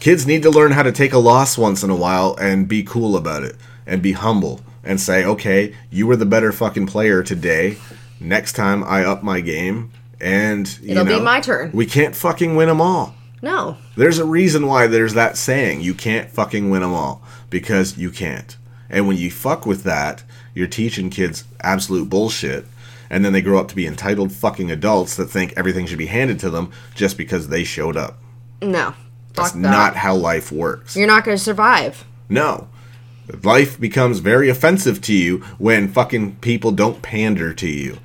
Kids 0.00 0.26
need 0.26 0.42
to 0.42 0.50
learn 0.50 0.72
how 0.72 0.82
to 0.82 0.90
take 0.92 1.12
a 1.12 1.18
loss 1.18 1.58
once 1.58 1.82
in 1.82 1.90
a 1.90 1.94
while 1.96 2.34
and 2.40 2.66
be 2.66 2.82
cool 2.82 3.16
about 3.16 3.42
it 3.42 3.56
and 3.86 4.00
be 4.02 4.12
humble 4.12 4.60
and 4.82 5.00
say, 5.00 5.24
okay, 5.24 5.74
you 5.90 6.06
were 6.06 6.16
the 6.16 6.26
better 6.26 6.50
fucking 6.50 6.86
player 6.86 7.22
today. 7.22 7.76
Next 8.18 8.54
time 8.54 8.82
I 8.84 9.04
up 9.04 9.22
my 9.22 9.40
game 9.40 9.92
and 10.20 10.66
you 10.80 10.92
It'll 10.92 11.04
be 11.04 11.20
my 11.20 11.40
turn. 11.40 11.70
We 11.72 11.86
can't 11.86 12.16
fucking 12.16 12.56
win 12.56 12.68
them 12.68 12.80
all. 12.80 13.14
No, 13.42 13.76
There's 13.96 14.18
a 14.20 14.24
reason 14.24 14.66
why 14.68 14.86
there's 14.86 15.14
that 15.14 15.36
saying, 15.36 15.80
you 15.80 15.94
can't 15.94 16.30
fucking 16.30 16.70
win 16.70 16.80
them 16.82 16.92
all, 16.94 17.22
because 17.50 17.98
you 17.98 18.10
can't. 18.10 18.56
And 18.92 19.08
when 19.08 19.16
you 19.16 19.30
fuck 19.30 19.66
with 19.66 19.82
that, 19.84 20.22
you're 20.54 20.68
teaching 20.68 21.10
kids 21.10 21.44
absolute 21.62 22.08
bullshit, 22.10 22.66
and 23.10 23.24
then 23.24 23.32
they 23.32 23.42
grow 23.42 23.58
up 23.58 23.68
to 23.68 23.74
be 23.76 23.86
entitled 23.86 24.32
fucking 24.32 24.70
adults 24.70 25.16
that 25.16 25.26
think 25.26 25.54
everything 25.56 25.86
should 25.86 25.98
be 25.98 26.06
handed 26.06 26.38
to 26.40 26.50
them 26.50 26.70
just 26.94 27.16
because 27.16 27.48
they 27.48 27.64
showed 27.64 27.96
up. 27.96 28.18
no, 28.60 28.94
That's 29.34 29.52
that. 29.52 29.58
not 29.58 29.96
how 29.96 30.14
life 30.14 30.52
works. 30.52 30.94
You're 30.94 31.06
not 31.08 31.24
gonna 31.24 31.38
survive. 31.38 32.04
No. 32.28 32.68
Life 33.42 33.80
becomes 33.80 34.18
very 34.18 34.48
offensive 34.50 35.00
to 35.02 35.14
you 35.14 35.38
when 35.58 35.88
fucking 35.88 36.36
people 36.36 36.70
don't 36.70 37.00
pander 37.02 37.54
to 37.54 37.68
you. 37.68 37.98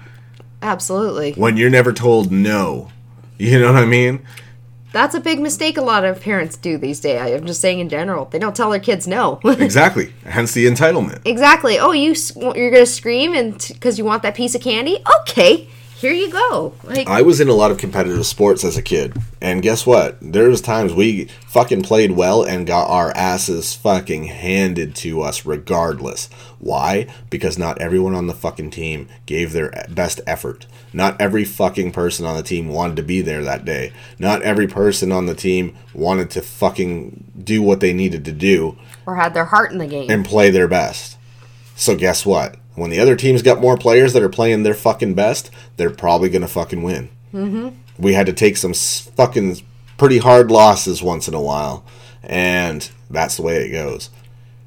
Absolutely. 0.62 1.34
When 1.34 1.58
you're 1.58 1.70
never 1.70 1.92
told 1.92 2.32
no. 2.32 2.90
You 3.38 3.60
know 3.60 3.74
what 3.74 3.84
I 3.84 3.86
mean? 3.86 4.26
That's 4.98 5.14
a 5.14 5.20
big 5.20 5.40
mistake 5.40 5.78
a 5.78 5.82
lot 5.84 6.04
of 6.06 6.20
parents 6.20 6.58
do 6.58 6.80
these 6.80 7.00
days. 7.00 7.22
I'm 7.22 7.46
just 7.46 7.62
saying 7.62 7.78
in 7.78 7.88
general. 7.88 8.26
They 8.26 8.40
don't 8.40 8.56
tell 8.56 8.72
their 8.72 8.80
kids 8.80 9.08
no. 9.08 9.40
Exactly. 9.68 10.12
Hence 10.26 10.54
the 10.54 10.66
entitlement. 10.66 11.22
exactly. 11.24 11.78
Oh, 11.78 11.92
you 11.92 12.16
you're 12.36 12.72
going 12.72 12.84
to 12.84 12.86
scream 12.88 13.36
and 13.36 13.54
because 13.74 14.00
you 14.00 14.06
want 14.06 14.24
that 14.24 14.34
piece 14.34 14.56
of 14.56 14.62
candy? 14.62 14.98
Okay. 15.22 15.68
Here 15.98 16.14
you 16.14 16.32
go. 16.32 16.74
Like 16.84 17.08
I 17.08 17.22
was 17.22 17.40
in 17.42 17.50
a 17.50 17.54
lot 17.54 17.72
of 17.72 17.78
competitive 17.78 18.26
sports 18.26 18.64
as 18.64 18.78
a 18.78 18.82
kid, 18.82 19.18
and 19.42 19.62
guess 19.62 19.86
what? 19.86 20.18
There 20.22 20.50
was 20.50 20.62
times 20.62 20.94
we 20.94 21.26
fucking 21.48 21.82
played 21.82 22.12
well 22.12 22.44
and 22.44 22.68
got 22.68 22.90
our 22.90 23.12
asses 23.16 23.74
fucking 23.76 24.26
handed 24.26 24.96
to 24.98 25.22
us 25.22 25.46
regardless. 25.46 26.30
Why? 26.60 27.08
Because 27.30 27.58
not 27.58 27.80
everyone 27.82 28.16
on 28.16 28.28
the 28.28 28.34
fucking 28.34 28.72
team 28.72 29.08
gave 29.26 29.54
their 29.54 29.72
best 29.90 30.22
effort. 30.28 30.66
Not 30.94 31.20
every 31.20 31.46
fucking 31.46 31.92
person 31.92 32.26
on 32.26 32.36
the 32.38 32.44
team 32.44 32.70
wanted 32.70 32.96
to 32.98 33.04
be 33.04 33.22
there 33.22 33.44
that 33.44 33.66
day. 33.66 33.92
Not 34.18 34.42
every 34.42 34.68
person 34.68 35.12
on 35.12 35.26
the 35.26 35.36
team 35.36 35.76
wanted 35.94 36.30
to 36.32 36.42
fucking 36.42 37.26
do 37.44 37.62
what 37.62 37.80
they 37.80 37.94
needed 37.94 38.26
to 38.26 38.32
do 38.32 38.78
or 39.06 39.16
had 39.16 39.34
their 39.34 39.46
heart 39.46 39.72
in 39.72 39.78
the 39.78 39.88
game. 39.88 40.10
and 40.10 40.26
play 40.26 40.50
their 40.50 40.68
best. 40.68 41.18
So 41.76 41.96
guess 41.96 42.26
what? 42.26 42.56
When 42.78 42.92
the 42.92 43.00
other 43.00 43.16
team's 43.16 43.42
got 43.42 43.60
more 43.60 43.76
players 43.76 44.14
that 44.14 44.22
are 44.22 44.30
playing 44.30 44.62
their 44.62 44.76
fucking 44.76 45.16
best, 45.16 45.50
they're 45.78 45.90
probably 45.90 46.30
gonna 46.30 46.48
fucking 46.48 46.84
win. 46.84 47.10
Mm-hmm. 47.34 47.70
We 47.98 48.14
had 48.14 48.28
to 48.28 48.34
take 48.34 48.56
some 48.56 48.76
fucking 48.76 49.58
pretty 49.98 50.20
hard 50.20 50.52
losses 50.52 51.02
once 51.02 51.28
in 51.28 51.34
a 51.34 51.42
while, 51.42 51.84
and 52.22 52.88
that's 53.10 53.38
the 53.38 53.42
way 53.42 53.66
it 53.66 53.72
goes. 53.72 54.12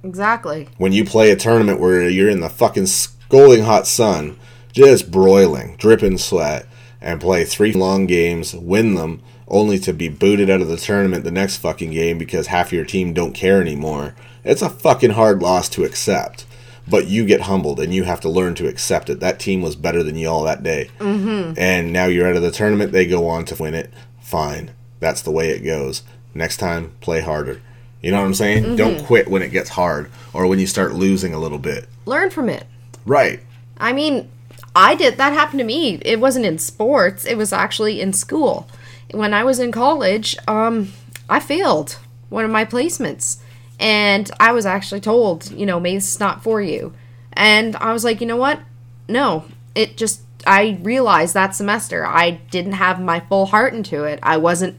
exactly. 0.03 0.69
When 0.77 0.93
you 0.93 1.05
play 1.05 1.31
a 1.31 1.37
tournament 1.37 1.79
where 1.79 2.09
you're 2.09 2.29
in 2.29 2.41
the 2.41 2.49
fucking 2.49 2.87
scalding 2.87 3.63
hot 3.63 3.87
sun, 3.87 4.37
just 4.73 5.13
broiling, 5.13 5.77
dripping 5.77 6.19
sweat, 6.19 6.67
and 7.01 7.21
play 7.21 7.45
three 7.45 7.73
long 7.73 8.07
games, 8.07 8.55
win 8.55 8.97
them, 8.97 9.23
only 9.47 9.79
to 9.79 9.93
be 9.93 10.09
booted 10.09 10.51
out 10.51 10.61
of 10.61 10.69
the 10.69 10.77
tournament 10.77 11.23
the 11.23 11.31
next 11.31 11.59
fucking 11.59 11.93
game 11.93 12.19
because 12.19 12.49
half 12.49 12.73
your 12.73 12.85
team 12.85 13.13
don't 13.13 13.35
care 13.35 13.61
anymore. 13.61 14.17
It's 14.43 14.63
a 14.63 14.69
fucking 14.69 15.11
hard 15.13 15.43
loss 15.43 15.69
to 15.71 15.85
accept. 15.85 16.45
But 16.91 17.07
you 17.07 17.25
get 17.25 17.43
humbled 17.43 17.81
and 17.81 17.95
you 17.95 18.05
have 18.05 18.21
to 18.21 18.29
learn 18.29 18.55
to 18.57 18.69
accept 18.69 19.09
it. 19.09 19.21
That 19.21 19.39
team 19.39 19.63
was 19.63 19.77
better 19.77 20.03
than 20.03 20.17
y'all 20.17 20.45
that 20.45 20.63
day. 20.63 20.91
Mm-hmm. 20.99 21.55
And 21.57 21.93
now 21.93 22.07
you're 22.07 22.27
out 22.27 22.37
of 22.37 22.43
the 22.43 22.51
tournament, 22.51 22.93
they 22.93 23.07
go 23.07 23.29
on 23.29 23.45
to 23.47 23.63
win 23.63 23.75
it. 23.75 23.93
Fine. 24.21 24.73
That's 24.99 25.23
the 25.23 25.31
way 25.31 25.51
it 25.51 25.61
goes. 25.61 26.03
Next 26.35 26.59
time, 26.59 26.93
play 27.01 27.21
harder. 27.21 27.61
You 28.03 28.11
know 28.11 28.19
what 28.19 28.27
I'm 28.27 28.35
saying? 28.35 28.77
Don't 28.77 29.05
quit 29.05 29.29
when 29.29 29.43
it 29.43 29.51
gets 29.51 29.71
hard 29.71 30.11
or 30.33 30.47
when 30.47 30.59
you 30.59 30.67
start 30.67 30.95
losing 30.95 31.35
a 31.35 31.39
little 31.39 31.59
bit. 31.59 31.87
Learn 32.07 32.31
from 32.31 32.49
it. 32.49 32.67
Right. 33.05 33.41
I 33.79 33.93
mean, 33.93 34.31
I 34.75 34.95
did 34.95 35.17
that 35.17 35.33
happened 35.33 35.59
to 35.59 35.65
me. 35.65 35.99
It 36.03 36.21
wasn't 36.21 36.47
in 36.47 36.59
sports, 36.59 37.25
it 37.25 37.37
was 37.37 37.53
actually 37.53 38.01
in 38.01 38.13
school. 38.13 38.69
When 39.13 39.35
I 39.35 39.45
was 39.45 39.59
in 39.59 39.73
college, 39.73 40.37
um 40.47 40.93
I 41.29 41.41
failed 41.41 41.99
one 42.29 42.45
of 42.45 42.51
my 42.51 42.65
placements. 42.65 43.39
And 43.81 44.31
I 44.39 44.53
was 44.53 44.67
actually 44.67 45.01
told, 45.01 45.51
you 45.51 45.65
know, 45.65 45.81
maybe 45.81 45.97
this 45.97 46.13
is 46.13 46.21
not 46.21 46.43
for 46.43 46.61
you. 46.61 46.93
And 47.33 47.75
I 47.77 47.93
was 47.93 48.05
like, 48.05 48.21
you 48.21 48.27
know 48.27 48.37
what? 48.37 48.61
No. 49.09 49.47
It 49.75 49.97
just 49.97 50.21
I 50.47 50.79
realized 50.83 51.35
that 51.35 51.55
semester 51.55 52.07
I 52.07 52.33
didn't 52.51 52.73
have 52.73 53.01
my 53.01 53.21
full 53.21 53.47
heart 53.47 53.73
into 53.73 54.05
it. 54.05 54.19
I 54.23 54.37
wasn't 54.37 54.79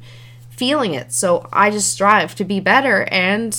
feeling 0.49 0.93
it. 0.93 1.11
So 1.11 1.49
I 1.51 1.71
just 1.71 1.91
strive 1.91 2.35
to 2.35 2.45
be 2.45 2.59
better 2.59 3.07
and 3.11 3.57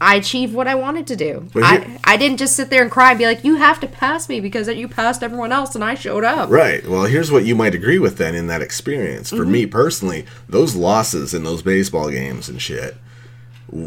I 0.00 0.16
achieved 0.16 0.52
what 0.52 0.66
I 0.66 0.74
wanted 0.74 1.06
to 1.06 1.16
do. 1.16 1.48
But 1.52 1.62
I, 1.62 1.78
here- 1.78 1.98
I 2.02 2.16
didn't 2.16 2.38
just 2.38 2.56
sit 2.56 2.68
there 2.68 2.82
and 2.82 2.90
cry 2.90 3.10
and 3.10 3.18
be 3.18 3.26
like, 3.26 3.44
you 3.44 3.56
have 3.56 3.78
to 3.80 3.86
pass 3.86 4.28
me 4.28 4.40
because 4.40 4.66
you 4.66 4.88
passed 4.88 5.22
everyone 5.22 5.52
else 5.52 5.76
and 5.76 5.84
I 5.84 5.94
showed 5.94 6.24
up. 6.24 6.50
Right. 6.50 6.84
Well, 6.84 7.04
here's 7.04 7.30
what 7.30 7.44
you 7.44 7.54
might 7.54 7.76
agree 7.76 8.00
with 8.00 8.18
then 8.18 8.34
in 8.34 8.48
that 8.48 8.62
experience. 8.62 9.30
For 9.30 9.36
mm-hmm. 9.36 9.52
me 9.52 9.66
personally, 9.66 10.26
those 10.48 10.74
losses 10.74 11.34
in 11.34 11.44
those 11.44 11.62
baseball 11.62 12.10
games 12.10 12.48
and 12.48 12.60
shit 12.60 12.96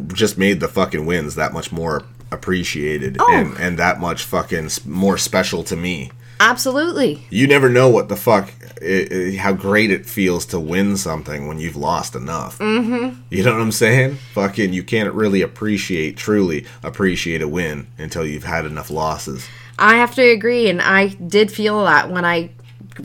just 0.07 0.37
made 0.37 0.59
the 0.59 0.67
fucking 0.67 1.05
wins 1.05 1.35
that 1.35 1.53
much 1.53 1.71
more 1.71 2.03
appreciated 2.31 3.17
Oh. 3.19 3.31
and, 3.33 3.57
and 3.59 3.79
that 3.79 3.99
much 3.99 4.23
fucking 4.23 4.69
more 4.85 5.17
special 5.17 5.63
to 5.63 5.75
me. 5.75 6.11
Absolutely. 6.39 7.25
You 7.29 7.47
never 7.47 7.69
know 7.69 7.89
what 7.89 8.09
the 8.09 8.15
fuck, 8.17 8.51
i 8.81 9.07
i 9.11 9.37
how 9.37 9.53
great 9.53 9.89
it 9.89 10.05
feels 10.05 10.45
to 10.47 10.59
win 10.59 10.97
something 10.97 11.47
when 11.47 11.59
you've 11.59 11.77
lost 11.77 12.13
enough. 12.15 12.59
Mm-hmm. 12.59 13.21
You 13.29 13.43
know 13.43 13.53
what 13.53 13.61
I'm 13.61 13.71
saying? 13.71 14.15
Fucking, 14.33 14.73
you 14.73 14.83
can't 14.83 15.13
really 15.13 15.41
appreciate, 15.41 16.17
truly 16.17 16.65
appreciate 16.83 17.41
a 17.41 17.47
win 17.47 17.87
until 17.97 18.25
you've 18.25 18.43
had 18.43 18.65
enough 18.65 18.89
losses. 18.91 19.47
I 19.79 19.95
have 19.95 20.13
to 20.15 20.21
agree, 20.23 20.69
and 20.69 20.81
I 20.81 21.07
did 21.07 21.51
feel 21.51 21.83
that 21.85 22.09
when 22.11 22.25
I 22.25 22.49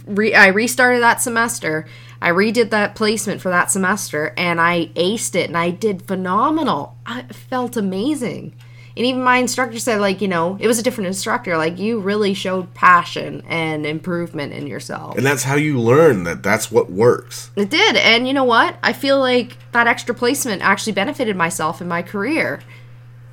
re- 0.06 0.34
I 0.34 0.48
restarted 0.48 1.02
that 1.02 1.20
semester. 1.22 1.86
I 2.22 2.30
redid 2.30 2.70
that 2.70 2.94
placement 2.94 3.40
for 3.40 3.48
that 3.48 3.70
semester, 3.70 4.34
and 4.36 4.60
I 4.60 4.86
aced 4.94 5.34
it, 5.34 5.48
and 5.48 5.56
I 5.56 5.70
did 5.70 6.02
phenomenal. 6.02 6.96
I 7.06 7.22
felt 7.22 7.76
amazing, 7.76 8.54
and 8.96 9.06
even 9.06 9.22
my 9.22 9.38
instructor 9.38 9.78
said, 9.78 10.00
like, 10.00 10.20
you 10.20 10.28
know, 10.28 10.58
it 10.60 10.66
was 10.66 10.78
a 10.78 10.82
different 10.82 11.08
instructor. 11.08 11.56
Like, 11.56 11.78
you 11.78 12.00
really 12.00 12.34
showed 12.34 12.74
passion 12.74 13.42
and 13.48 13.86
improvement 13.86 14.52
in 14.52 14.66
yourself. 14.66 15.16
And 15.16 15.24
that's 15.24 15.44
how 15.44 15.54
you 15.54 15.80
learn 15.80 16.24
that 16.24 16.42
that's 16.42 16.70
what 16.70 16.90
works. 16.90 17.50
It 17.56 17.70
did, 17.70 17.96
and 17.96 18.26
you 18.28 18.34
know 18.34 18.44
what? 18.44 18.76
I 18.82 18.92
feel 18.92 19.18
like 19.18 19.56
that 19.72 19.86
extra 19.86 20.14
placement 20.14 20.60
actually 20.60 20.92
benefited 20.92 21.36
myself 21.36 21.80
in 21.80 21.88
my 21.88 22.02
career 22.02 22.60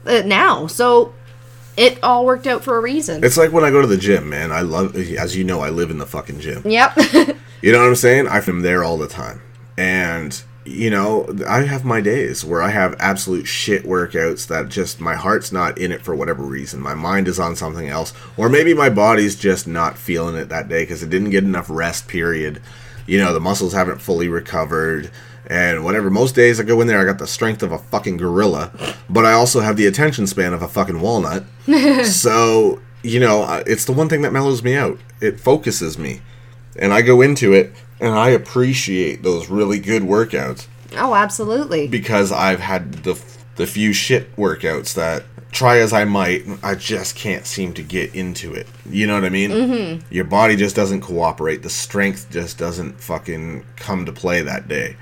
uh, 0.05 0.21
now. 0.25 0.67
So 0.67 1.13
it 1.75 2.01
all 2.03 2.25
worked 2.25 2.47
out 2.47 2.63
for 2.63 2.77
a 2.77 2.81
reason. 2.81 3.23
It's 3.23 3.37
like 3.37 3.51
when 3.51 3.65
I 3.65 3.69
go 3.69 3.81
to 3.81 3.87
the 3.87 3.97
gym, 3.97 4.29
man. 4.29 4.51
I 4.51 4.61
love, 4.61 4.95
as 4.95 5.35
you 5.35 5.43
know, 5.43 5.59
I 5.59 5.69
live 5.69 5.91
in 5.91 5.97
the 5.97 6.07
fucking 6.07 6.39
gym. 6.39 6.63
Yep. 6.65 6.97
You 7.61 7.71
know 7.71 7.79
what 7.79 7.87
I'm 7.87 7.95
saying? 7.95 8.27
I'm 8.27 8.61
there 8.61 8.83
all 8.83 8.97
the 8.97 9.07
time. 9.07 9.41
And, 9.77 10.41
you 10.65 10.89
know, 10.89 11.27
I 11.47 11.61
have 11.61 11.83
my 11.83 12.01
days 12.01 12.45
where 12.45 12.61
I 12.61 12.69
have 12.69 12.95
absolute 12.99 13.47
shit 13.47 13.83
workouts 13.83 14.47
that 14.47 14.69
just 14.69 14.99
my 14.99 15.15
heart's 15.15 15.51
not 15.51 15.77
in 15.77 15.91
it 15.91 16.03
for 16.03 16.15
whatever 16.15 16.43
reason. 16.43 16.79
My 16.79 16.93
mind 16.93 17.27
is 17.27 17.39
on 17.39 17.55
something 17.55 17.87
else. 17.87 18.13
Or 18.37 18.47
maybe 18.49 18.73
my 18.73 18.89
body's 18.89 19.35
just 19.35 19.67
not 19.67 19.97
feeling 19.97 20.35
it 20.35 20.49
that 20.49 20.67
day 20.67 20.83
because 20.83 21.01
it 21.01 21.09
didn't 21.09 21.31
get 21.31 21.43
enough 21.43 21.69
rest, 21.69 22.07
period. 22.07 22.61
You 23.07 23.17
know, 23.19 23.33
the 23.33 23.39
muscles 23.39 23.73
haven't 23.73 24.01
fully 24.01 24.27
recovered. 24.27 25.09
And 25.49 25.85
whatever. 25.85 26.09
Most 26.09 26.35
days 26.35 26.59
I 26.59 26.63
go 26.63 26.81
in 26.81 26.87
there, 26.87 26.99
I 26.99 27.05
got 27.05 27.19
the 27.19 27.27
strength 27.27 27.63
of 27.63 27.71
a 27.71 27.77
fucking 27.77 28.17
gorilla, 28.17 28.69
but 29.09 29.25
I 29.25 29.31
also 29.31 29.61
have 29.61 29.77
the 29.77 29.87
attention 29.87 30.27
span 30.27 30.53
of 30.53 30.61
a 30.61 30.67
fucking 30.67 30.99
walnut. 30.99 31.45
so, 32.03 32.81
you 33.01 33.21
know, 33.21 33.63
it's 33.65 33.85
the 33.85 33.93
one 33.93 34.09
thing 34.09 34.23
that 34.23 34.33
mellows 34.33 34.61
me 34.61 34.75
out. 34.75 34.99
It 35.21 35.39
focuses 35.39 35.97
me 35.97 36.19
and 36.79 36.93
I 36.93 37.01
go 37.01 37.21
into 37.21 37.53
it 37.53 37.73
and 37.99 38.13
I 38.13 38.29
appreciate 38.29 39.23
those 39.23 39.49
really 39.49 39.79
good 39.79 40.03
workouts 40.03 40.67
oh, 40.95 41.15
absolutely. 41.15 41.87
because 41.87 42.31
I've 42.31 42.59
had 42.59 42.93
the 43.03 43.21
the 43.55 43.67
few 43.67 43.91
shit 43.91 44.35
workouts 44.35 44.93
that 44.93 45.23
try 45.51 45.79
as 45.79 45.91
I 45.91 46.05
might, 46.05 46.45
I 46.61 46.75
just 46.75 47.15
can't 47.15 47.45
seem 47.45 47.73
to 47.73 47.81
get 47.81 48.13
into 48.13 48.53
it. 48.53 48.67
You 48.87 49.07
know 49.07 49.15
what 49.15 49.25
I 49.25 49.29
mean? 49.29 49.49
Mm-hmm. 49.49 50.13
Your 50.13 50.25
body 50.25 50.55
just 50.55 50.75
doesn't 50.75 51.01
cooperate. 51.01 51.63
The 51.63 51.69
strength 51.69 52.29
just 52.29 52.59
doesn't 52.59 53.01
fucking 53.01 53.65
come 53.75 54.05
to 54.05 54.11
play 54.11 54.43
that 54.43 54.67
day. 54.67 54.95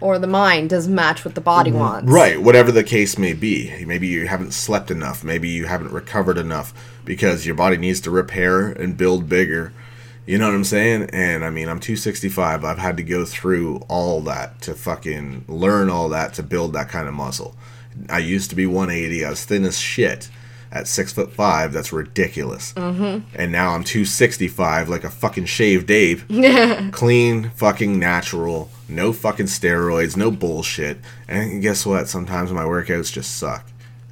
Or 0.00 0.18
the 0.18 0.26
mind 0.26 0.70
doesn't 0.70 0.94
match 0.94 1.24
what 1.24 1.34
the 1.34 1.40
body 1.40 1.72
wants. 1.72 2.06
Mm-hmm. 2.06 2.14
Right, 2.14 2.40
whatever 2.40 2.72
the 2.72 2.84
case 2.84 3.18
may 3.18 3.34
be. 3.34 3.84
Maybe 3.84 4.06
you 4.06 4.26
haven't 4.26 4.52
slept 4.52 4.90
enough. 4.90 5.22
Maybe 5.22 5.48
you 5.48 5.66
haven't 5.66 5.92
recovered 5.92 6.38
enough 6.38 6.72
because 7.04 7.44
your 7.44 7.54
body 7.54 7.76
needs 7.76 8.00
to 8.02 8.10
repair 8.10 8.68
and 8.68 8.96
build 8.96 9.28
bigger. 9.28 9.72
You 10.28 10.36
know 10.36 10.44
what 10.44 10.54
I'm 10.54 10.64
saying? 10.64 11.08
And 11.14 11.42
I 11.42 11.48
mean, 11.48 11.70
I'm 11.70 11.80
265. 11.80 12.62
I've 12.62 12.76
had 12.76 12.98
to 12.98 13.02
go 13.02 13.24
through 13.24 13.78
all 13.88 14.20
that 14.22 14.60
to 14.60 14.74
fucking 14.74 15.46
learn 15.48 15.88
all 15.88 16.10
that 16.10 16.34
to 16.34 16.42
build 16.42 16.74
that 16.74 16.90
kind 16.90 17.08
of 17.08 17.14
muscle. 17.14 17.56
I 18.10 18.18
used 18.18 18.50
to 18.50 18.56
be 18.56 18.66
180. 18.66 19.24
I 19.24 19.30
was 19.30 19.46
thin 19.46 19.64
as 19.64 19.78
shit 19.78 20.28
at 20.70 20.86
six 20.86 21.14
foot 21.14 21.32
five. 21.32 21.72
That's 21.72 21.94
ridiculous. 21.94 22.74
Mm-hmm. 22.74 23.26
And 23.36 23.52
now 23.52 23.70
I'm 23.70 23.84
265, 23.84 24.90
like 24.90 25.04
a 25.04 25.08
fucking 25.08 25.46
shaved 25.46 25.90
ape 25.90 26.20
clean, 26.92 27.48
fucking 27.56 27.98
natural, 27.98 28.70
no 28.86 29.14
fucking 29.14 29.46
steroids, 29.46 30.14
no 30.14 30.30
bullshit. 30.30 30.98
And 31.26 31.62
guess 31.62 31.86
what? 31.86 32.06
Sometimes 32.06 32.52
my 32.52 32.64
workouts 32.64 33.10
just 33.10 33.38
suck. 33.38 33.66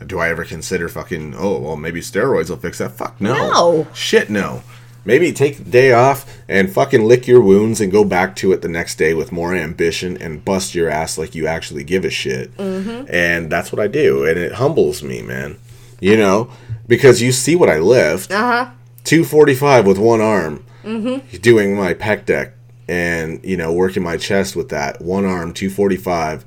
Do 0.06 0.18
I 0.18 0.30
ever 0.30 0.46
consider 0.46 0.88
fucking, 0.88 1.34
oh, 1.36 1.58
well, 1.58 1.76
maybe 1.76 2.00
steroids 2.00 2.48
will 2.48 2.56
fix 2.56 2.78
that? 2.78 2.92
Fuck 2.92 3.20
no. 3.20 3.34
No. 3.34 3.86
Shit, 3.92 4.30
no. 4.30 4.62
Maybe 5.06 5.32
take 5.32 5.56
the 5.56 5.70
day 5.70 5.92
off 5.92 6.26
and 6.48 6.70
fucking 6.70 7.04
lick 7.04 7.26
your 7.26 7.40
wounds 7.40 7.80
and 7.80 7.90
go 7.92 8.04
back 8.04 8.36
to 8.36 8.52
it 8.52 8.60
the 8.60 8.68
next 8.68 8.96
day 8.96 9.14
with 9.14 9.32
more 9.32 9.54
ambition 9.54 10.20
and 10.20 10.44
bust 10.44 10.74
your 10.74 10.90
ass 10.90 11.16
like 11.16 11.34
you 11.34 11.46
actually 11.46 11.84
give 11.84 12.04
a 12.04 12.10
shit. 12.10 12.54
Mm-hmm. 12.56 13.06
And 13.08 13.50
that's 13.50 13.72
what 13.72 13.80
I 13.80 13.86
do. 13.86 14.26
And 14.26 14.38
it 14.38 14.52
humbles 14.52 15.02
me, 15.02 15.22
man. 15.22 15.58
You 16.00 16.16
know? 16.16 16.50
Because 16.88 17.22
you 17.22 17.32
see 17.32 17.56
what 17.56 17.70
I 17.70 17.78
lift. 17.78 18.30
Uh 18.30 18.64
huh. 18.64 18.70
245 19.04 19.86
with 19.86 19.98
one 19.98 20.20
arm 20.20 20.64
mm-hmm. 20.82 21.36
doing 21.38 21.76
my 21.76 21.94
pec 21.94 22.26
deck 22.26 22.54
and 22.88 23.44
you 23.44 23.56
know 23.56 23.72
working 23.72 24.02
my 24.02 24.16
chest 24.16 24.56
with 24.56 24.68
that 24.70 25.00
one 25.00 25.24
arm 25.24 25.52
245 25.52 26.44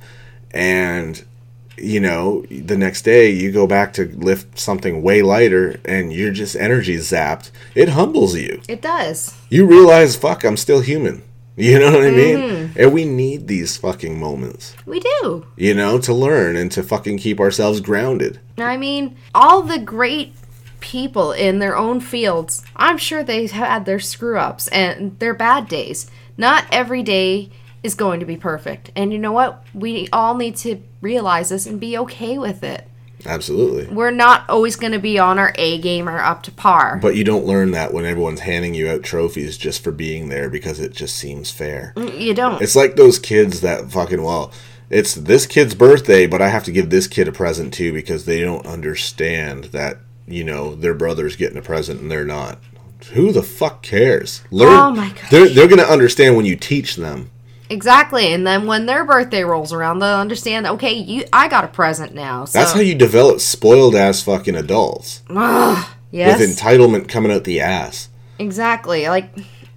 and 0.51 1.23
you 1.81 1.99
know 1.99 2.43
the 2.49 2.77
next 2.77 3.03
day 3.03 3.29
you 3.31 3.51
go 3.51 3.65
back 3.67 3.93
to 3.93 4.05
lift 4.17 4.57
something 4.59 5.01
way 5.01 5.21
lighter 5.21 5.79
and 5.85 6.11
you're 6.13 6.31
just 6.31 6.55
energy 6.55 6.95
zapped. 6.97 7.51
It 7.75 7.89
humbles 7.89 8.35
you. 8.35 8.61
It 8.67 8.81
does. 8.81 9.35
you 9.49 9.65
realize 9.65 10.15
fuck 10.15 10.43
i'm 10.43 10.57
still 10.57 10.81
human. 10.81 11.23
You 11.59 11.77
know 11.77 11.91
what 11.91 12.05
i 12.05 12.11
mean? 12.11 12.37
Mm-hmm. 12.37 12.79
And 12.79 12.93
we 12.93 13.03
need 13.03 13.47
these 13.47 13.75
fucking 13.75 14.17
moments. 14.17 14.75
We 14.85 15.01
do. 15.01 15.45
you 15.57 15.73
know 15.73 15.97
to 15.99 16.13
learn 16.13 16.55
and 16.55 16.71
to 16.71 16.81
fucking 16.83 17.17
keep 17.17 17.39
ourselves 17.41 17.81
grounded. 17.81 18.39
I 18.57 18.77
mean, 18.77 19.17
all 19.35 19.61
the 19.61 19.77
great 19.79 20.33
people 20.79 21.33
in 21.33 21.59
their 21.59 21.75
own 21.75 21.99
fields, 21.99 22.63
I'm 22.77 22.97
sure 22.97 23.23
they 23.23 23.47
had 23.47 23.83
their 23.83 23.99
screw 23.99 24.37
ups 24.37 24.69
and 24.69 25.19
their 25.19 25.33
bad 25.33 25.67
days. 25.67 26.09
Not 26.37 26.63
every 26.71 27.03
day 27.03 27.49
is 27.83 27.95
going 27.95 28.19
to 28.19 28.25
be 28.25 28.37
perfect. 28.37 28.91
And 28.95 29.13
you 29.13 29.19
know 29.19 29.31
what? 29.31 29.63
We 29.73 30.09
all 30.11 30.35
need 30.35 30.55
to 30.57 30.81
realize 31.01 31.49
this 31.49 31.65
and 31.65 31.79
be 31.79 31.97
okay 31.97 32.37
with 32.37 32.63
it. 32.63 32.87
Absolutely. 33.25 33.93
We're 33.93 34.11
not 34.11 34.49
always 34.49 34.75
going 34.75 34.93
to 34.93 34.99
be 34.99 35.19
on 35.19 35.39
our 35.39 35.53
A 35.55 35.77
game 35.79 36.07
or 36.07 36.19
up 36.19 36.43
to 36.43 36.51
par. 36.51 36.99
But 37.01 37.15
you 37.15 37.23
don't 37.23 37.45
learn 37.45 37.71
that 37.71 37.93
when 37.93 38.05
everyone's 38.05 38.41
handing 38.41 38.73
you 38.73 38.89
out 38.89 39.03
trophies 39.03 39.57
just 39.57 39.83
for 39.83 39.91
being 39.91 40.29
there 40.29 40.49
because 40.49 40.79
it 40.79 40.93
just 40.93 41.15
seems 41.15 41.51
fair. 41.51 41.93
Mm, 41.95 42.19
you 42.19 42.33
don't. 42.33 42.61
It's 42.61 42.75
like 42.75 42.95
those 42.95 43.19
kids 43.19 43.61
that 43.61 43.91
fucking 43.91 44.23
well, 44.23 44.51
it's 44.89 45.15
this 45.15 45.45
kid's 45.45 45.75
birthday, 45.75 46.27
but 46.27 46.41
I 46.41 46.49
have 46.49 46.63
to 46.65 46.71
give 46.71 46.89
this 46.89 47.07
kid 47.07 47.27
a 47.27 47.31
present 47.31 47.73
too 47.73 47.93
because 47.93 48.25
they 48.25 48.41
don't 48.41 48.65
understand 48.65 49.65
that 49.65 49.97
you 50.27 50.43
know 50.43 50.75
their 50.75 50.93
brother's 50.93 51.35
getting 51.35 51.57
a 51.57 51.61
present 51.61 52.01
and 52.01 52.09
they're 52.09 52.25
not. 52.25 52.59
Who 53.13 53.31
the 53.31 53.43
fuck 53.43 53.81
cares? 53.81 54.43
Learn. 54.51 54.79
Oh 54.79 54.91
my 54.91 55.09
gosh. 55.09 55.29
They're 55.29 55.49
they're 55.49 55.67
gonna 55.67 55.83
understand 55.83 56.35
when 56.35 56.45
you 56.45 56.55
teach 56.55 56.95
them. 56.95 57.31
Exactly. 57.69 58.33
And 58.33 58.45
then 58.45 58.65
when 58.65 58.85
their 58.87 59.05
birthday 59.05 59.43
rolls 59.43 59.71
around, 59.71 59.99
they'll 59.99 60.15
understand 60.15 60.65
okay, 60.65 60.93
you 60.93 61.25
I 61.31 61.47
got 61.47 61.63
a 61.63 61.67
present 61.67 62.13
now. 62.13 62.45
So 62.45 62.59
That's 62.59 62.73
how 62.73 62.79
you 62.79 62.95
develop 62.95 63.39
spoiled 63.39 63.95
ass 63.95 64.21
fucking 64.21 64.55
adults 64.55 65.21
yes. 65.29 66.39
with 66.39 66.57
entitlement 66.57 67.07
coming 67.07 67.31
out 67.31 67.43
the 67.43 67.61
ass. 67.61 68.09
Exactly. 68.39 69.07
Like 69.07 69.31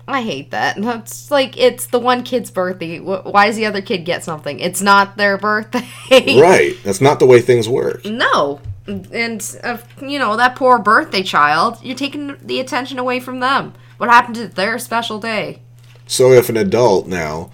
I 0.09 0.23
hate 0.23 0.51
that. 0.53 0.79
It's 1.03 1.31
like 1.31 1.59
it's 1.59 1.87
the 1.87 1.99
one 1.99 2.23
kid's 2.23 2.51
birthday. 2.51 2.99
Why 2.99 3.47
does 3.47 3.57
the 3.57 3.67
other 3.67 3.83
kid 3.83 4.05
get 4.05 4.25
something? 4.25 4.59
It's 4.59 4.81
not 4.81 5.17
their 5.17 5.37
birthday. 5.37 5.87
Right. 6.41 6.75
That's 6.85 7.01
not 7.01 7.19
the 7.19 7.27
way 7.27 7.41
things 7.41 7.69
work. 7.69 8.05
No. 8.05 8.61
And 8.87 9.59
uh, 9.63 9.79
you 10.01 10.19
know 10.19 10.37
that 10.37 10.57
poor 10.57 10.79
birthday 10.79 11.23
child. 11.23 11.79
You're 11.83 11.97
taking 11.97 12.37
the 12.43 12.59
attention 12.59 12.99
away 12.99 13.21
from 13.21 13.41
them. 13.41 13.75
What 13.99 14.11
happened 14.11 14.35
to 14.37 14.49
their 14.49 14.79
special 14.79 15.21
day? 15.21 15.61
So 16.07 16.33
if 16.33 16.49
an 16.49 16.57
adult 16.57 17.07
now 17.07 17.51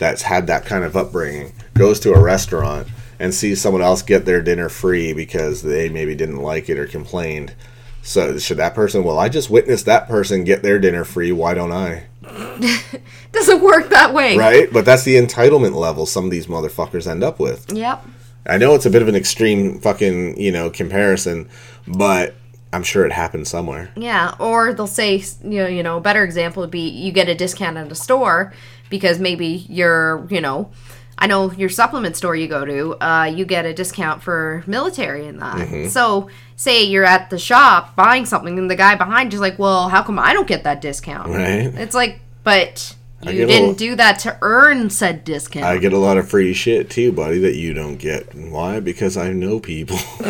that's 0.00 0.22
had 0.22 0.48
that 0.48 0.64
kind 0.64 0.82
of 0.82 0.96
upbringing 0.96 1.52
goes 1.74 2.00
to 2.00 2.12
a 2.12 2.20
restaurant 2.20 2.88
and 3.20 3.32
sees 3.32 3.60
someone 3.60 3.82
else 3.82 4.02
get 4.02 4.24
their 4.24 4.42
dinner 4.42 4.68
free 4.68 5.12
because 5.12 5.62
they 5.62 5.88
maybe 5.88 6.14
didn't 6.14 6.38
like 6.42 6.68
it 6.68 6.78
or 6.78 6.86
complained, 6.86 7.54
so 8.02 8.38
should 8.38 8.56
that 8.56 8.74
person? 8.74 9.04
Well, 9.04 9.18
I 9.18 9.28
just 9.28 9.50
witnessed 9.50 9.84
that 9.86 10.08
person 10.08 10.42
get 10.44 10.62
their 10.62 10.78
dinner 10.78 11.04
free. 11.04 11.32
Why 11.32 11.54
don't 11.54 11.70
I? 11.70 12.04
Doesn't 13.32 13.62
work 13.62 13.90
that 13.90 14.14
way. 14.14 14.36
Right? 14.36 14.72
But 14.72 14.86
that's 14.86 15.04
the 15.04 15.16
entitlement 15.16 15.74
level 15.74 16.06
some 16.06 16.24
of 16.24 16.30
these 16.30 16.46
motherfuckers 16.46 17.06
end 17.06 17.22
up 17.22 17.38
with. 17.38 17.70
Yep. 17.70 18.04
I 18.46 18.56
know 18.56 18.74
it's 18.74 18.86
a 18.86 18.90
bit 18.90 19.02
of 19.02 19.08
an 19.08 19.14
extreme 19.14 19.80
fucking 19.80 20.40
you 20.40 20.50
know 20.50 20.70
comparison, 20.70 21.50
but 21.86 22.34
I'm 22.72 22.82
sure 22.82 23.04
it 23.04 23.12
happened 23.12 23.48
somewhere. 23.48 23.90
Yeah, 23.96 24.34
or 24.38 24.72
they'll 24.72 24.86
say, 24.86 25.16
you 25.42 25.62
know, 25.62 25.66
you 25.66 25.82
know, 25.82 25.96
a 25.96 26.00
better 26.00 26.22
example 26.22 26.62
would 26.62 26.70
be 26.70 26.88
you 26.88 27.12
get 27.12 27.28
a 27.28 27.34
discount 27.34 27.76
at 27.76 27.90
a 27.90 27.94
store 27.94 28.52
because 28.88 29.18
maybe 29.18 29.66
you're, 29.68 30.26
you 30.30 30.40
know, 30.40 30.70
I 31.18 31.26
know 31.26 31.52
your 31.52 31.68
supplement 31.68 32.16
store 32.16 32.34
you 32.34 32.48
go 32.48 32.64
to, 32.64 32.96
uh, 33.04 33.24
you 33.24 33.44
get 33.44 33.66
a 33.66 33.74
discount 33.74 34.22
for 34.22 34.64
military 34.66 35.26
in 35.26 35.38
that. 35.38 35.90
So, 35.90 36.30
say 36.56 36.84
you're 36.84 37.04
at 37.04 37.28
the 37.28 37.38
shop 37.38 37.94
buying 37.96 38.24
something, 38.24 38.58
and 38.58 38.70
the 38.70 38.76
guy 38.76 38.94
behind 38.94 39.32
you's 39.32 39.40
like, 39.40 39.58
"Well, 39.58 39.88
how 39.88 40.02
come 40.02 40.18
I 40.18 40.32
don't 40.32 40.46
get 40.48 40.64
that 40.64 40.80
discount?" 40.80 41.28
Right. 41.28 41.74
It's 41.74 41.94
like, 41.94 42.20
but 42.42 42.94
you 43.22 43.32
didn't 43.46 43.48
little- 43.48 43.74
do 43.74 43.96
that 43.96 44.18
to 44.20 44.38
earn 44.42 44.88
said 44.90 45.24
discount. 45.24 45.64
I 45.66 45.78
get 45.78 45.92
a 45.92 45.98
lot 45.98 46.16
of 46.16 46.28
free 46.28 46.54
shit 46.54 46.88
too, 46.88 47.12
buddy, 47.12 47.38
that 47.40 47.54
you 47.56 47.74
don't 47.74 47.96
get. 47.96 48.34
Why? 48.34 48.80
Because 48.80 49.16
I 49.16 49.32
know 49.32 49.60
people, 49.60 49.98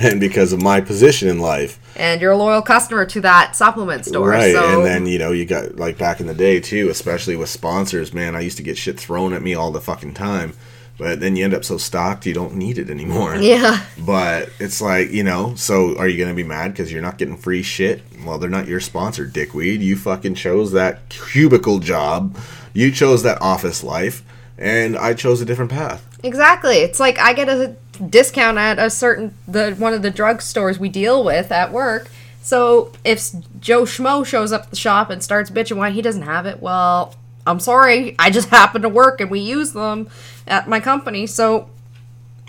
and 0.00 0.20
because 0.20 0.52
of 0.52 0.62
my 0.62 0.80
position 0.80 1.28
in 1.28 1.38
life. 1.40 1.78
and 1.96 2.20
you're 2.20 2.32
a 2.32 2.36
loyal 2.36 2.62
customer 2.62 3.04
to 3.06 3.20
that 3.22 3.56
supplement 3.56 4.06
store. 4.06 4.28
Right, 4.30 4.54
So 4.54 4.76
and 4.76 4.86
then 4.86 5.06
you 5.06 5.18
know 5.18 5.32
you 5.32 5.44
got 5.44 5.76
like 5.76 5.98
back 5.98 6.20
in 6.20 6.26
the 6.26 6.34
day 6.34 6.60
too, 6.60 6.88
especially 6.88 7.36
with 7.36 7.48
sponsors. 7.48 8.12
Man, 8.14 8.36
I 8.36 8.40
used 8.40 8.56
to 8.58 8.62
get 8.62 8.78
shit 8.78 8.98
thrown 8.98 9.32
at 9.32 9.42
me 9.42 9.54
all 9.54 9.72
the 9.72 9.80
fucking 9.80 10.14
time, 10.14 10.52
but 11.00 11.18
then 11.18 11.34
you 11.34 11.44
end 11.44 11.54
up 11.54 11.64
so 11.64 11.78
stocked 11.78 12.26
you 12.26 12.34
don't 12.34 12.54
need 12.54 12.76
it 12.76 12.90
anymore. 12.90 13.34
yeah, 13.40 13.86
But 13.98 14.50
it's 14.60 14.82
like 14.82 15.10
you 15.10 15.24
know, 15.24 15.54
so 15.54 15.96
are 15.96 16.06
you 16.06 16.22
gonna 16.22 16.36
be 16.36 16.44
mad 16.44 16.72
because 16.72 16.92
you're 16.92 17.00
not 17.00 17.16
getting 17.16 17.38
free 17.38 17.62
shit? 17.62 18.02
Well, 18.22 18.38
they're 18.38 18.50
not 18.50 18.68
your 18.68 18.80
sponsor, 18.80 19.24
dickweed. 19.24 19.80
You 19.80 19.96
fucking 19.96 20.34
chose 20.34 20.72
that 20.72 21.08
cubicle 21.08 21.78
job, 21.78 22.36
you 22.74 22.92
chose 22.92 23.22
that 23.22 23.40
office 23.40 23.82
life, 23.82 24.22
and 24.58 24.94
I 24.94 25.14
chose 25.14 25.40
a 25.40 25.46
different 25.46 25.70
path. 25.70 26.06
Exactly. 26.22 26.76
It's 26.76 27.00
like 27.00 27.18
I 27.18 27.32
get 27.32 27.48
a 27.48 27.74
discount 28.06 28.58
at 28.58 28.78
a 28.78 28.90
certain 28.90 29.34
the 29.48 29.72
one 29.78 29.94
of 29.94 30.02
the 30.02 30.10
drug 30.10 30.42
stores 30.42 30.78
we 30.78 30.90
deal 30.90 31.24
with 31.24 31.50
at 31.50 31.72
work. 31.72 32.10
So 32.42 32.92
if 33.04 33.30
Joe 33.58 33.84
Schmo 33.84 34.24
shows 34.26 34.52
up 34.52 34.64
at 34.64 34.70
the 34.70 34.76
shop 34.76 35.08
and 35.08 35.22
starts 35.22 35.50
bitching 35.50 35.78
why 35.78 35.90
he 35.90 36.02
doesn't 36.02 36.22
have 36.22 36.44
it, 36.44 36.60
well, 36.60 37.14
I'm 37.46 37.60
sorry. 37.60 38.14
I 38.18 38.30
just 38.30 38.48
happen 38.48 38.82
to 38.82 38.88
work 38.88 39.20
and 39.20 39.30
we 39.30 39.40
use 39.40 39.72
them 39.72 40.08
at 40.46 40.68
my 40.68 40.80
company. 40.80 41.26
So 41.26 41.68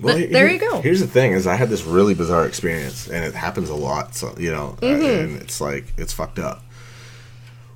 Well, 0.01 0.17
there 0.17 0.49
you 0.49 0.59
go. 0.59 0.81
Here's 0.81 0.99
the 0.99 1.07
thing: 1.07 1.31
is 1.33 1.45
I 1.47 1.55
had 1.55 1.69
this 1.69 1.83
really 1.83 2.13
bizarre 2.13 2.45
experience, 2.45 3.07
and 3.07 3.23
it 3.23 3.33
happens 3.35 3.69
a 3.69 3.75
lot. 3.75 4.15
So 4.15 4.35
you 4.37 4.51
know, 4.51 4.77
uh, 4.81 4.85
Mm-hmm. 4.85 5.05
and 5.33 5.41
it's 5.41 5.61
like 5.61 5.93
it's 5.97 6.13
fucked 6.13 6.39
up. 6.39 6.63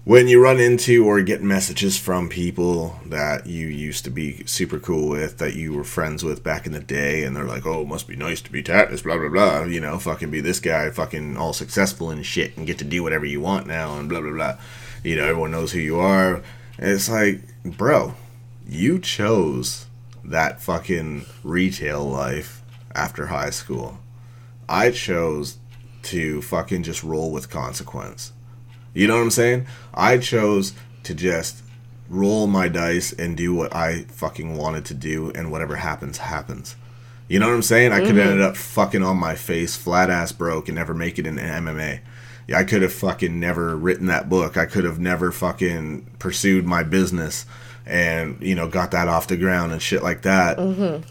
When 0.03 0.27
you 0.27 0.39
run 0.39 0.59
into 0.59 1.03
or 1.07 1.19
get 1.23 1.41
messages 1.41 1.97
from 1.97 2.29
people 2.29 2.99
that 3.07 3.47
you 3.47 3.65
used 3.65 4.03
to 4.03 4.11
be 4.11 4.43
super 4.45 4.77
cool 4.77 5.09
with, 5.09 5.39
that 5.39 5.55
you 5.55 5.73
were 5.73 5.83
friends 5.83 6.23
with 6.23 6.43
back 6.43 6.67
in 6.67 6.73
the 6.73 6.79
day, 6.79 7.23
and 7.23 7.35
they're 7.35 7.43
like, 7.43 7.65
"Oh, 7.65 7.81
it 7.81 7.87
must 7.87 8.07
be 8.07 8.15
nice 8.15 8.39
to 8.41 8.51
be 8.51 8.61
Tatnus," 8.61 9.01
blah 9.03 9.17
blah 9.17 9.29
blah. 9.29 9.63
You 9.63 9.79
know, 9.81 9.97
fucking 9.97 10.29
be 10.29 10.41
this 10.41 10.59
guy, 10.59 10.91
fucking 10.91 11.37
all 11.37 11.53
successful 11.53 12.11
and 12.11 12.23
shit, 12.23 12.55
and 12.55 12.67
get 12.67 12.77
to 12.79 12.83
do 12.85 13.01
whatever 13.01 13.25
you 13.25 13.41
want 13.41 13.65
now, 13.65 13.97
and 13.97 14.07
blah 14.07 14.21
blah 14.21 14.31
blah. 14.31 14.57
You 15.03 15.15
know, 15.15 15.25
everyone 15.25 15.51
knows 15.51 15.71
who 15.71 15.79
you 15.79 15.99
are. 15.99 16.43
And 16.77 16.91
it's 16.91 17.09
like, 17.09 17.41
bro, 17.63 18.13
you 18.67 18.99
chose 18.99 19.85
that 20.23 20.61
fucking 20.61 21.25
retail 21.43 22.03
life 22.03 22.61
after 22.93 23.27
high 23.27 23.51
school. 23.51 23.99
I 24.67 24.91
chose 24.91 25.57
to 26.03 26.41
fucking 26.41 26.83
just 26.83 27.03
roll 27.03 27.31
with 27.31 27.49
consequence. 27.49 28.33
You 28.93 29.07
know 29.07 29.15
what 29.15 29.23
I'm 29.23 29.31
saying? 29.31 29.67
I 29.93 30.17
chose 30.17 30.73
to 31.03 31.13
just 31.13 31.63
roll 32.09 32.47
my 32.47 32.67
dice 32.67 33.11
and 33.11 33.35
do 33.35 33.53
what 33.53 33.75
I 33.75 34.03
fucking 34.03 34.55
wanted 34.55 34.85
to 34.85 34.93
do, 34.93 35.31
and 35.31 35.51
whatever 35.51 35.75
happens, 35.75 36.19
happens. 36.19 36.75
You 37.27 37.39
know 37.39 37.47
what 37.47 37.55
I'm 37.55 37.63
saying? 37.63 37.91
I 37.91 37.99
could 37.99 38.09
have 38.09 38.17
mm-hmm. 38.17 38.29
ended 38.29 38.45
up 38.45 38.55
fucking 38.55 39.03
on 39.03 39.17
my 39.17 39.35
face, 39.35 39.75
flat 39.75 40.09
ass 40.09 40.31
broke, 40.31 40.67
and 40.67 40.75
never 40.75 40.93
make 40.93 41.17
it 41.17 41.25
in 41.25 41.37
MMA. 41.37 42.01
I 42.53 42.63
could 42.63 42.81
have 42.81 42.93
fucking 42.93 43.39
never 43.39 43.75
written 43.75 44.07
that 44.07 44.29
book. 44.29 44.57
I 44.57 44.65
could 44.65 44.83
have 44.83 44.99
never 44.99 45.31
fucking 45.31 46.05
pursued 46.19 46.65
my 46.65 46.83
business 46.83 47.45
and, 47.85 48.41
you 48.41 48.55
know, 48.55 48.67
got 48.67 48.91
that 48.91 49.07
off 49.07 49.27
the 49.27 49.37
ground 49.37 49.71
and 49.71 49.81
shit 49.81 50.03
like 50.03 50.23
that. 50.23 50.57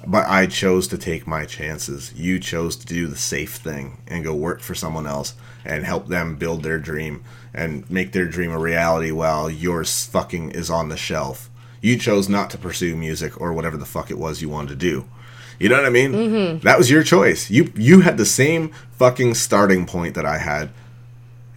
But 0.07 0.27
I 0.29 0.47
chose 0.47 0.89
to 0.89 0.99
take 0.99 1.27
my 1.27 1.45
chances. 1.45 2.13
You 2.15 2.39
chose 2.39 2.77
to 2.77 2.87
do 2.87 3.07
the 3.07 3.17
safe 3.17 3.55
thing 3.57 3.99
and 4.07 4.25
go 4.25 4.35
work 4.35 4.61
for 4.61 4.75
someone 4.75 5.07
else 5.07 5.35
and 5.65 5.85
help 5.85 6.09
them 6.09 6.37
build 6.37 6.63
their 6.63 6.79
dream 6.79 7.25
and 7.53 7.89
make 7.91 8.13
their 8.13 8.27
dream 8.27 8.51
a 8.51 8.59
reality 8.59 9.11
while 9.11 9.49
yours 9.49 10.05
fucking 10.07 10.51
is 10.51 10.69
on 10.71 10.89
the 10.89 10.97
shelf. 10.97 11.49
You 11.81 11.99
chose 11.99 12.29
not 12.29 12.51
to 12.51 12.59
pursue 12.59 12.97
music 12.97 13.41
or 13.41 13.53
whatever 13.53 13.77
the 13.77 13.85
fuck 13.85 14.11
it 14.11 14.19
was 14.19 14.43
you 14.43 14.49
wanted 14.49 14.71
to 14.71 14.77
do. 14.77 15.05
You 15.61 15.69
know 15.69 15.77
what 15.77 15.87
I 15.87 15.91
mean? 15.91 16.13
Mm-hmm. 16.13 16.59
That 16.67 16.79
was 16.79 16.91
your 16.91 17.03
choice. 17.05 17.51
You 17.51 17.73
you 17.77 18.01
had 18.01 18.17
the 18.17 18.27
same 18.27 18.73
fucking 18.99 19.35
starting 19.35 19.87
point 19.87 20.15
that 20.17 20.27
I 20.27 20.39
had. 20.39 20.71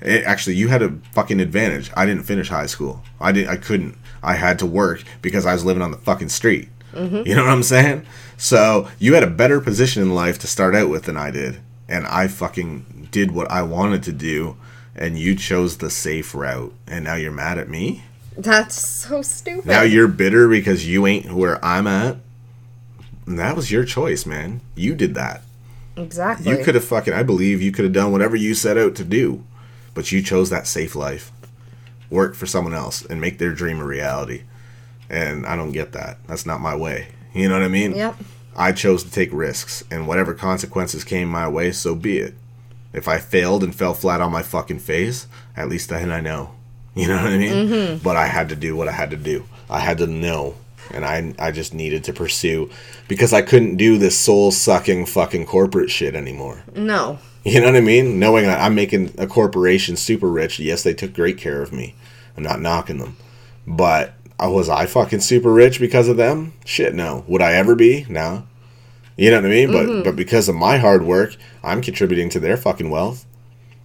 It, 0.01 0.23
actually, 0.25 0.55
you 0.55 0.67
had 0.67 0.81
a 0.81 0.93
fucking 1.13 1.39
advantage. 1.39 1.91
I 1.95 2.05
didn't 2.05 2.23
finish 2.23 2.49
high 2.49 2.67
school. 2.67 3.03
I 3.19 3.31
didn't. 3.31 3.49
I 3.49 3.57
couldn't. 3.57 3.97
I 4.21 4.35
had 4.35 4.59
to 4.59 4.65
work 4.65 5.03
because 5.21 5.45
I 5.45 5.53
was 5.53 5.65
living 5.65 5.81
on 5.83 5.91
the 5.91 5.97
fucking 5.97 6.29
street. 6.29 6.69
Mm-hmm. 6.93 7.27
You 7.27 7.35
know 7.35 7.43
what 7.43 7.51
I'm 7.51 7.63
saying? 7.63 8.05
So 8.37 8.87
you 8.99 9.13
had 9.13 9.23
a 9.23 9.29
better 9.29 9.59
position 9.59 10.01
in 10.03 10.13
life 10.13 10.37
to 10.39 10.47
start 10.47 10.75
out 10.75 10.89
with 10.89 11.03
than 11.03 11.17
I 11.17 11.31
did, 11.31 11.59
and 11.87 12.05
I 12.07 12.27
fucking 12.27 13.09
did 13.11 13.31
what 13.31 13.49
I 13.51 13.61
wanted 13.63 14.03
to 14.03 14.11
do, 14.11 14.57
and 14.95 15.17
you 15.17 15.35
chose 15.35 15.77
the 15.77 15.89
safe 15.89 16.33
route, 16.35 16.73
and 16.87 17.03
now 17.03 17.15
you're 17.15 17.31
mad 17.31 17.57
at 17.57 17.69
me. 17.69 18.03
that's 18.37 18.75
so 18.75 19.21
stupid. 19.23 19.65
Now 19.65 19.81
you're 19.81 20.07
bitter 20.07 20.47
because 20.47 20.87
you 20.87 21.07
ain't 21.07 21.31
where 21.33 21.63
I'm 21.65 21.87
at. 21.87 22.17
And 23.25 23.37
that 23.39 23.55
was 23.55 23.71
your 23.71 23.83
choice, 23.83 24.25
man. 24.25 24.61
You 24.75 24.95
did 24.95 25.15
that. 25.15 25.41
exactly. 25.95 26.49
You 26.51 26.63
could 26.63 26.75
have 26.75 26.85
fucking, 26.85 27.13
I 27.13 27.23
believe 27.23 27.61
you 27.61 27.71
could 27.71 27.83
have 27.85 27.93
done 27.93 28.11
whatever 28.11 28.35
you 28.35 28.53
set 28.53 28.77
out 28.77 28.95
to 28.95 29.03
do, 29.03 29.43
but 29.97 30.11
you 30.11 30.21
chose 30.21 30.51
that 30.51 30.67
safe 30.67 30.95
life. 30.95 31.31
Work 32.11 32.35
for 32.35 32.45
someone 32.45 32.75
else 32.75 33.03
and 33.03 33.19
make 33.19 33.39
their 33.39 33.51
dream 33.51 33.79
a 33.79 33.83
reality. 33.83 34.43
And 35.09 35.43
I 35.43 35.55
don't 35.55 35.71
get 35.71 35.93
that. 35.93 36.19
That's 36.27 36.45
not 36.45 36.61
my 36.61 36.75
way. 36.75 37.07
You 37.33 37.49
know 37.49 37.55
what 37.55 37.63
I 37.63 37.67
mean? 37.67 37.95
Yep. 37.95 38.15
I 38.55 38.73
chose 38.73 39.03
to 39.03 39.09
take 39.09 39.33
risks, 39.33 39.83
and 39.89 40.07
whatever 40.07 40.35
consequences 40.35 41.03
came 41.03 41.29
my 41.29 41.47
way, 41.47 41.71
so 41.71 41.95
be 41.95 42.19
it. 42.19 42.35
If 42.93 43.07
I 43.07 43.17
failed 43.17 43.63
and 43.63 43.73
fell 43.73 43.95
flat 43.95 44.21
on 44.21 44.31
my 44.31 44.43
fucking 44.43 44.79
face, 44.79 45.25
at 45.55 45.67
least 45.67 45.89
then 45.89 46.11
I 46.11 46.21
know. 46.21 46.53
You 46.93 47.07
know 47.07 47.15
what 47.15 47.33
I 47.33 47.37
mean? 47.37 47.67
Mm-hmm. 47.67 48.03
But 48.03 48.17
I 48.17 48.25
had 48.25 48.49
to 48.49 48.55
do 48.55 48.75
what 48.75 48.87
I 48.87 48.91
had 48.91 49.11
to 49.11 49.17
do. 49.17 49.45
I 49.69 49.79
had 49.79 49.99
to 49.99 50.07
know 50.07 50.55
and 50.91 51.05
I 51.05 51.33
I 51.39 51.51
just 51.51 51.73
needed 51.73 52.03
to 52.05 52.13
pursue 52.13 52.69
because 53.07 53.33
I 53.33 53.41
couldn't 53.41 53.77
do 53.77 53.97
this 53.97 54.17
soul 54.17 54.51
sucking 54.51 55.05
fucking 55.05 55.45
corporate 55.45 55.91
shit 55.91 56.15
anymore. 56.15 56.63
No. 56.75 57.19
You 57.53 57.61
know 57.61 57.67
what 57.67 57.77
I 57.77 57.81
mean? 57.81 58.19
Knowing 58.19 58.45
that 58.45 58.59
I'm 58.59 58.75
making 58.75 59.13
a 59.17 59.25
corporation 59.25 59.95
super 59.95 60.27
rich. 60.27 60.59
Yes, 60.59 60.83
they 60.83 60.93
took 60.93 61.13
great 61.13 61.37
care 61.37 61.61
of 61.61 61.71
me. 61.71 61.95
I'm 62.35 62.43
not 62.43 62.59
knocking 62.59 62.97
them, 62.97 63.15
but 63.65 64.15
was 64.37 64.67
I 64.67 64.85
fucking 64.85 65.21
super 65.21 65.53
rich 65.53 65.79
because 65.79 66.09
of 66.09 66.17
them? 66.17 66.51
Shit, 66.65 66.93
no. 66.93 67.23
Would 67.25 67.41
I 67.41 67.53
ever 67.53 67.73
be? 67.73 68.05
No. 68.09 68.45
You 69.15 69.31
know 69.31 69.37
what 69.37 69.45
I 69.45 69.49
mean? 69.49 69.71
But 69.71 69.85
mm-hmm. 69.87 70.03
but 70.03 70.17
because 70.17 70.49
of 70.49 70.55
my 70.55 70.77
hard 70.77 71.03
work, 71.03 71.37
I'm 71.63 71.81
contributing 71.81 72.29
to 72.31 72.39
their 72.41 72.57
fucking 72.57 72.89
wealth. 72.89 73.25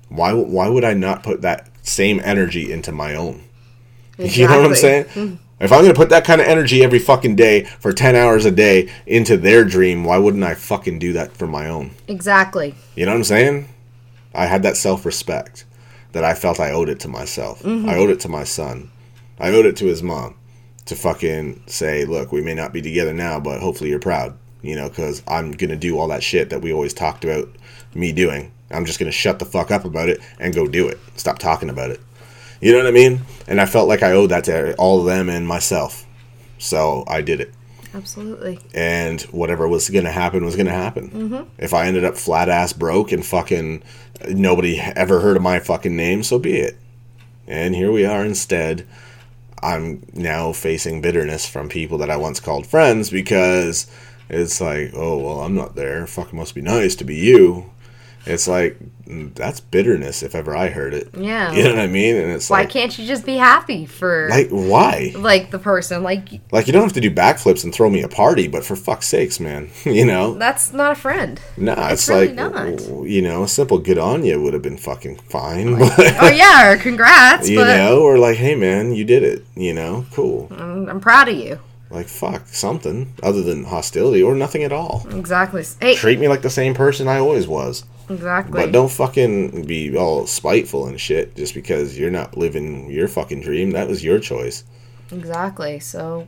Why 0.08 0.32
why 0.32 0.68
would 0.68 0.84
I 0.84 0.94
not 0.94 1.22
put 1.22 1.42
that 1.42 1.70
same 1.82 2.20
energy 2.24 2.72
into 2.72 2.90
my 2.90 3.14
own? 3.14 3.44
You 4.18 4.46
know 4.46 4.60
what 4.60 4.66
I'm 4.66 4.74
saying? 4.74 5.02
Exactly. 5.02 5.38
If 5.62 5.70
I'm 5.70 5.84
to 5.84 5.94
put 5.94 6.08
that 6.08 6.24
kind 6.24 6.40
of 6.40 6.48
energy 6.48 6.82
every 6.82 6.98
fucking 6.98 7.36
day 7.36 7.62
for 7.64 7.92
10 7.92 8.16
hours 8.16 8.44
a 8.44 8.50
day 8.50 8.90
into 9.06 9.36
their 9.36 9.64
dream, 9.64 10.02
why 10.02 10.18
wouldn't 10.18 10.42
I 10.42 10.54
fucking 10.54 10.98
do 10.98 11.12
that 11.12 11.36
for 11.36 11.46
my 11.46 11.68
own? 11.68 11.92
Exactly. 12.08 12.74
You 12.96 13.06
know 13.06 13.12
what 13.12 13.18
I'm 13.18 13.24
saying? 13.24 13.68
I 14.34 14.46
had 14.46 14.64
that 14.64 14.76
self 14.76 15.06
respect 15.06 15.64
that 16.10 16.24
I 16.24 16.34
felt 16.34 16.58
I 16.58 16.72
owed 16.72 16.88
it 16.88 16.98
to 17.00 17.08
myself. 17.08 17.62
Mm-hmm. 17.62 17.88
I 17.88 17.96
owed 17.96 18.10
it 18.10 18.18
to 18.20 18.28
my 18.28 18.42
son. 18.42 18.90
I 19.38 19.50
owed 19.50 19.66
it 19.66 19.76
to 19.76 19.86
his 19.86 20.02
mom 20.02 20.34
to 20.86 20.96
fucking 20.96 21.62
say, 21.66 22.04
look, 22.06 22.32
we 22.32 22.42
may 22.42 22.54
not 22.54 22.72
be 22.72 22.82
together 22.82 23.14
now, 23.14 23.38
but 23.38 23.60
hopefully 23.60 23.90
you're 23.90 24.00
proud. 24.00 24.36
You 24.62 24.74
know, 24.74 24.88
because 24.88 25.22
I'm 25.28 25.52
going 25.52 25.70
to 25.70 25.76
do 25.76 25.96
all 25.96 26.08
that 26.08 26.24
shit 26.24 26.50
that 26.50 26.60
we 26.60 26.72
always 26.72 26.92
talked 26.92 27.24
about 27.24 27.48
me 27.94 28.10
doing. 28.10 28.52
I'm 28.72 28.84
just 28.84 28.98
going 28.98 29.10
to 29.10 29.16
shut 29.16 29.38
the 29.38 29.44
fuck 29.44 29.70
up 29.70 29.84
about 29.84 30.08
it 30.08 30.20
and 30.40 30.54
go 30.54 30.66
do 30.66 30.88
it. 30.88 30.98
Stop 31.14 31.38
talking 31.38 31.70
about 31.70 31.90
it. 31.90 32.00
You 32.62 32.72
know 32.72 32.78
what 32.78 32.86
I 32.86 32.92
mean? 32.92 33.22
And 33.48 33.60
I 33.60 33.66
felt 33.66 33.88
like 33.88 34.02
I 34.02 34.12
owed 34.12 34.30
that 34.30 34.44
to 34.44 34.74
all 34.76 35.00
of 35.00 35.06
them 35.06 35.28
and 35.28 35.46
myself. 35.46 36.06
So 36.58 37.02
I 37.08 37.20
did 37.20 37.40
it 37.40 37.52
Absolutely. 37.92 38.60
and 38.72 39.20
whatever 39.22 39.66
was 39.66 39.90
going 39.90 40.04
to 40.04 40.12
happen 40.12 40.44
was 40.44 40.54
going 40.54 40.66
to 40.66 40.72
happen. 40.72 41.10
Mm-hmm. 41.10 41.48
If 41.58 41.74
I 41.74 41.86
ended 41.86 42.04
up 42.04 42.16
flat 42.16 42.48
ass 42.48 42.72
broke 42.72 43.10
and 43.10 43.26
fucking 43.26 43.82
nobody 44.28 44.78
ever 44.78 45.20
heard 45.20 45.36
of 45.36 45.42
my 45.42 45.58
fucking 45.58 45.96
name, 45.96 46.22
so 46.22 46.38
be 46.38 46.58
it. 46.58 46.78
And 47.48 47.74
here 47.74 47.90
we 47.90 48.06
are 48.06 48.24
instead. 48.24 48.86
I'm 49.60 50.04
now 50.12 50.52
facing 50.52 51.02
bitterness 51.02 51.48
from 51.48 51.68
people 51.68 51.98
that 51.98 52.10
I 52.10 52.16
once 52.16 52.40
called 52.40 52.66
friends 52.66 53.10
because 53.10 53.90
it's 54.28 54.60
like, 54.60 54.92
oh, 54.94 55.18
well, 55.18 55.40
I'm 55.40 55.54
not 55.54 55.74
there. 55.74 56.06
Fucking 56.06 56.38
must 56.38 56.54
be 56.54 56.62
nice 56.62 56.94
to 56.96 57.04
be 57.04 57.16
you. 57.16 57.71
It's 58.24 58.46
like, 58.46 58.78
that's 59.34 59.60
bitterness 59.60 60.22
if 60.22 60.34
ever 60.34 60.56
I 60.56 60.68
heard 60.70 60.94
it. 60.94 61.08
Yeah. 61.18 61.52
You 61.52 61.64
know 61.64 61.70
what 61.70 61.80
I 61.80 61.86
mean? 61.86 62.16
And 62.16 62.30
it's 62.32 62.48
like 62.50 62.56
Why 62.58 62.62
like, 62.62 62.70
can't 62.70 62.98
you 62.98 63.06
just 63.06 63.26
be 63.26 63.36
happy 63.36 63.84
for 63.84 64.28
like, 64.30 64.48
why? 64.50 65.12
like 65.16 65.50
the 65.50 65.58
person? 65.58 66.02
Like 66.02 66.28
Like 66.52 66.66
you 66.66 66.72
don't 66.72 66.84
have 66.84 66.92
to 66.94 67.00
do 67.00 67.10
backflips 67.10 67.64
and 67.64 67.74
throw 67.74 67.90
me 67.90 68.02
a 68.02 68.08
party, 68.08 68.48
but 68.48 68.64
for 68.64 68.76
fuck's 68.76 69.06
sakes, 69.08 69.40
man, 69.40 69.70
you 69.84 70.06
know. 70.06 70.34
that's 70.34 70.72
not 70.72 70.92
a 70.92 70.94
friend. 70.94 71.40
Nah, 71.56 71.88
it's, 71.88 72.02
It's 72.02 72.08
really 72.08 72.28
like 72.28 72.36
not. 72.36 73.06
you 73.08 73.22
know, 73.22 73.42
a 73.42 73.48
simple 73.48 73.78
"good 73.78 73.98
on 73.98 74.24
you" 74.24 74.40
would 74.40 74.54
have 74.54 74.62
been 74.62 74.78
fucking 74.78 75.16
fine, 75.16 75.78
but 75.78 75.92
Oh 76.22 76.28
yeah, 76.30 76.70
or 76.70 76.76
congrats, 76.78 77.48
you 77.48 77.58
know, 77.58 78.00
or 78.00 78.18
like, 78.18 78.36
"Hey, 78.38 78.54
man, 78.54 78.94
you 78.94 79.04
did 79.04 79.24
it," 79.24 79.44
you 79.56 79.74
know, 79.74 80.06
cool. 80.12 80.48
I'm, 80.56 80.88
I'm 80.88 81.00
proud 81.00 81.28
of 81.28 81.36
you. 81.36 81.58
Like, 81.90 82.08
fuck, 82.08 82.46
something 82.48 83.12
other 83.22 83.42
than 83.42 83.64
hostility 83.64 84.22
or 84.22 84.34
nothing 84.34 84.62
at 84.62 84.72
all. 84.72 85.06
Exactly. 85.10 85.62
Hey, 85.78 85.94
Treat 85.96 86.18
me 86.18 86.26
like 86.28 86.40
the 86.40 86.48
same 86.48 86.72
person 86.72 87.06
I 87.06 87.18
always 87.18 87.46
was, 87.46 87.84
exactly. 88.14 88.60
but 88.60 88.72
don't 88.72 88.90
fucking 88.90 89.64
be 89.66 89.96
all 89.96 90.26
spiteful 90.26 90.86
and 90.86 91.00
shit 91.00 91.34
just 91.36 91.54
because 91.54 91.98
you're 91.98 92.10
not 92.10 92.36
living 92.36 92.90
your 92.90 93.08
fucking 93.08 93.40
dream. 93.40 93.70
That 93.72 93.88
was 93.88 94.02
your 94.04 94.18
choice, 94.18 94.64
Exactly. 95.10 95.78
So 95.80 96.26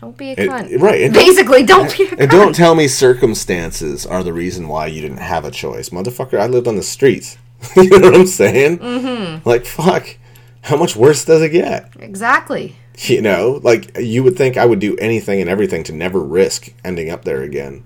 don't 0.00 0.16
be 0.16 0.30
a 0.30 0.32
It- 0.32 0.50
cunt. 0.50 0.80
right? 0.80 1.02
And 1.02 1.14
don't, 1.14 1.24
Basically, 1.26 1.62
don't 1.64 1.96
be 1.96 2.04
a 2.04 2.06
cunt. 2.08 2.16
and 2.20 2.30
don't 2.30 2.54
tell 2.54 2.74
me 2.74 2.86
circumstances 2.88 4.04
are 4.06 4.22
the 4.22 4.32
reason 4.32 4.68
why 4.68 4.86
you 4.86 5.00
didn't 5.00 5.18
have 5.18 5.44
a 5.44 5.50
choice, 5.50 5.88
motherfucker. 5.90 6.38
I 6.38 6.46
lived 6.46 6.68
on 6.68 6.76
the 6.76 6.82
streets. 6.82 7.38
you 7.76 7.88
know 7.88 8.10
what 8.10 8.14
I'm 8.14 8.26
saying? 8.26 8.78
Mm-hmm. 8.78 9.48
Like, 9.48 9.66
fuck. 9.66 10.16
How 10.62 10.76
much 10.76 10.94
worse 10.96 11.24
does 11.24 11.40
it 11.42 11.50
get? 11.50 11.90
Exactly. 11.98 12.76
You 12.98 13.22
know, 13.22 13.60
like 13.62 13.96
you 13.98 14.22
would 14.24 14.36
think 14.36 14.56
I 14.56 14.66
would 14.66 14.80
do 14.80 14.96
anything 14.96 15.40
and 15.40 15.48
everything 15.48 15.84
to 15.84 15.92
never 15.92 16.20
risk 16.22 16.72
ending 16.84 17.10
up 17.10 17.24
there 17.24 17.42
again. 17.42 17.84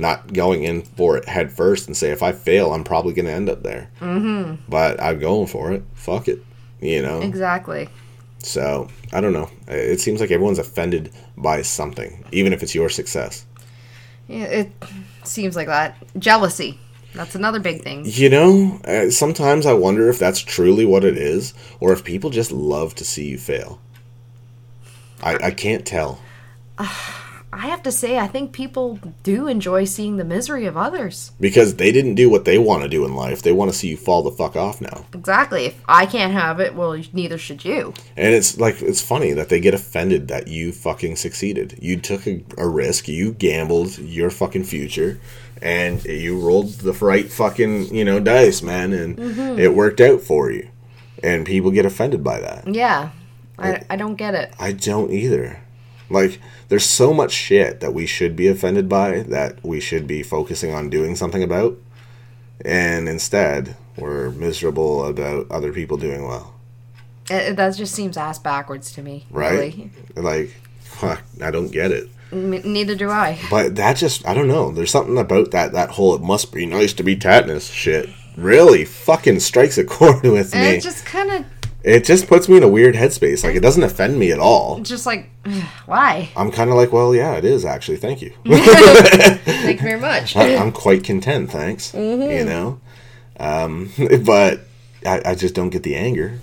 Not 0.00 0.32
going 0.32 0.64
in 0.64 0.82
for 0.82 1.16
it 1.16 1.28
head 1.28 1.52
first 1.52 1.86
and 1.86 1.96
say 1.96 2.10
if 2.10 2.22
I 2.22 2.32
fail, 2.32 2.72
I'm 2.72 2.84
probably 2.84 3.12
going 3.12 3.26
to 3.26 3.32
end 3.32 3.48
up 3.48 3.62
there. 3.62 3.90
Mm-hmm. 4.00 4.62
But 4.68 5.00
I'm 5.00 5.18
going 5.18 5.46
for 5.46 5.72
it. 5.72 5.82
Fuck 5.94 6.28
it. 6.28 6.44
You 6.80 7.02
know. 7.02 7.20
Exactly. 7.20 7.88
So 8.38 8.88
I 9.12 9.20
don't 9.20 9.32
know. 9.32 9.50
It 9.68 10.00
seems 10.00 10.20
like 10.20 10.30
everyone's 10.30 10.58
offended 10.58 11.12
by 11.36 11.62
something, 11.62 12.24
even 12.32 12.52
if 12.52 12.62
it's 12.62 12.74
your 12.74 12.88
success. 12.88 13.46
Yeah, 14.28 14.44
it 14.44 14.72
seems 15.24 15.56
like 15.56 15.66
that. 15.66 15.96
Jealousy. 16.18 16.78
That's 17.14 17.34
another 17.34 17.58
big 17.58 17.82
thing. 17.82 18.04
You 18.06 18.28
know, 18.28 18.80
uh, 18.84 19.10
sometimes 19.10 19.66
I 19.66 19.72
wonder 19.72 20.08
if 20.08 20.18
that's 20.20 20.38
truly 20.38 20.84
what 20.84 21.04
it 21.04 21.18
is, 21.18 21.54
or 21.80 21.92
if 21.92 22.04
people 22.04 22.30
just 22.30 22.52
love 22.52 22.94
to 22.96 23.04
see 23.04 23.28
you 23.28 23.38
fail. 23.38 23.80
I, 25.22 25.36
I 25.36 25.50
can't 25.50 25.84
tell. 25.84 26.20
I 27.52 27.66
have 27.66 27.82
to 27.82 27.92
say, 27.92 28.16
I 28.16 28.28
think 28.28 28.52
people 28.52 29.00
do 29.24 29.48
enjoy 29.48 29.84
seeing 29.84 30.16
the 30.16 30.24
misery 30.24 30.66
of 30.66 30.76
others. 30.76 31.32
Because 31.40 31.74
they 31.74 31.90
didn't 31.90 32.14
do 32.14 32.30
what 32.30 32.44
they 32.44 32.58
want 32.58 32.84
to 32.84 32.88
do 32.88 33.04
in 33.04 33.16
life. 33.16 33.42
They 33.42 33.50
want 33.50 33.72
to 33.72 33.76
see 33.76 33.88
you 33.88 33.96
fall 33.96 34.22
the 34.22 34.30
fuck 34.30 34.54
off 34.54 34.80
now. 34.80 35.04
Exactly. 35.12 35.66
If 35.66 35.80
I 35.88 36.06
can't 36.06 36.32
have 36.32 36.60
it, 36.60 36.76
well, 36.76 36.96
neither 37.12 37.38
should 37.38 37.64
you. 37.64 37.92
And 38.16 38.34
it's 38.34 38.58
like, 38.58 38.80
it's 38.80 39.00
funny 39.00 39.32
that 39.32 39.48
they 39.48 39.58
get 39.58 39.74
offended 39.74 40.28
that 40.28 40.46
you 40.46 40.70
fucking 40.70 41.16
succeeded. 41.16 41.76
You 41.82 41.96
took 41.96 42.26
a, 42.26 42.44
a 42.56 42.68
risk, 42.68 43.08
you 43.08 43.32
gambled 43.32 43.98
your 43.98 44.30
fucking 44.30 44.64
future, 44.64 45.20
and 45.60 46.04
you 46.04 46.38
rolled 46.38 46.74
the 46.74 46.92
right 46.92 47.30
fucking, 47.32 47.92
you 47.92 48.04
know, 48.04 48.20
dice, 48.20 48.62
man, 48.62 48.92
and 48.92 49.16
mm-hmm. 49.16 49.58
it 49.58 49.74
worked 49.74 50.00
out 50.00 50.20
for 50.20 50.52
you. 50.52 50.68
And 51.22 51.44
people 51.44 51.72
get 51.72 51.84
offended 51.84 52.22
by 52.22 52.40
that. 52.40 52.72
Yeah. 52.72 53.10
I, 53.58 53.82
I 53.90 53.96
don't 53.96 54.14
get 54.14 54.34
it. 54.34 54.54
I 54.58 54.72
don't 54.72 55.10
either. 55.10 55.60
Like, 56.10 56.40
there's 56.68 56.84
so 56.84 57.14
much 57.14 57.32
shit 57.32 57.80
that 57.80 57.94
we 57.94 58.04
should 58.06 58.34
be 58.36 58.48
offended 58.48 58.88
by 58.88 59.20
that 59.22 59.64
we 59.64 59.80
should 59.80 60.06
be 60.06 60.22
focusing 60.22 60.74
on 60.74 60.90
doing 60.90 61.14
something 61.16 61.42
about. 61.42 61.78
And 62.64 63.08
instead, 63.08 63.76
we're 63.96 64.30
miserable 64.30 65.06
about 65.06 65.50
other 65.50 65.72
people 65.72 65.96
doing 65.96 66.26
well. 66.26 66.54
It- 67.30 67.56
that 67.56 67.76
just 67.76 67.94
seems 67.94 68.16
ass 68.16 68.38
backwards 68.38 68.92
to 68.92 69.02
me. 69.02 69.26
Right? 69.30 69.52
Really. 69.52 69.90
Like, 70.16 70.56
fuck, 70.80 71.22
I 71.42 71.50
don't 71.50 71.70
get 71.70 71.90
it. 71.92 72.08
M- 72.32 72.50
neither 72.50 72.94
do 72.94 73.08
I. 73.10 73.38
But 73.50 73.76
that 73.76 73.96
just, 73.96 74.26
I 74.26 74.34
don't 74.34 74.48
know. 74.48 74.70
There's 74.72 74.90
something 74.90 75.16
about 75.18 75.52
that, 75.52 75.72
that 75.72 75.90
whole 75.90 76.14
it 76.14 76.20
must 76.22 76.52
be 76.52 76.66
nice 76.66 76.92
to 76.94 77.02
be 77.02 77.16
Tatnus 77.16 77.72
shit 77.72 78.08
really 78.36 78.84
fucking 78.84 79.38
strikes 79.40 79.76
a 79.78 79.84
chord 79.96 80.22
with 80.22 80.54
And 80.54 80.62
me. 80.64 80.76
it 80.76 80.82
just 80.82 81.04
kind 81.04 81.30
of, 81.30 81.44
it 81.82 82.04
just 82.04 82.26
puts 82.26 82.48
me 82.48 82.56
in 82.56 82.62
a 82.62 82.68
weird 82.68 82.94
headspace. 82.94 83.42
Like, 83.44 83.54
it 83.56 83.60
doesn't 83.60 83.82
offend 83.82 84.18
me 84.18 84.32
at 84.32 84.38
all. 84.38 84.80
just 84.80 85.06
like, 85.06 85.30
why? 85.86 86.28
I'm 86.36 86.50
kind 86.50 86.70
of 86.70 86.76
like, 86.76 86.92
well, 86.92 87.14
yeah, 87.14 87.34
it 87.36 87.44
is 87.44 87.64
actually. 87.64 87.96
Thank 87.98 88.22
you. 88.22 88.32
Thank 88.46 89.80
you 89.80 89.84
very 89.86 90.00
much. 90.00 90.36
I, 90.36 90.56
I'm 90.56 90.72
quite 90.72 91.04
content, 91.04 91.50
thanks. 91.50 91.94
You 91.94 92.44
know, 92.44 92.80
um, 93.38 93.90
but 94.24 94.60
I, 95.06 95.22
I 95.24 95.34
just 95.34 95.54
don't 95.54 95.70
get 95.70 95.82
the 95.82 95.96
anger. 95.96 96.40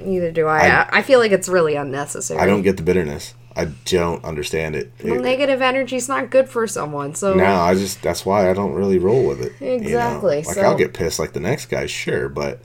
Neither 0.00 0.32
do 0.32 0.46
I. 0.46 0.66
I. 0.68 0.88
I 0.98 1.02
feel 1.02 1.18
like 1.18 1.32
it's 1.32 1.48
really 1.48 1.76
unnecessary. 1.76 2.40
I 2.40 2.46
don't 2.46 2.62
get 2.62 2.76
the 2.76 2.82
bitterness. 2.82 3.34
I 3.54 3.66
don't 3.84 4.24
understand 4.24 4.74
it. 4.74 4.90
Well, 5.04 5.14
It- 5.16 5.20
negative 5.20 5.60
energy 5.60 5.96
is 5.96 6.08
not 6.08 6.30
good 6.30 6.48
for 6.48 6.66
someone. 6.66 7.14
So 7.14 7.34
no, 7.34 7.44
I 7.44 7.74
just 7.74 8.00
that's 8.02 8.24
why 8.24 8.48
I 8.50 8.54
don't 8.54 8.72
really 8.72 8.98
roll 8.98 9.26
with 9.28 9.42
it. 9.42 9.52
you 9.60 9.66
know? 9.66 9.74
Exactly, 9.74 10.36
Like 10.36 10.54
so- 10.56 10.62
I'll 10.62 10.76
get 10.76 10.94
pissed 10.94 11.18
like 11.18 11.34
the 11.34 11.40
next 11.40 11.66
guy, 11.66 11.84
sure, 11.86 12.30
but 12.30 12.62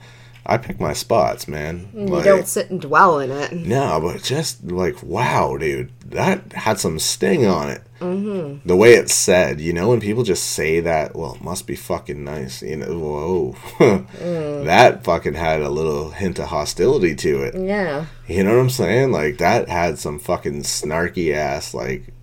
I 0.50 0.58
pick 0.58 0.80
my 0.80 0.94
spots, 0.94 1.46
man. 1.46 1.90
you 1.94 2.06
Like, 2.06 2.24
don't 2.24 2.48
sit 2.48 2.70
and 2.70 2.80
dwell 2.80 3.20
in 3.20 3.32
it. 3.32 3.52
No, 3.52 4.00
but 4.02 4.24
just 4.24 4.64
like 4.64 5.04
wow, 5.04 5.58
dude, 5.58 5.92
that 6.10 6.54
had 6.54 6.80
some 6.80 7.00
sting 7.00 7.46
on 7.46 7.70
it. 7.70 7.82
Mm-hmm. 8.00 8.66
The 8.66 8.76
way 8.78 8.94
it's 8.94 9.14
said, 9.14 9.60
you 9.60 9.74
know, 9.74 9.90
when 9.90 10.00
people 10.00 10.24
just 10.24 10.44
say 10.44 10.80
that, 10.80 11.16
well, 11.18 11.36
it 11.36 11.42
must 11.42 11.68
be 11.68 11.76
fucking 11.76 12.24
nice, 12.24 12.62
you 12.62 12.78
know. 12.78 12.98
Whoa, 12.98 14.06
that 14.64 15.04
fucking 15.04 15.34
had 15.34 15.62
a 15.62 15.70
little 15.70 16.12
hint 16.12 16.40
of 16.40 16.48
hostility 16.48 17.14
to 17.16 17.44
it. 17.44 17.54
Yeah. 17.54 18.06
You 18.28 18.46
know 18.46 18.56
what 18.56 18.62
I'm 18.62 18.70
saying? 18.70 19.12
Like 19.12 19.40
that 19.40 19.68
had 19.68 20.00
some 20.00 20.18
fucking 20.18 20.62
snarky 20.62 21.34
ass 21.34 21.74
like 21.74 22.14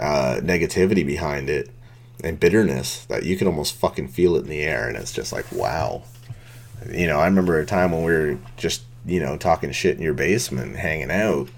uh, 0.00 0.40
negativity 0.42 1.06
behind 1.06 1.48
it 1.48 1.70
and 2.24 2.40
bitterness 2.40 3.04
that 3.06 3.24
you 3.24 3.36
can 3.36 3.46
almost 3.46 3.76
fucking 3.76 4.08
feel 4.08 4.34
it 4.34 4.40
in 4.40 4.48
the 4.48 4.62
air, 4.62 4.88
and 4.88 4.96
it's 4.96 5.12
just 5.12 5.32
like 5.32 5.46
wow. 5.52 6.02
You 6.90 7.06
know, 7.06 7.18
I 7.18 7.26
remember 7.26 7.58
a 7.58 7.66
time 7.66 7.92
when 7.92 8.04
we 8.04 8.12
were 8.12 8.38
just 8.56 8.82
you 9.04 9.20
know 9.20 9.36
talking 9.36 9.72
shit 9.72 9.96
in 9.96 10.02
your 10.02 10.14
basement, 10.14 10.76
hanging 10.76 11.10
out, 11.10 11.48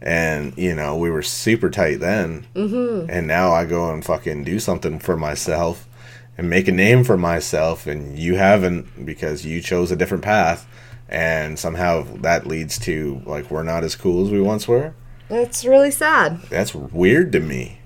and 0.00 0.56
you 0.56 0.74
know 0.74 0.96
we 0.96 1.10
were 1.10 1.22
super 1.22 1.70
tight 1.70 2.00
then, 2.00 2.46
mm-hmm. 2.54 3.10
and 3.10 3.26
now 3.26 3.52
I 3.52 3.64
go 3.64 3.90
and 3.90 4.04
fucking 4.04 4.44
do 4.44 4.58
something 4.58 4.98
for 4.98 5.16
myself 5.16 5.88
and 6.36 6.48
make 6.48 6.68
a 6.68 6.72
name 6.72 7.04
for 7.04 7.16
myself, 7.16 7.86
and 7.86 8.18
you 8.18 8.36
haven't 8.36 9.04
because 9.04 9.44
you 9.44 9.60
chose 9.60 9.90
a 9.90 9.96
different 9.96 10.22
path, 10.22 10.66
and 11.08 11.58
somehow 11.58 12.04
that 12.18 12.46
leads 12.46 12.78
to 12.80 13.20
like 13.26 13.50
we're 13.50 13.64
not 13.64 13.84
as 13.84 13.96
cool 13.96 14.24
as 14.24 14.30
we 14.30 14.40
once 14.40 14.68
were. 14.68 14.94
That's 15.28 15.64
really 15.64 15.90
sad. 15.90 16.40
That's 16.42 16.74
weird 16.74 17.32
to 17.32 17.40
me. 17.40 17.80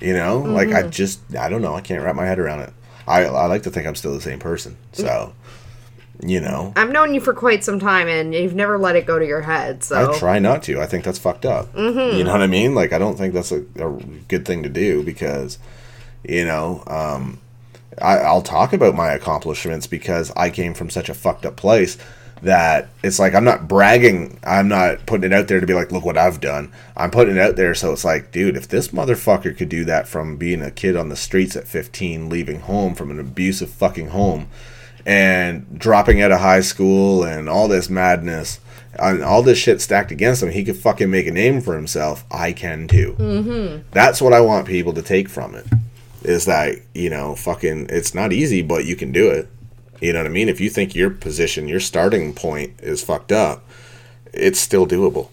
You 0.00 0.14
know, 0.14 0.38
like 0.38 0.72
I 0.72 0.88
just 0.88 1.20
I 1.36 1.48
don't 1.48 1.62
know. 1.62 1.74
I 1.74 1.80
can't 1.80 2.02
wrap 2.02 2.16
my 2.16 2.26
head 2.26 2.38
around 2.38 2.60
it. 2.60 2.72
I 3.06 3.24
I 3.24 3.46
like 3.46 3.62
to 3.64 3.70
think 3.70 3.86
I'm 3.86 3.94
still 3.94 4.14
the 4.14 4.20
same 4.20 4.38
person. 4.38 4.76
So, 4.92 5.34
you 6.20 6.40
know, 6.40 6.72
I've 6.76 6.90
known 6.90 7.14
you 7.14 7.20
for 7.20 7.34
quite 7.34 7.64
some 7.64 7.78
time, 7.78 8.08
and 8.08 8.34
you've 8.34 8.54
never 8.54 8.78
let 8.78 8.96
it 8.96 9.06
go 9.06 9.18
to 9.18 9.26
your 9.26 9.42
head. 9.42 9.82
So 9.82 10.12
I 10.12 10.18
try 10.18 10.38
not 10.38 10.62
to. 10.64 10.80
I 10.80 10.86
think 10.86 11.04
that's 11.04 11.18
fucked 11.18 11.44
up. 11.44 11.72
Mm-hmm. 11.74 12.16
You 12.16 12.24
know 12.24 12.32
what 12.32 12.42
I 12.42 12.46
mean? 12.46 12.74
Like 12.74 12.92
I 12.92 12.98
don't 12.98 13.16
think 13.16 13.34
that's 13.34 13.52
a, 13.52 13.64
a 13.76 13.90
good 14.28 14.44
thing 14.44 14.62
to 14.62 14.68
do 14.68 15.02
because, 15.02 15.58
you 16.22 16.44
know, 16.44 16.84
um, 16.86 17.40
I, 18.00 18.18
I'll 18.18 18.42
talk 18.42 18.72
about 18.72 18.94
my 18.94 19.12
accomplishments 19.12 19.86
because 19.86 20.30
I 20.36 20.50
came 20.50 20.74
from 20.74 20.90
such 20.90 21.08
a 21.08 21.14
fucked 21.14 21.44
up 21.44 21.56
place 21.56 21.98
that 22.42 22.88
it's 23.02 23.18
like 23.18 23.34
I'm 23.34 23.44
not 23.44 23.68
bragging. 23.68 24.38
I'm 24.44 24.68
not 24.68 25.06
putting 25.06 25.30
it 25.30 25.32
out 25.32 25.48
there 25.48 25.60
to 25.60 25.66
be 25.66 25.74
like, 25.74 25.92
look 25.92 26.04
what 26.04 26.18
I've 26.18 26.40
done. 26.40 26.72
I'm 26.96 27.10
putting 27.10 27.36
it 27.36 27.40
out 27.40 27.56
there 27.56 27.74
so 27.74 27.92
it's 27.92 28.04
like, 28.04 28.32
dude, 28.32 28.56
if 28.56 28.68
this 28.68 28.88
motherfucker 28.88 29.56
could 29.56 29.68
do 29.68 29.84
that 29.86 30.08
from 30.08 30.36
being 30.36 30.62
a 30.62 30.70
kid 30.70 30.96
on 30.96 31.08
the 31.08 31.16
streets 31.16 31.56
at 31.56 31.68
15, 31.68 32.28
leaving 32.28 32.60
home 32.60 32.94
from 32.94 33.10
an 33.10 33.20
abusive 33.20 33.70
fucking 33.70 34.08
home, 34.08 34.48
and 35.06 35.78
dropping 35.78 36.20
out 36.20 36.32
of 36.32 36.40
high 36.40 36.60
school 36.60 37.24
and 37.24 37.48
all 37.48 37.68
this 37.68 37.88
madness. 37.90 38.60
And 38.98 39.22
all 39.24 39.42
this 39.42 39.56
shit 39.58 39.80
stacked 39.80 40.10
against 40.12 40.42
him, 40.42 40.50
he 40.50 40.64
could 40.64 40.76
fucking 40.76 41.10
make 41.10 41.26
a 41.26 41.30
name 41.30 41.62
for 41.62 41.74
himself. 41.74 42.24
I 42.30 42.52
can 42.52 42.88
too. 42.88 43.16
Mm-hmm. 43.18 43.88
That's 43.90 44.20
what 44.20 44.34
I 44.34 44.40
want 44.40 44.66
people 44.66 44.92
to 44.92 45.02
take 45.02 45.28
from 45.30 45.54
it. 45.54 45.66
Is 46.22 46.44
that 46.44 46.76
you 46.94 47.08
know, 47.08 47.34
fucking, 47.34 47.86
it's 47.88 48.14
not 48.14 48.32
easy, 48.32 48.60
but 48.62 48.84
you 48.84 48.94
can 48.94 49.10
do 49.10 49.30
it. 49.30 49.48
You 50.00 50.12
know 50.12 50.20
what 50.20 50.26
I 50.26 50.30
mean? 50.30 50.48
If 50.48 50.60
you 50.60 50.68
think 50.68 50.94
your 50.94 51.10
position, 51.10 51.68
your 51.68 51.80
starting 51.80 52.34
point 52.34 52.72
is 52.80 53.02
fucked 53.02 53.32
up, 53.32 53.64
it's 54.32 54.60
still 54.60 54.86
doable. 54.86 55.30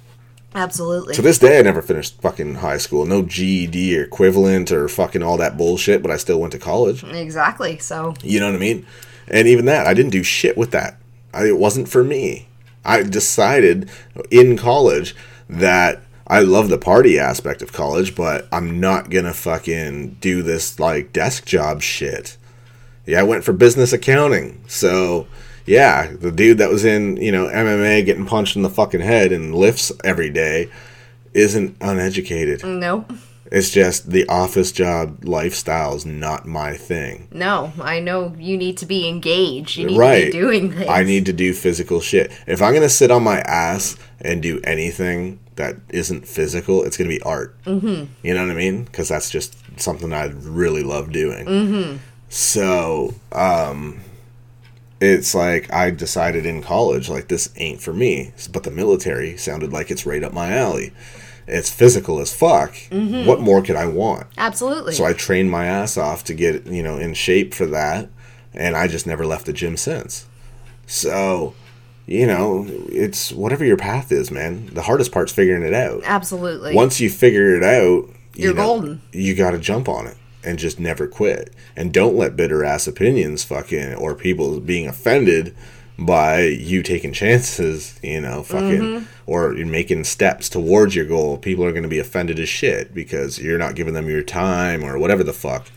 absolutely. 0.55 1.13
To 1.15 1.21
this 1.21 1.37
day, 1.39 1.59
I 1.59 1.61
never 1.61 1.81
finished 1.81 2.21
fucking 2.21 2.55
high 2.55 2.77
school. 2.77 3.05
No 3.05 3.23
GED 3.23 3.97
or 3.97 4.03
equivalent 4.03 4.71
or 4.71 4.87
fucking 4.87 5.21
all 5.21 5.37
that 5.37 5.57
bullshit, 5.57 6.01
but 6.01 6.11
I 6.11 6.17
still 6.17 6.39
went 6.39 6.53
to 6.53 6.59
college. 6.59 7.03
exactly. 7.03 7.77
So 7.79 8.13
You 8.23 8.39
know 8.39 8.47
what 8.47 8.55
I 8.55 8.59
mean? 8.59 8.85
And 9.29 9.47
even 9.47 9.65
that, 9.65 9.87
I 9.87 9.93
didn't 9.93 10.11
do 10.11 10.23
shit 10.23 10.57
with 10.57 10.71
that. 10.71 10.97
I, 11.33 11.47
it 11.47 11.57
wasn't 11.57 11.89
for 11.89 12.03
me. 12.03 12.47
I 12.83 13.03
decided 13.03 13.89
in 14.31 14.57
college 14.57 15.15
that 15.49 16.01
I 16.27 16.39
love 16.41 16.69
the 16.69 16.77
party 16.77 17.19
aspect 17.19 17.61
of 17.61 17.73
college, 17.73 18.15
but 18.15 18.47
I'm 18.51 18.79
not 18.79 19.09
gonna 19.09 19.33
fucking 19.33 20.17
do 20.21 20.43
this 20.43 20.79
like 20.79 21.11
desk 21.11 21.45
job 21.45 21.81
shit. 21.81 22.37
Yeah, 23.05 23.21
I 23.21 23.23
went 23.23 23.43
for 23.43 23.53
business 23.53 23.93
accounting. 23.93 24.61
So, 24.67 25.27
yeah, 25.65 26.11
the 26.11 26.31
dude 26.31 26.59
that 26.59 26.69
was 26.69 26.85
in, 26.85 27.17
you 27.17 27.31
know, 27.31 27.47
MMA 27.47 28.05
getting 28.05 28.27
punched 28.27 28.55
in 28.55 28.61
the 28.61 28.69
fucking 28.69 29.01
head 29.01 29.31
and 29.31 29.55
lifts 29.55 29.91
every 30.03 30.29
day 30.29 30.69
isn't 31.33 31.75
uneducated. 31.81 32.63
nope. 32.63 33.11
It's 33.51 33.71
just 33.71 34.11
the 34.11 34.27
office 34.27 34.71
job 34.71 35.25
lifestyle 35.25 35.95
is 35.95 36.05
not 36.05 36.45
my 36.45 36.73
thing. 36.75 37.27
No, 37.31 37.73
I 37.81 37.99
know 37.99 38.35
you 38.37 38.57
need 38.57 38.77
to 38.77 38.85
be 38.85 39.07
engaged. 39.07 39.77
You 39.77 39.87
need 39.87 39.97
right. 39.97 40.25
to 40.25 40.31
be 40.31 40.31
doing 40.31 40.71
things. 40.71 40.89
I 40.89 41.03
need 41.03 41.25
to 41.25 41.33
do 41.33 41.53
physical 41.53 41.99
shit. 41.99 42.31
If 42.45 42.61
I'm 42.61 42.73
gonna 42.73 42.89
sit 42.89 43.09
on 43.09 43.23
my 43.23 43.39
ass 43.41 43.97
and 44.21 44.41
do 44.41 44.59
anything 44.63 45.39
that 45.55 45.77
isn't 45.89 46.27
physical, 46.27 46.83
it's 46.83 46.95
gonna 46.95 47.09
be 47.09 47.21
art. 47.21 47.61
Mm-hmm. 47.63 48.05
You 48.21 48.33
know 48.33 48.41
what 48.41 48.51
I 48.51 48.55
mean? 48.55 48.83
Because 48.83 49.09
that's 49.09 49.31
just 49.31 49.57
something 49.79 50.13
I 50.13 50.25
really 50.25 50.83
love 50.83 51.11
doing. 51.11 51.45
Mm-hmm. 51.45 51.97
So, 52.29 53.15
um, 53.31 54.01
it's 55.01 55.33
like 55.33 55.71
I 55.73 55.91
decided 55.91 56.45
in 56.45 56.61
college, 56.61 57.09
like 57.09 57.29
this 57.29 57.51
ain't 57.55 57.81
for 57.81 57.93
me. 57.93 58.31
But 58.51 58.63
the 58.63 58.71
military 58.71 59.37
sounded 59.37 59.71
like 59.71 59.89
it's 59.89 60.05
right 60.05 60.23
up 60.23 60.33
my 60.33 60.53
alley. 60.53 60.93
It's 61.49 61.69
physical 61.69 62.19
as 62.19 62.33
fuck. 62.33 62.73
Mm-hmm. 62.89 63.25
What 63.25 63.41
more 63.41 63.61
could 63.61 63.75
I 63.75 63.87
want? 63.87 64.27
Absolutely. 64.37 64.93
So 64.93 65.05
I 65.05 65.13
trained 65.13 65.51
my 65.51 65.65
ass 65.65 65.97
off 65.97 66.23
to 66.25 66.33
get, 66.33 66.67
you 66.67 66.83
know, 66.83 66.97
in 66.97 67.13
shape 67.13 67.53
for 67.53 67.65
that. 67.67 68.09
And 68.53 68.75
I 68.75 68.87
just 68.87 69.05
never 69.05 69.25
left 69.25 69.45
the 69.45 69.53
gym 69.53 69.77
since. 69.77 70.25
So, 70.87 71.53
you 72.07 72.25
know, 72.25 72.65
it's 72.67 73.31
whatever 73.31 73.63
your 73.63 73.77
path 73.77 74.11
is, 74.11 74.31
man. 74.31 74.67
The 74.73 74.81
hardest 74.83 75.11
part's 75.11 75.31
figuring 75.31 75.63
it 75.63 75.73
out. 75.73 76.01
Absolutely. 76.05 76.73
Once 76.73 76.99
you 76.99 77.09
figure 77.09 77.55
it 77.55 77.63
out, 77.63 78.09
you 78.33 78.45
You're 78.45 78.53
know, 78.55 78.65
golden. 78.65 79.01
You 79.11 79.35
got 79.35 79.51
to 79.51 79.59
jump 79.59 79.87
on 79.87 80.07
it 80.07 80.17
and 80.43 80.57
just 80.57 80.79
never 80.79 81.07
quit. 81.07 81.53
And 81.75 81.93
don't 81.93 82.15
let 82.15 82.35
bitter 82.35 82.63
ass 82.63 82.87
opinions 82.87 83.43
fucking 83.43 83.93
or 83.95 84.15
people 84.15 84.59
being 84.59 84.87
offended 84.87 85.55
by 85.99 86.43
you 86.45 86.81
taking 86.81 87.11
chances, 87.13 87.99
you 88.01 88.21
know, 88.21 88.41
fucking 88.43 88.79
Mm-hmm. 88.81 89.05
or 89.27 89.53
you're 89.53 89.65
making 89.67 90.05
steps 90.05 90.47
towards 90.49 90.95
your 90.95 91.05
goal. 91.05 91.37
People 91.37 91.65
are 91.65 91.71
going 91.71 91.83
to 91.83 91.89
be 91.89 91.99
offended 91.99 92.39
as 92.39 92.47
shit 92.49 92.93
because 92.93 93.37
you're 93.39 93.57
not 93.57 93.75
giving 93.75 93.93
them 93.93 94.07
your 94.09 94.23
time 94.23 94.83
or 94.83 94.97
whatever 94.97 95.23
the 95.23 95.33
fuck. 95.33 95.67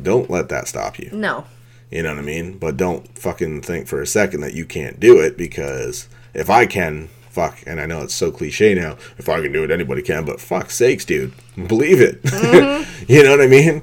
Don't 0.00 0.30
let 0.30 0.48
that 0.50 0.68
stop 0.68 0.98
you. 0.98 1.10
no. 1.12 1.44
You 1.90 2.02
know 2.02 2.10
what 2.10 2.18
I 2.18 2.22
mean? 2.22 2.58
But 2.58 2.76
don't 2.76 3.08
fucking 3.18 3.62
think 3.62 3.88
for 3.88 4.02
a 4.02 4.06
second 4.06 4.42
that 4.42 4.52
you 4.52 4.66
can't 4.66 5.00
do 5.00 5.18
it 5.20 5.38
because 5.38 6.06
if 6.34 6.50
I 6.50 6.66
can, 6.66 7.08
fuck, 7.30 7.62
and 7.66 7.80
I 7.80 7.86
know 7.86 8.02
it's 8.02 8.12
so 8.12 8.30
cliche 8.30 8.74
now, 8.74 8.98
if 9.16 9.26
I 9.30 9.40
can 9.40 9.52
do 9.52 9.64
it, 9.64 9.70
anybody 9.70 10.02
can, 10.02 10.26
but 10.26 10.38
fuck 10.38 10.70
sakes, 10.70 11.06
dude. 11.06 11.32
Believe 11.56 12.02
it. 12.02 12.20
you 13.08 13.22
know 13.24 13.30
what 13.30 13.40
I 13.40 13.46
mean? 13.46 13.82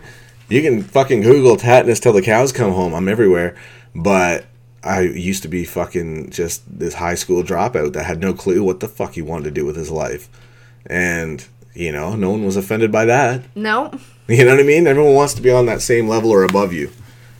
You 0.49 0.61
can 0.61 0.83
fucking 0.83 1.21
Google 1.21 1.57
Tatnus 1.57 1.99
till 1.99 2.13
the 2.13 2.21
cows 2.21 2.51
come 2.51 2.73
home. 2.73 2.93
I'm 2.93 3.07
everywhere. 3.07 3.55
But 3.95 4.45
I 4.85 5.01
used 5.01 5.41
to 5.43 5.47
be 5.49 5.65
fucking 5.65 6.29
just 6.29 6.61
this 6.79 6.93
high 6.93 7.15
school 7.15 7.41
dropout 7.43 7.93
that 7.93 8.03
had 8.05 8.19
no 8.21 8.33
clue 8.33 8.63
what 8.63 8.79
the 8.79 8.87
fuck 8.87 9.13
he 9.15 9.21
wanted 9.21 9.45
to 9.45 9.51
do 9.51 9.65
with 9.65 9.75
his 9.75 9.89
life. 9.89 10.29
And, 10.85 11.43
you 11.73 11.91
know, 11.91 12.15
no 12.15 12.29
one 12.29 12.45
was 12.45 12.55
offended 12.55 12.91
by 12.91 13.05
that. 13.05 13.41
No. 13.55 13.91
You 14.27 14.43
know 14.45 14.51
what 14.51 14.59
I 14.59 14.63
mean? 14.63 14.87
Everyone 14.87 15.13
wants 15.15 15.33
to 15.35 15.41
be 15.41 15.51
on 15.51 15.65
that 15.67 15.81
same 15.81 16.07
level 16.07 16.31
or 16.31 16.43
above 16.43 16.71
you. 16.73 16.91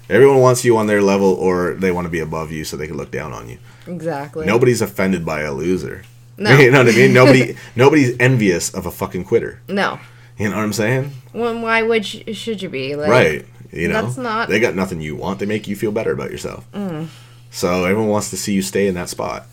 Everyone 0.10 0.40
wants 0.40 0.64
you 0.66 0.78
on 0.78 0.88
their 0.88 1.02
level 1.02 1.34
or 1.34 1.74
they 1.74 1.92
want 1.92 2.06
to 2.06 2.12
be 2.12 2.20
above 2.20 2.52
you 2.52 2.64
so 2.64 2.78
they 2.78 2.88
can 2.88 2.98
look 2.98 3.12
down 3.12 3.34
on 3.34 3.50
you. 3.50 3.58
Exactly. 3.88 4.46
Nobody's 4.46 4.82
offended 4.82 5.26
by 5.26 5.42
a 5.42 5.54
loser. 5.54 6.04
No. 6.38 6.56
You 6.60 6.70
know 6.72 6.84
what 6.84 6.94
I 6.94 6.98
mean? 6.98 7.14
Nobody 7.14 7.56
nobody's 7.76 8.16
envious 8.20 8.74
of 8.74 8.86
a 8.86 8.92
fucking 8.92 9.24
quitter. 9.24 9.62
No. 9.68 10.00
You 10.38 10.50
know 10.50 10.58
what 10.58 10.64
I'm 10.64 10.74
saying? 10.74 11.12
When, 11.32 11.62
why 11.62 11.82
would 11.82 12.12
you, 12.14 12.34
should 12.34 12.62
you 12.62 12.70
be? 12.70 12.96
Like, 12.96 13.10
right. 13.10 13.46
You 13.72 13.88
know? 13.88 14.04
that's 14.04 14.18
not- 14.18 14.48
They 14.50 14.60
got 14.60 14.76
nothing 14.76 15.02
you 15.02 15.16
want. 15.16 15.40
They 15.40 15.46
make 15.46 15.68
you 15.68 15.76
feel 15.76 15.92
better 15.92 16.12
about 16.12 16.30
yourself. 16.32 16.70
Mm. 16.72 16.85
So 17.56 17.86
everyone 17.86 18.10
wants 18.10 18.30
to 18.32 18.38
see 18.38 18.54
you 18.54 18.62
stay 18.62 18.88
in 18.88 18.96
that 18.96 19.08
spot. 19.10 19.48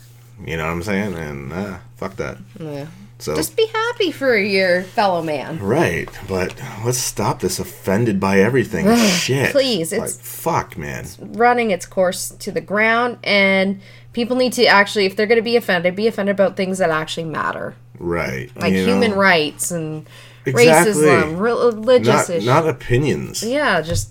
You 0.45 0.57
know 0.57 0.65
what 0.65 0.73
I'm 0.73 0.83
saying? 0.83 1.13
And 1.13 1.53
ah, 1.53 1.79
fuck 1.95 2.17
that. 2.17 2.37
Yeah. 2.59 2.87
So 3.19 3.33
Just 3.35 3.55
be 3.55 3.65
happy 3.67 4.11
for 4.11 4.35
your 4.35 4.83
fellow 4.83 5.21
man. 5.23 5.57
Right, 5.59 6.09
but 6.27 6.61
let's 6.83 6.97
stop 6.97 7.39
this 7.39 7.57
offended 7.59 8.19
by 8.19 8.39
everything 8.41 8.93
shit. 8.97 9.51
please, 9.53 9.93
like 9.93 10.01
it's- 10.09 10.19
fuck, 10.19 10.77
man. 10.77 11.05
running 11.19 11.71
its 11.71 11.85
course 11.85 12.29
to 12.31 12.51
the 12.51 12.59
ground 12.59 13.19
and 13.23 13.79
people 14.11 14.35
need 14.35 14.51
to 14.53 14.65
actually 14.65 15.05
if 15.05 15.15
they're 15.15 15.27
going 15.27 15.37
to 15.37 15.41
be 15.43 15.55
offended 15.55 15.95
be 15.95 16.05
offended 16.07 16.35
about 16.35 16.57
things 16.57 16.79
that 16.79 16.89
actually 16.89 17.23
matter 17.23 17.75
Right, 17.97 18.51
like 18.57 18.73
you 18.73 18.83
human 18.85 19.11
know? 19.11 19.17
rights 19.17 19.71
and 19.71 20.05
Exactly. 20.45 20.91
racism 20.93 21.39
religious 21.39 22.07
not 22.27 22.29
issues 22.29 22.45
not 22.45 22.67
opinions. 22.67 23.41
yeah 23.43 23.79
just 23.81 24.09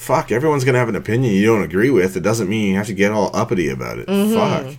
Fuck, 0.00 0.32
everyone's 0.32 0.64
gonna 0.64 0.78
have 0.78 0.88
an 0.88 0.96
opinion 0.96 1.34
you 1.34 1.44
don't 1.44 1.62
agree 1.62 1.90
with. 1.90 2.16
It 2.16 2.22
doesn't 2.22 2.48
mean 2.48 2.70
you 2.70 2.76
have 2.76 2.86
to 2.86 2.94
get 2.94 3.12
all 3.12 3.30
uppity 3.36 3.68
about 3.68 3.98
it. 3.98 4.06
Mm-hmm. 4.06 4.34
Fuck, 4.34 4.78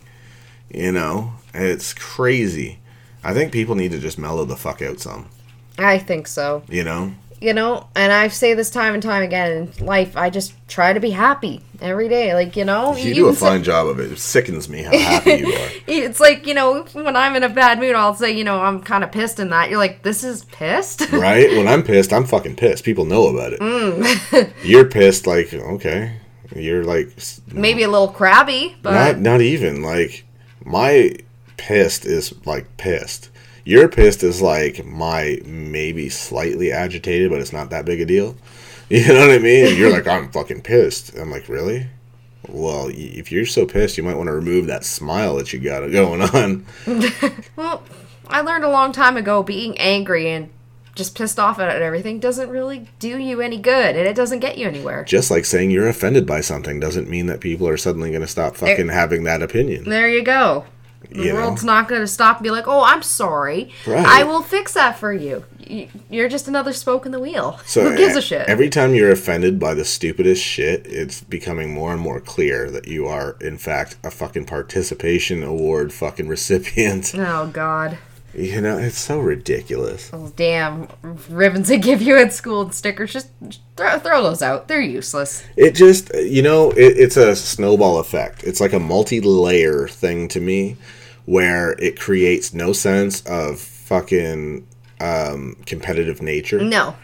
you 0.74 0.92
know, 0.92 1.34
it's 1.54 1.94
crazy. 1.94 2.80
I 3.24 3.32
think 3.36 3.52
people 3.52 3.76
need 3.76 3.92
to 3.92 4.00
just 4.00 4.18
mellow 4.18 4.46
the 4.46 4.56
fuck 4.58 4.82
out 4.82 5.00
some. 5.00 5.28
i 5.78 6.00
think 6.00 6.28
so 6.28 6.64
You 6.68 6.84
know, 6.84 7.14
you 7.42 7.54
know 7.54 7.88
and 7.96 8.14
i 8.14 8.28
say 8.28 8.54
this 8.54 8.70
time 8.70 8.94
and 8.94 9.02
time 9.04 9.24
again 9.24 9.70
in 9.78 9.86
life 9.86 10.16
i 10.16 10.30
just 10.30 10.54
try 10.68 10.94
to 10.94 11.00
be 11.00 11.10
happy 11.10 11.60
every 11.82 12.08
day 12.08 12.34
like 12.36 12.56
you 12.56 12.64
know 12.64 12.96
you 12.96 13.14
do 13.14 13.26
a 13.26 13.30
can 13.30 13.36
say- 13.36 13.46
fine 13.48 13.64
job 13.64 13.88
of 13.88 14.00
it. 14.00 14.12
It 14.12 14.20
sickens 14.20 14.70
me 14.70 14.84
how 14.84 14.96
happy 14.96 15.32
you 15.32 15.48
are. 15.52 15.70
it's 15.88 16.20
like 16.20 16.46
you 16.46 16.54
know 16.54 16.84
when 16.94 17.16
i'm 17.16 17.36
in 17.36 17.44
a 17.44 17.50
bad 17.50 17.80
mood 17.80 17.96
i'll 17.96 18.14
say 18.14 18.32
you 18.32 18.44
know 18.44 18.62
i'm 18.62 18.82
kind 18.82 19.04
of 19.04 19.12
pissed 19.12 19.40
in 19.40 19.50
that 19.50 19.70
you're 19.70 19.80
like 19.80 20.04
this 20.04 20.24
is 20.24 20.46
pissed 20.46 21.02
right? 21.12 21.50
When 21.58 21.68
I'm 21.68 21.82
pissed, 21.84 22.14
I'm 22.14 22.26
fucking 22.26 22.56
pissed. 22.56 22.84
People 22.84 23.06
know 23.06 23.28
about 23.28 23.54
it. 23.54 23.60
Mm. 23.60 24.54
You're 24.64 24.86
pissed, 24.86 25.26
like 25.26 25.52
okay. 25.54 26.18
You're 26.56 26.84
like 26.84 27.10
maybe 27.52 27.82
a 27.84 27.88
little 27.90 28.08
crabby 28.10 28.76
but 28.82 28.92
not 28.94 29.20
not 29.20 29.42
even 29.42 29.82
like 29.82 30.26
my 30.64 31.16
pissed 31.58 32.06
is 32.06 32.34
like 32.46 32.78
pissed. 32.78 33.30
Your 33.64 33.88
pissed 33.88 34.24
is 34.24 34.42
like 34.42 34.86
my 34.86 35.40
maybe 35.46 36.10
slightly 36.10 36.72
agitated, 36.72 37.30
but 37.30 37.42
it's 37.42 37.54
not 37.54 37.70
that 37.70 37.86
big 37.86 38.02
a 38.02 38.06
deal. 38.06 38.36
You 38.92 39.08
know 39.08 39.22
what 39.22 39.30
I 39.30 39.38
mean? 39.38 39.68
And 39.68 39.78
you're 39.78 39.90
like, 39.90 40.06
I'm 40.06 40.30
fucking 40.34 40.64
pissed. 40.64 41.16
I'm 41.16 41.32
like, 41.32 41.48
really? 41.48 41.88
Well, 42.50 42.90
if 42.92 43.32
you're 43.32 43.46
so 43.46 43.66
pissed, 43.66 43.98
you 43.98 44.04
might 44.04 44.18
want 44.18 44.28
to 44.28 44.34
remove 44.34 44.68
that 44.68 44.84
smile 44.84 45.38
that 45.38 45.54
you 45.54 45.60
got 45.60 45.88
going 45.92 46.22
on. 46.22 46.66
Well, 47.56 47.84
I 48.28 48.42
learned 48.42 48.66
a 48.66 48.70
long 48.70 48.92
time 48.92 49.16
ago 49.16 49.44
being 49.44 49.78
angry 49.78 50.30
and 50.30 50.50
just 50.94 51.16
pissed 51.16 51.40
off 51.40 51.58
at 51.60 51.82
everything 51.82 52.20
doesn't 52.20 52.50
really 52.50 52.90
do 53.00 53.18
you 53.18 53.40
any 53.40 53.58
good 53.58 53.96
and 53.96 54.08
it 54.08 54.16
doesn't 54.16 54.40
get 54.40 54.58
you 54.58 54.68
anywhere. 54.68 55.06
Just 55.06 55.32
like 55.32 55.46
saying 55.46 55.72
you're 55.72 55.88
offended 55.88 56.28
by 56.28 56.42
something 56.42 56.80
doesn't 56.80 57.10
mean 57.10 57.28
that 57.28 57.40
people 57.40 57.68
are 57.68 57.78
suddenly 57.78 58.10
going 58.10 58.22
to 58.22 58.28
stop 58.28 58.58
fucking 58.58 58.90
having 58.90 59.24
that 59.24 59.42
opinion. 59.42 59.88
There 59.88 60.10
you 60.10 60.24
go. 60.24 60.66
The 61.10 61.24
You 61.24 61.34
know? 61.34 61.42
world's 61.42 61.64
not 61.64 61.88
going 61.88 62.02
to 62.02 62.08
stop 62.08 62.38
and 62.38 62.44
be 62.44 62.52
like, 62.52 62.68
"Oh, 62.68 62.84
I'm 62.84 63.02
sorry. 63.04 63.72
Right. 63.86 64.06
I 64.06 64.24
will 64.24 64.42
fix 64.42 64.74
that 64.74 64.98
for 65.00 65.12
you." 65.14 65.44
You're 66.10 66.28
just 66.28 66.48
another 66.50 66.74
spoke 66.74 67.06
in 67.06 67.12
the 67.14 67.20
wheel. 67.20 67.60
Who 67.76 67.96
gives 67.96 68.16
a 68.18 68.22
shit? 68.22 68.48
Every 68.50 68.70
time 68.70 68.94
you're 68.94 69.12
offended 69.12 69.58
by 69.58 69.74
the 69.74 69.86
stupidest 69.86 70.44
shit, 70.44 70.86
it's 70.86 71.22
becoming 71.22 71.74
more 71.74 71.94
and 71.94 72.02
more 72.02 72.20
clear 72.20 72.70
that 72.72 72.88
you 72.90 73.08
are, 73.08 73.38
in 73.40 73.58
fact, 73.58 73.96
a 74.04 74.12
fucking 74.12 74.46
participation 74.46 75.44
award 75.44 75.94
fucking 75.94 76.28
recipient. 76.28 77.14
oh 77.16 77.48
God. 77.54 77.98
You 78.34 78.62
know, 78.62 78.78
it's 78.78 78.98
so 78.98 79.20
ridiculous. 79.20 80.10
Those 80.10 80.32
damn 80.32 80.88
ribbons 81.30 81.68
they 81.68 81.78
give 81.78 82.02
you 82.02 82.18
at 82.18 82.34
school 82.34 82.62
and 82.62 82.74
stickers, 82.74 83.12
just 83.12 83.30
throw, 83.76 84.00
throw 84.00 84.24
those 84.24 84.42
out. 84.42 84.68
They're 84.68 84.82
useless. 84.82 85.44
It 85.58 85.76
just, 85.76 86.14
you 86.16 86.42
know, 86.42 86.72
it, 86.72 86.98
it's 86.98 87.18
a 87.18 87.36
snowball 87.36 88.00
effect. 88.00 88.44
It's 88.44 88.62
like 88.62 88.74
a 88.74 88.80
multi 88.80 89.20
layer 89.20 89.88
thing 89.88 90.28
to 90.30 90.40
me 90.40 90.78
where 91.26 91.74
it 91.74 92.00
creates 92.00 92.54
no 92.54 92.74
sense 92.74 93.22
of 93.26 93.60
fucking 93.60 94.68
um, 95.00 95.58
competitive 95.66 96.22
nature. 96.22 96.62
No. 96.62 96.96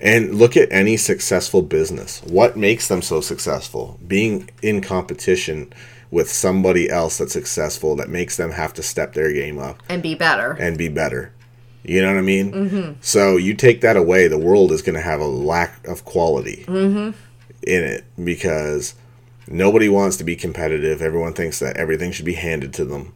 And 0.00 0.34
look 0.34 0.56
at 0.56 0.70
any 0.70 0.96
successful 0.96 1.62
business. 1.62 2.22
What 2.22 2.56
makes 2.56 2.86
them 2.86 3.02
so 3.02 3.20
successful? 3.20 3.98
Being 4.06 4.50
in 4.62 4.82
competition 4.82 5.72
with 6.10 6.30
somebody 6.30 6.88
else 6.88 7.18
that's 7.18 7.32
successful 7.32 7.96
that 7.96 8.08
makes 8.08 8.36
them 8.36 8.52
have 8.52 8.72
to 8.74 8.82
step 8.82 9.12
their 9.14 9.32
game 9.32 9.58
up 9.58 9.82
And 9.88 10.02
be 10.02 10.14
better. 10.14 10.52
and 10.52 10.78
be 10.78 10.88
better. 10.88 11.32
You 11.84 12.02
know 12.02 12.08
what 12.08 12.18
I 12.18 12.22
mean? 12.22 12.52
Mm-hmm. 12.52 12.92
So 13.00 13.36
you 13.36 13.54
take 13.54 13.80
that 13.82 13.96
away, 13.96 14.26
the 14.28 14.38
world 14.38 14.72
is 14.72 14.82
going 14.82 14.94
to 14.96 15.00
have 15.00 15.20
a 15.20 15.26
lack 15.26 15.86
of 15.86 16.04
quality 16.04 16.64
in 16.68 17.14
it 17.62 18.04
because 18.22 18.94
nobody 19.48 19.88
wants 19.88 20.16
to 20.16 20.24
be 20.24 20.34
competitive. 20.36 21.00
Everyone 21.00 21.32
thinks 21.32 21.58
that 21.60 21.76
everything 21.76 22.10
should 22.12 22.24
be 22.24 22.34
handed 22.34 22.72
to 22.74 22.84
them, 22.84 23.12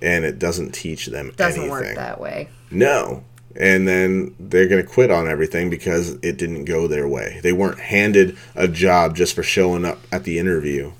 and 0.00 0.24
it 0.24 0.38
doesn't 0.38 0.72
teach 0.72 1.06
them 1.06 1.32
Doesn't 1.36 1.60
anything. 1.62 1.70
work 1.70 1.94
that 1.96 2.20
way. 2.20 2.48
No. 2.70 3.24
And 3.56 3.86
then 3.86 4.34
they're 4.40 4.66
going 4.68 4.82
to 4.84 4.88
quit 4.88 5.10
on 5.12 5.28
everything 5.28 5.70
because 5.70 6.10
it 6.22 6.36
didn't 6.38 6.64
go 6.66 6.86
their 6.88 7.06
way. 7.08 7.38
They 7.42 7.52
weren't 7.52 7.78
handed 7.80 8.36
a 8.56 8.66
job 8.68 9.14
just 9.16 9.34
for 9.34 9.42
showing 9.44 9.84
up 9.84 9.98
at 10.12 10.24
the 10.24 10.38
interview. 10.40 10.92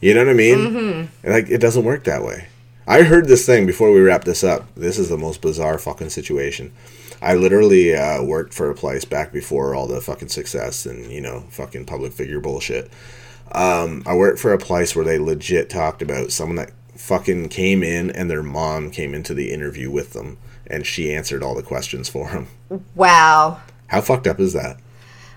You 0.00 0.14
know 0.14 0.24
what 0.24 0.30
I 0.30 0.34
mean? 0.34 0.58
Mm-hmm. 0.58 1.30
Like, 1.30 1.48
it 1.48 1.60
doesn't 1.60 1.84
work 1.84 2.04
that 2.04 2.22
way. 2.22 2.48
I 2.86 3.02
heard 3.02 3.26
this 3.26 3.44
thing 3.44 3.66
before 3.66 3.90
we 3.90 4.00
wrap 4.00 4.24
this 4.24 4.44
up. 4.44 4.72
This 4.74 4.98
is 4.98 5.08
the 5.08 5.18
most 5.18 5.42
bizarre 5.42 5.78
fucking 5.78 6.10
situation. 6.10 6.72
I 7.20 7.34
literally 7.34 7.94
uh, 7.96 8.22
worked 8.22 8.54
for 8.54 8.70
a 8.70 8.74
place 8.74 9.04
back 9.04 9.32
before 9.32 9.74
all 9.74 9.86
the 9.86 10.00
fucking 10.00 10.28
success 10.28 10.86
and, 10.86 11.10
you 11.10 11.20
know, 11.20 11.44
fucking 11.50 11.86
public 11.86 12.12
figure 12.12 12.40
bullshit. 12.40 12.90
Um, 13.52 14.02
I 14.06 14.14
worked 14.14 14.38
for 14.38 14.52
a 14.52 14.58
place 14.58 14.94
where 14.94 15.04
they 15.04 15.18
legit 15.18 15.70
talked 15.70 16.02
about 16.02 16.30
someone 16.30 16.56
that 16.56 16.72
fucking 16.94 17.48
came 17.48 17.82
in 17.82 18.10
and 18.10 18.30
their 18.30 18.42
mom 18.42 18.90
came 18.90 19.14
into 19.14 19.34
the 19.34 19.52
interview 19.52 19.90
with 19.90 20.12
them 20.12 20.38
and 20.66 20.86
she 20.86 21.12
answered 21.12 21.42
all 21.42 21.54
the 21.54 21.62
questions 21.62 22.08
for 22.08 22.28
him. 22.28 22.48
Wow. 22.94 23.60
How 23.88 24.00
fucked 24.00 24.26
up 24.26 24.40
is 24.40 24.52
that? 24.52 24.78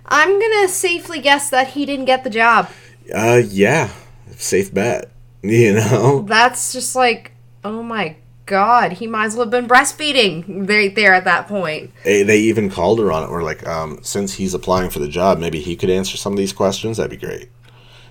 I'm 0.05 0.39
gonna 0.39 0.67
safely 0.67 1.19
guess 1.19 1.49
that 1.51 1.69
he 1.69 1.85
didn't 1.85 2.05
get 2.05 2.23
the 2.23 2.31
job. 2.31 2.69
Uh, 3.13 3.41
yeah, 3.45 3.91
safe 4.37 4.73
bet. 4.73 5.11
You 5.41 5.75
know, 5.75 6.23
That's 6.27 6.73
just 6.73 6.97
like, 6.97 7.31
oh 7.63 7.81
my 7.81 8.17
god, 8.45 8.91
he 8.93 9.07
might 9.07 9.27
as 9.27 9.35
well 9.37 9.45
have 9.45 9.51
been 9.51 9.69
breastfeeding 9.69 10.67
right 10.67 10.93
there 10.93 11.13
at 11.13 11.23
that 11.23 11.47
point. 11.47 11.91
they, 12.03 12.23
they 12.23 12.39
even 12.39 12.69
called 12.69 12.99
her 12.99 13.09
on 13.09 13.23
it. 13.23 13.29
We're 13.29 13.41
like, 13.43 13.65
um, 13.65 13.99
since 14.01 14.33
he's 14.33 14.53
applying 14.53 14.89
for 14.89 14.99
the 14.99 15.07
job, 15.07 15.39
maybe 15.39 15.61
he 15.61 15.77
could 15.77 15.89
answer 15.89 16.17
some 16.17 16.33
of 16.33 16.37
these 16.37 16.51
questions. 16.51 16.97
That'd 16.97 17.17
be 17.17 17.25
great. 17.25 17.49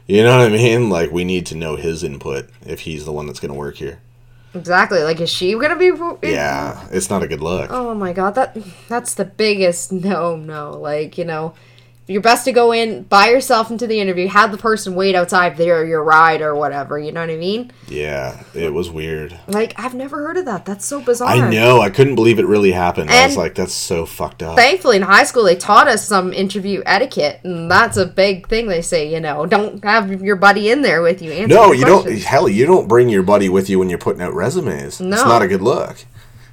You 0.06 0.22
know 0.22 0.38
what 0.38 0.46
I 0.46 0.56
mean? 0.56 0.88
Like, 0.88 1.10
we 1.10 1.22
need 1.22 1.44
to 1.46 1.54
know 1.54 1.76
his 1.76 2.02
input 2.02 2.48
if 2.64 2.80
he's 2.80 3.04
the 3.04 3.12
one 3.12 3.26
that's 3.26 3.40
going 3.40 3.52
to 3.52 3.58
work 3.58 3.76
here. 3.76 4.00
Exactly. 4.54 5.02
Like, 5.02 5.20
is 5.20 5.28
she 5.30 5.52
gonna 5.52 5.76
be? 5.76 5.92
Yeah, 6.26 6.88
it's 6.90 7.10
not 7.10 7.22
a 7.22 7.28
good 7.28 7.42
look. 7.42 7.70
Oh 7.70 7.94
my 7.94 8.14
god, 8.14 8.34
that 8.36 8.56
that's 8.88 9.12
the 9.14 9.26
biggest 9.26 9.92
no 9.92 10.36
no. 10.36 10.70
Like, 10.70 11.18
you 11.18 11.26
know, 11.26 11.52
you're 12.08 12.22
best 12.22 12.44
to 12.46 12.52
go 12.52 12.72
in 12.72 13.02
by 13.04 13.28
yourself 13.28 13.70
into 13.70 13.86
the 13.86 14.00
interview, 14.00 14.28
have 14.28 14.50
the 14.52 14.58
person 14.58 14.94
wait 14.94 15.14
outside 15.14 15.56
there 15.56 15.84
your 15.84 16.02
ride 16.02 16.40
or 16.40 16.54
whatever, 16.54 16.98
you 16.98 17.12
know 17.12 17.20
what 17.20 17.30
I 17.30 17.36
mean? 17.36 17.70
Yeah, 17.88 18.42
it 18.54 18.72
was 18.72 18.90
weird. 18.90 19.38
Like, 19.46 19.78
I've 19.78 19.94
never 19.94 20.18
heard 20.18 20.36
of 20.36 20.44
that. 20.46 20.64
That's 20.64 20.84
so 20.86 21.00
bizarre. 21.00 21.28
I 21.28 21.50
know. 21.50 21.80
I 21.80 21.90
couldn't 21.90 22.14
believe 22.14 22.38
it 22.38 22.46
really 22.46 22.72
happened. 22.72 23.10
I 23.10 23.26
was 23.26 23.36
like, 23.36 23.54
that's 23.54 23.74
so 23.74 24.06
fucked 24.06 24.42
up. 24.42 24.56
Thankfully, 24.56 24.96
in 24.96 25.02
high 25.02 25.24
school, 25.24 25.44
they 25.44 25.56
taught 25.56 25.88
us 25.88 26.06
some 26.06 26.32
interview 26.32 26.82
etiquette, 26.86 27.40
and 27.44 27.70
that's 27.70 27.96
a 27.96 28.06
big 28.06 28.48
thing. 28.48 28.68
They 28.68 28.82
say, 28.82 29.12
you 29.12 29.20
know, 29.20 29.46
don't 29.46 29.82
have 29.84 30.22
your 30.22 30.36
buddy 30.36 30.70
in 30.70 30.82
there 30.82 31.02
with 31.02 31.22
you. 31.22 31.46
No, 31.46 31.72
you 31.72 31.84
don't. 31.84 32.10
Hell, 32.22 32.48
you 32.48 32.66
don't 32.66 32.88
bring 32.88 33.08
your 33.08 33.22
buddy 33.22 33.48
with 33.48 33.68
you 33.68 33.78
when 33.78 33.88
you're 33.88 33.98
putting 33.98 34.22
out 34.22 34.34
resumes. 34.34 35.00
No. 35.00 35.16
It's 35.16 35.24
not 35.24 35.42
a 35.42 35.48
good 35.48 35.62
look. 35.62 36.04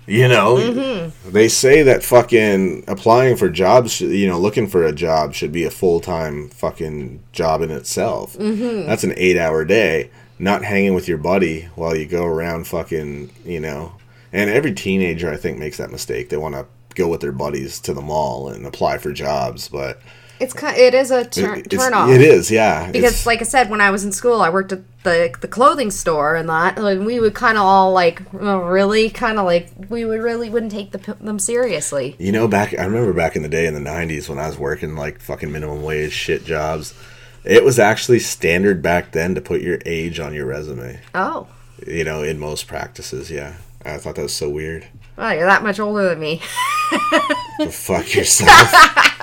You 0.07 0.27
know, 0.27 0.55
Mm-hmm. 0.57 1.31
they 1.31 1.47
say 1.47 1.81
that 1.83 2.03
fucking 2.03 2.83
applying 2.87 3.37
for 3.37 3.49
jobs, 3.49 4.01
you 4.01 4.27
know, 4.27 4.39
looking 4.39 4.67
for 4.67 4.83
a 4.83 4.91
job 4.93 5.33
should 5.33 5.51
be 5.51 5.63
a 5.63 5.71
full 5.71 5.99
time 5.99 6.49
fucking 6.49 7.23
job 7.31 7.61
in 7.61 7.71
itself. 7.71 8.37
Mm-hmm. 8.37 8.87
That's 8.87 9.03
an 9.03 9.13
eight 9.17 9.37
hour 9.37 9.65
day, 9.65 10.11
not 10.37 10.63
hanging 10.63 10.93
with 10.93 11.07
your 11.07 11.17
buddy 11.17 11.63
while 11.75 11.95
you 11.95 12.05
go 12.05 12.23
around 12.25 12.67
fucking, 12.67 13.31
you 13.43 13.59
know. 13.59 13.93
And 14.31 14.49
every 14.49 14.73
teenager, 14.73 15.31
I 15.31 15.37
think, 15.37 15.57
makes 15.57 15.77
that 15.77 15.91
mistake. 15.91 16.29
They 16.29 16.37
want 16.37 16.55
to 16.55 16.67
go 16.93 17.07
with 17.07 17.21
their 17.21 17.31
buddies 17.31 17.79
to 17.81 17.93
the 17.93 18.01
mall 18.01 18.47
and 18.49 18.65
apply 18.65 18.99
for 18.99 19.11
jobs, 19.11 19.69
but 19.69 20.01
It's 20.39 20.53
kind. 20.53 20.75
It 20.77 20.93
is 20.93 21.11
a 21.11 21.23
turn, 21.25 21.63
off. 21.93 22.09
It 22.09 22.21
is, 22.21 22.51
yeah. 22.51 22.87
because 22.91 23.03
It's- 23.03 23.25
like 23.25 23.41
i 23.41 23.45
said 23.45 23.69
when 23.69 23.79
i 23.81 23.89
was 23.89 24.03
in 24.03 24.11
school 24.11 24.41
i 24.41 24.49
worked 24.49 24.71
at 24.73 24.81
the 25.03 25.33
the 25.39 25.47
clothing 25.47 25.91
store 25.91 26.35
and 26.35 26.49
that 26.49 26.77
and 26.79 27.05
we 27.05 27.19
would 27.19 27.33
kind 27.35 27.57
of 27.57 27.63
all 27.63 27.91
like 27.93 28.21
oh, 28.33 28.59
really 28.63 29.09
kind 29.09 29.37
of 29.39 29.45
like 29.45 29.69
we 29.89 30.03
would 30.03 30.21
really 30.21 30.49
wouldn't 30.49 30.71
take 30.71 30.91
the, 30.91 31.13
them 31.21 31.37
seriously 31.39 32.15
You 32.19 32.31
know, 32.31 32.47
back 32.47 32.73
I 32.77 32.83
remember 32.85 33.13
back 33.13 33.35
in 33.35 33.43
the 33.43 33.49
day 33.49 33.65
in 33.67 33.73
the 33.75 33.79
'90s 33.79 34.27
when 34.27 34.39
I 34.39 34.47
was 34.47 34.57
working 34.57 34.95
like 34.95 35.21
fucking 35.21 35.51
minimum 35.51 35.83
wage 35.83 36.11
shit 36.11 36.43
jobs. 36.43 36.93
It 37.43 37.63
was 37.63 37.77
actually 37.77 38.19
standard 38.19 38.81
back 38.81 39.11
then 39.11 39.35
to 39.35 39.41
put 39.41 39.61
your 39.61 39.79
age 39.85 40.19
on 40.19 40.33
your 40.33 40.47
resume. 40.47 40.99
oh 41.13 41.47
You 41.85 42.03
know, 42.03 42.23
in 42.23 42.39
most 42.39 42.65
practices, 42.67 43.29
yeah. 43.29 43.57
I 43.85 43.97
thought 43.99 44.15
that 44.15 44.23
was 44.23 44.33
so 44.33 44.49
weird. 44.49 44.87
well 45.15 45.33
you're 45.35 45.45
that 45.45 45.61
much 45.63 45.79
older 45.79 46.09
than 46.09 46.19
me 46.19 46.41
fuck 47.69 48.15
yourself. 48.15 48.71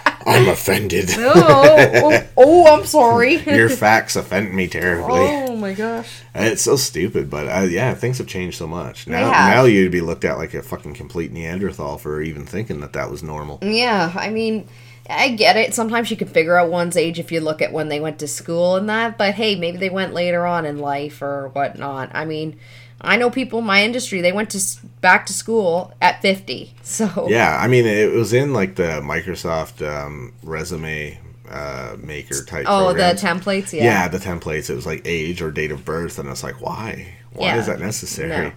I'm 0.27 0.49
offended. 0.49 1.11
oh, 1.17 1.77
oh, 2.05 2.25
oh 2.37 2.75
i'm 2.79 2.87
sorry 2.87 3.37
Your 3.47 3.69
facts 3.69 4.17
offend 4.17 4.55
me 4.55 4.69
terribly. 4.69 5.21
oh 5.21 5.57
my 5.57 5.73
gosh 5.73 6.23
It's 6.35 6.63
so 6.63 6.77
stupid, 6.77 7.31
but 7.31 7.47
uh, 7.49 7.67
yeah, 7.67 7.95
things 7.95 8.19
have 8.19 8.27
changed 8.27 8.57
so 8.59 8.67
much. 8.67 9.07
Now, 9.07 9.31
now 9.31 9.65
you'd 9.65 9.93
be 9.93 10.01
looked 10.01 10.25
at 10.25 10.39
like 10.39 10.55
a 10.55 10.63
fucking 10.63 10.95
complete 10.95 11.33
Neanderthal 11.33 11.99
for 11.99 12.21
even 12.23 12.47
thinking 12.47 12.81
that 12.81 12.93
that 12.95 13.11
was 13.11 13.23
normal. 13.23 13.59
yeah 13.63 14.13
i 14.17 14.31
mean 14.31 14.69
I 15.11 15.31
get 15.31 15.57
it. 15.57 15.75
Sometimes 15.75 16.11
you 16.11 16.17
can 16.17 16.29
figure 16.29 16.57
out 16.57 16.71
one's 16.71 16.97
age 16.97 17.19
if 17.19 17.33
you 17.33 17.41
look 17.41 17.61
at 17.61 17.73
when 17.73 17.89
they 17.89 17.99
went 18.01 18.21
to 18.21 18.29
school 18.29 18.77
and 18.77 18.89
that, 18.89 19.19
but 19.19 19.35
hey, 19.35 19.57
maybe 19.57 19.77
they 19.77 19.91
went 19.91 20.15
later 20.15 20.47
on 20.47 20.65
in 20.65 20.79
life 20.79 21.21
or 21.23 21.49
whatnot. 21.49 22.11
I 22.15 22.25
mean, 22.25 22.59
I 23.03 23.17
know 23.17 23.31
people 23.31 23.59
in 23.59 23.65
my 23.67 23.85
industry, 23.85 24.21
they 24.21 24.33
went 24.33 24.51
to 24.51 24.61
back 25.01 25.27
to 25.27 25.33
school 25.33 25.93
at 26.01 26.23
50. 26.23 26.73
So, 26.83 27.27
Yeah, 27.29 27.59
I 27.61 27.67
mean, 27.69 27.85
it 27.87 28.13
was 28.13 28.33
in 28.33 28.53
like 28.53 28.77
the 28.77 29.01
Microsoft 29.03 29.87
um, 29.87 30.33
resume 30.43 31.19
uh, 31.51 31.97
maker 31.99 32.45
type. 32.45 32.67
oh, 32.69 32.93
the 32.93 33.15
templates, 33.19 33.73
yeah. 33.73 33.85
yeah. 33.85 34.09
the 34.09 34.19
templates. 34.19 34.71
It 34.71 34.75
was 34.75 34.87
like 34.87 35.03
age 35.05 35.43
or 35.43 35.51
date 35.51 35.73
of 35.73 35.85
birth, 35.85 36.19
and 36.19 36.29
it's 36.29 36.43
like, 36.43 36.61
why? 36.61 37.15
Why 37.33 37.47
Yeah. 37.47 37.59
is 37.59 37.67
that 37.67 37.81
necessary? 37.81 38.29
No. 38.29 38.53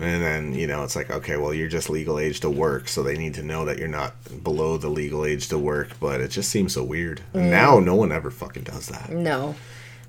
And 0.00 0.22
then 0.22 0.54
you 0.54 0.66
know, 0.68 0.84
it's 0.84 0.94
like, 0.94 1.10
okay, 1.10 1.36
well, 1.36 1.52
you're 1.52 1.68
just 1.68 1.90
legal 1.90 2.18
age 2.18 2.40
to 2.40 2.50
work, 2.50 2.86
so 2.88 3.02
they 3.02 3.16
need 3.16 3.34
to 3.34 3.42
know 3.42 3.64
that 3.64 3.78
you're 3.78 3.88
not 3.88 4.14
below 4.44 4.76
the 4.76 4.88
legal 4.88 5.24
age 5.24 5.48
to 5.48 5.58
work. 5.58 5.90
But 6.00 6.20
it 6.20 6.28
just 6.28 6.50
seems 6.50 6.74
so 6.74 6.84
weird. 6.84 7.20
Mm. 7.34 7.50
Now, 7.50 7.78
no 7.80 7.96
one 7.96 8.12
ever 8.12 8.30
fucking 8.30 8.62
does 8.64 8.88
that. 8.88 9.10
No. 9.10 9.54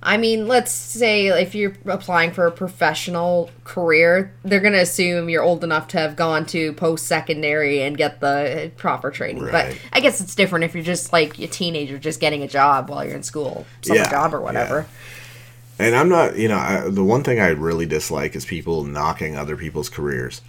I 0.01 0.17
mean, 0.17 0.47
let's 0.47 0.71
say 0.71 1.27
if 1.27 1.53
you're 1.53 1.73
applying 1.85 2.31
for 2.31 2.47
a 2.47 2.51
professional 2.51 3.49
career, 3.65 4.33
they're 4.43 4.61
going 4.61 4.73
to 4.73 4.79
assume 4.79 5.29
you're 5.29 5.43
old 5.43 5.63
enough 5.63 5.89
to 5.89 5.97
have 5.97 6.15
gone 6.15 6.45
to 6.47 6.71
post 6.73 7.05
secondary 7.05 7.81
and 7.81 7.97
get 7.97 8.21
the 8.21 8.71
proper 8.77 9.11
training. 9.11 9.45
But 9.51 9.77
I 9.91 9.99
guess 9.99 10.21
it's 10.21 10.35
different 10.35 10.63
if 10.63 10.73
you're 10.73 10.83
just 10.83 11.11
like 11.11 11.37
a 11.39 11.47
teenager 11.47 11.97
just 11.97 12.21
getting 12.21 12.43
a 12.43 12.47
job 12.47 12.89
while 12.89 13.03
you're 13.03 13.15
in 13.15 13.23
school, 13.23 13.65
summer 13.81 13.99
Yeah, 13.99 14.09
job 14.09 14.33
or 14.33 14.39
whatever. 14.39 14.87
And 15.79 15.95
I'm 15.95 16.09
not, 16.09 16.37
you 16.37 16.47
know, 16.47 16.57
I, 16.57 16.89
the 16.89 17.03
one 17.03 17.23
thing 17.23 17.39
I 17.39 17.49
really 17.49 17.85
dislike 17.85 18.35
is 18.35 18.45
people 18.45 18.83
knocking 18.83 19.35
other 19.35 19.55
people's 19.55 19.89
careers. 19.89 20.41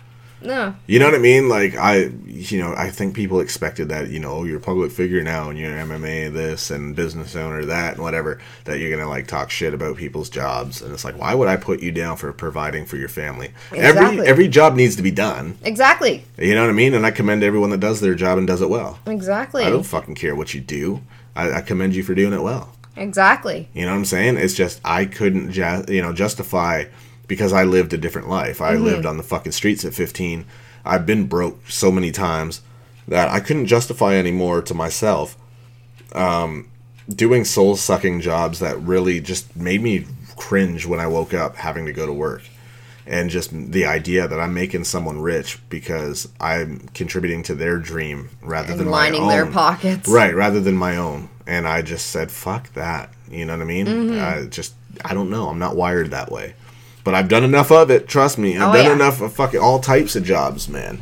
No. 0.43 0.75
You 0.87 0.99
know 0.99 1.07
what 1.07 1.15
I 1.15 1.19
mean? 1.19 1.49
Like 1.49 1.75
I, 1.77 2.11
you 2.27 2.59
know, 2.59 2.75
I 2.77 2.91
think 2.91 3.15
people 3.15 3.41
expected 3.41 3.89
that, 3.91 4.09
you 4.09 4.19
know, 4.19 4.45
you're 4.45 4.59
a 4.59 4.61
public 4.61 4.91
figure 4.91 5.23
now 5.23 5.51
and 5.51 5.59
you're 5.59 5.77
an 5.77 5.89
MMA 5.89 6.33
this 6.33 6.71
and 6.71 6.97
business 6.97 7.37
owner 7.37 7.65
that 7.67 7.95
and 7.95 8.03
whatever 8.03 8.41
that 8.65 8.79
you're 8.79 8.91
gonna 8.97 9.09
like 9.09 9.27
talk 9.27 9.51
shit 9.51 9.75
about 9.75 9.97
people's 9.97 10.31
jobs 10.31 10.81
and 10.83 10.93
it's 10.93 11.05
like 11.05 11.19
why 11.19 11.35
would 11.35 11.49
I 11.49 11.57
put 11.57 11.81
you 11.81 11.93
down 11.93 12.17
for 12.17 12.33
providing 12.33 12.87
for 12.87 12.97
your 12.97 13.09
family? 13.09 13.53
Exactly. 13.73 13.81
Every 14.19 14.27
every 14.27 14.49
job 14.49 14.75
needs 14.77 14.97
to 14.97 15.03
be 15.03 15.11
done. 15.11 15.59
Exactly. 15.63 16.25
You 16.39 16.55
know 16.55 16.63
what 16.63 16.71
I 16.71 16.75
mean? 16.75 16.95
And 16.95 17.05
I 17.05 17.11
commend 17.11 17.43
everyone 17.43 17.71
that 17.71 17.81
does 17.81 18.01
their 18.01 18.15
job 18.15 18.39
and 18.39 18.47
does 18.47 18.63
it 18.63 18.71
well. 18.71 18.99
Exactly. 19.07 19.65
I 19.65 19.71
don't 19.71 19.83
fucking 19.85 20.15
care 20.15 20.35
what 20.35 20.55
you 20.55 20.61
do. 20.61 21.03
I, 21.37 21.53
I 21.53 21.61
commend 21.61 21.95
you 21.95 22.03
for 22.03 22.15
doing 22.15 22.33
it 22.33 22.43
well. 22.43 22.75
Exactly. 22.97 23.69
You 23.73 23.87
know 23.87 23.93
what 23.93 23.99
I'm 23.99 24.05
saying? 24.05 24.37
It's 24.37 24.55
just 24.55 24.81
I 24.85 25.05
couldn't, 25.07 25.53
ju- 25.53 25.85
you 25.89 26.03
know, 26.03 26.13
justify 26.13 26.85
because 27.31 27.53
I 27.53 27.63
lived 27.63 27.93
a 27.93 27.97
different 27.97 28.29
life. 28.29 28.61
I 28.61 28.75
lived 28.75 29.07
on 29.07 29.17
the 29.17 29.23
fucking 29.23 29.53
streets 29.53 29.85
at 29.85 29.95
15. 29.95 30.45
I've 30.85 31.07
been 31.07 31.29
broke 31.29 31.71
so 31.71 31.93
many 31.93 32.11
times 32.11 32.61
that 33.07 33.29
I 33.29 33.39
couldn't 33.39 33.67
justify 33.67 34.17
anymore 34.17 34.63
to 34.63 34.75
myself 34.75 35.37
um, 36.13 36.69
doing 37.09 37.45
soul 37.45 37.77
sucking 37.77 38.21
jobs 38.21 38.59
that 38.59 38.81
really 38.81 39.21
just 39.21 39.55
made 39.55 39.81
me 39.81 40.07
cringe 40.37 40.87
when 40.87 40.99
I 40.99 41.07
woke 41.07 41.33
up 41.33 41.55
having 41.55 41.87
to 41.87 41.93
go 41.93 42.05
to 42.05 42.13
work. 42.13 42.43
And 43.07 43.31
just 43.31 43.53
the 43.53 43.87
idea 43.87 44.27
that 44.27 44.41
I'm 44.41 44.53
making 44.53 44.83
someone 44.83 45.21
rich 45.21 45.57
because 45.69 46.29
I'm 46.41 46.81
contributing 46.95 47.45
to 47.45 47.55
their 47.55 47.79
dream 47.79 48.31
rather 48.43 48.73
And 48.73 48.81
than 48.81 48.91
lining 48.91 49.29
their 49.29 49.47
pockets. 49.47 50.09
Right, 50.09 50.35
rather 50.35 50.61
than 50.61 50.75
my 50.75 50.97
own. 50.97 51.29
And 51.47 51.69
I 51.69 51.83
just 51.83 52.07
said, 52.07 52.33
fuck 52.33 52.73
that. 52.75 53.13
You 53.31 53.45
know 53.45 53.53
what 53.57 53.63
I 53.63 53.67
mean? 53.67 53.87
Mm-hmm. 53.87 54.21
I 54.21 54.49
just, 54.49 54.75
I 55.05 55.15
don't 55.15 55.31
know. 55.31 55.49
I'm 55.49 55.61
not 55.61 55.77
wired 55.77 56.11
that 56.11 56.33
way. 56.33 56.55
But 57.05 57.15
I've 57.15 57.29
done 57.29 57.45
enough 57.45 57.71
of 57.73 57.91
it. 57.91 58.09
Trust 58.09 58.39
me. 58.39 58.57
I've 58.59 58.71
Oh, 58.71 58.73
done 58.75 58.85
yeah. 58.87 58.93
enough 58.93 59.21
of 59.21 59.33
fucking 59.33 59.61
all 59.61 59.79
types 59.81 60.17
of 60.17 60.25
jobs, 60.25 60.69
man. 60.69 61.01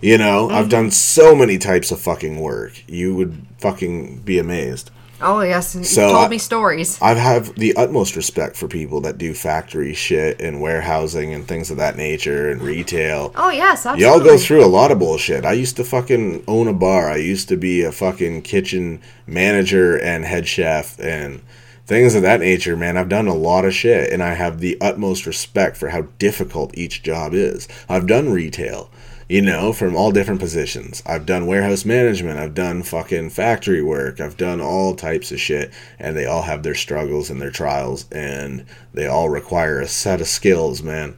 You 0.00 0.18
know, 0.18 0.46
Mm-hmm. 0.48 0.56
I've 0.56 0.68
done 0.68 0.90
so 0.90 1.34
many 1.34 1.58
types 1.58 1.90
of 1.90 2.00
fucking 2.00 2.38
work. 2.38 2.82
You 2.86 3.14
would 3.16 3.42
fucking 3.58 4.18
be 4.24 4.38
amazed. 4.38 4.90
Oh 5.20 5.40
yes, 5.40 5.74
and 5.74 5.84
So, 5.84 6.06
you 6.06 6.12
told 6.12 6.26
I- 6.26 6.28
me 6.28 6.38
stories. 6.38 6.96
I 7.02 7.14
have 7.14 7.52
the 7.56 7.74
utmost 7.74 8.14
respect 8.14 8.56
for 8.56 8.68
people 8.68 9.00
that 9.00 9.18
do 9.18 9.34
factory 9.34 9.92
shit 9.92 10.40
and 10.40 10.60
warehousing 10.60 11.34
and 11.34 11.46
things 11.48 11.72
of 11.72 11.76
that 11.78 11.96
nature 11.96 12.48
and 12.50 12.62
retail. 12.62 13.32
Oh 13.34 13.50
yes, 13.50 13.84
absolutely. 13.84 14.04
Y'all 14.04 14.20
go 14.20 14.38
through 14.38 14.64
a 14.64 14.66
lot 14.70 14.92
of 14.92 15.00
bullshit. 15.00 15.44
I 15.44 15.54
used 15.54 15.74
to 15.78 15.84
fucking 15.84 16.44
own 16.46 16.68
a 16.68 16.72
bar. 16.72 17.10
I 17.10 17.16
used 17.16 17.48
to 17.48 17.56
be 17.56 17.82
a 17.82 17.90
fucking 17.90 18.42
kitchen 18.42 19.00
manager 19.26 19.96
and 19.98 20.24
head 20.24 20.46
chef 20.46 20.96
and 21.00 21.40
things 21.88 22.14
of 22.14 22.20
that 22.20 22.40
nature, 22.40 22.76
man. 22.76 22.98
I've 22.98 23.08
done 23.08 23.26
a 23.26 23.34
lot 23.34 23.64
of 23.64 23.72
shit 23.72 24.12
and 24.12 24.22
I 24.22 24.34
have 24.34 24.60
the 24.60 24.76
utmost 24.78 25.24
respect 25.24 25.74
for 25.78 25.88
how 25.88 26.02
difficult 26.18 26.76
each 26.76 27.02
job 27.02 27.32
is. 27.32 27.66
I've 27.88 28.06
done 28.06 28.28
retail, 28.28 28.90
you 29.26 29.40
know, 29.40 29.72
from 29.72 29.96
all 29.96 30.12
different 30.12 30.38
positions. 30.38 31.02
I've 31.06 31.24
done 31.24 31.46
warehouse 31.46 31.86
management. 31.86 32.38
I've 32.38 32.52
done 32.52 32.82
fucking 32.82 33.30
factory 33.30 33.82
work. 33.82 34.20
I've 34.20 34.36
done 34.36 34.60
all 34.60 34.94
types 34.96 35.32
of 35.32 35.40
shit 35.40 35.72
and 35.98 36.14
they 36.14 36.26
all 36.26 36.42
have 36.42 36.62
their 36.62 36.74
struggles 36.74 37.30
and 37.30 37.40
their 37.40 37.50
trials 37.50 38.04
and 38.12 38.66
they 38.92 39.06
all 39.06 39.30
require 39.30 39.80
a 39.80 39.88
set 39.88 40.20
of 40.20 40.28
skills, 40.28 40.82
man. 40.82 41.16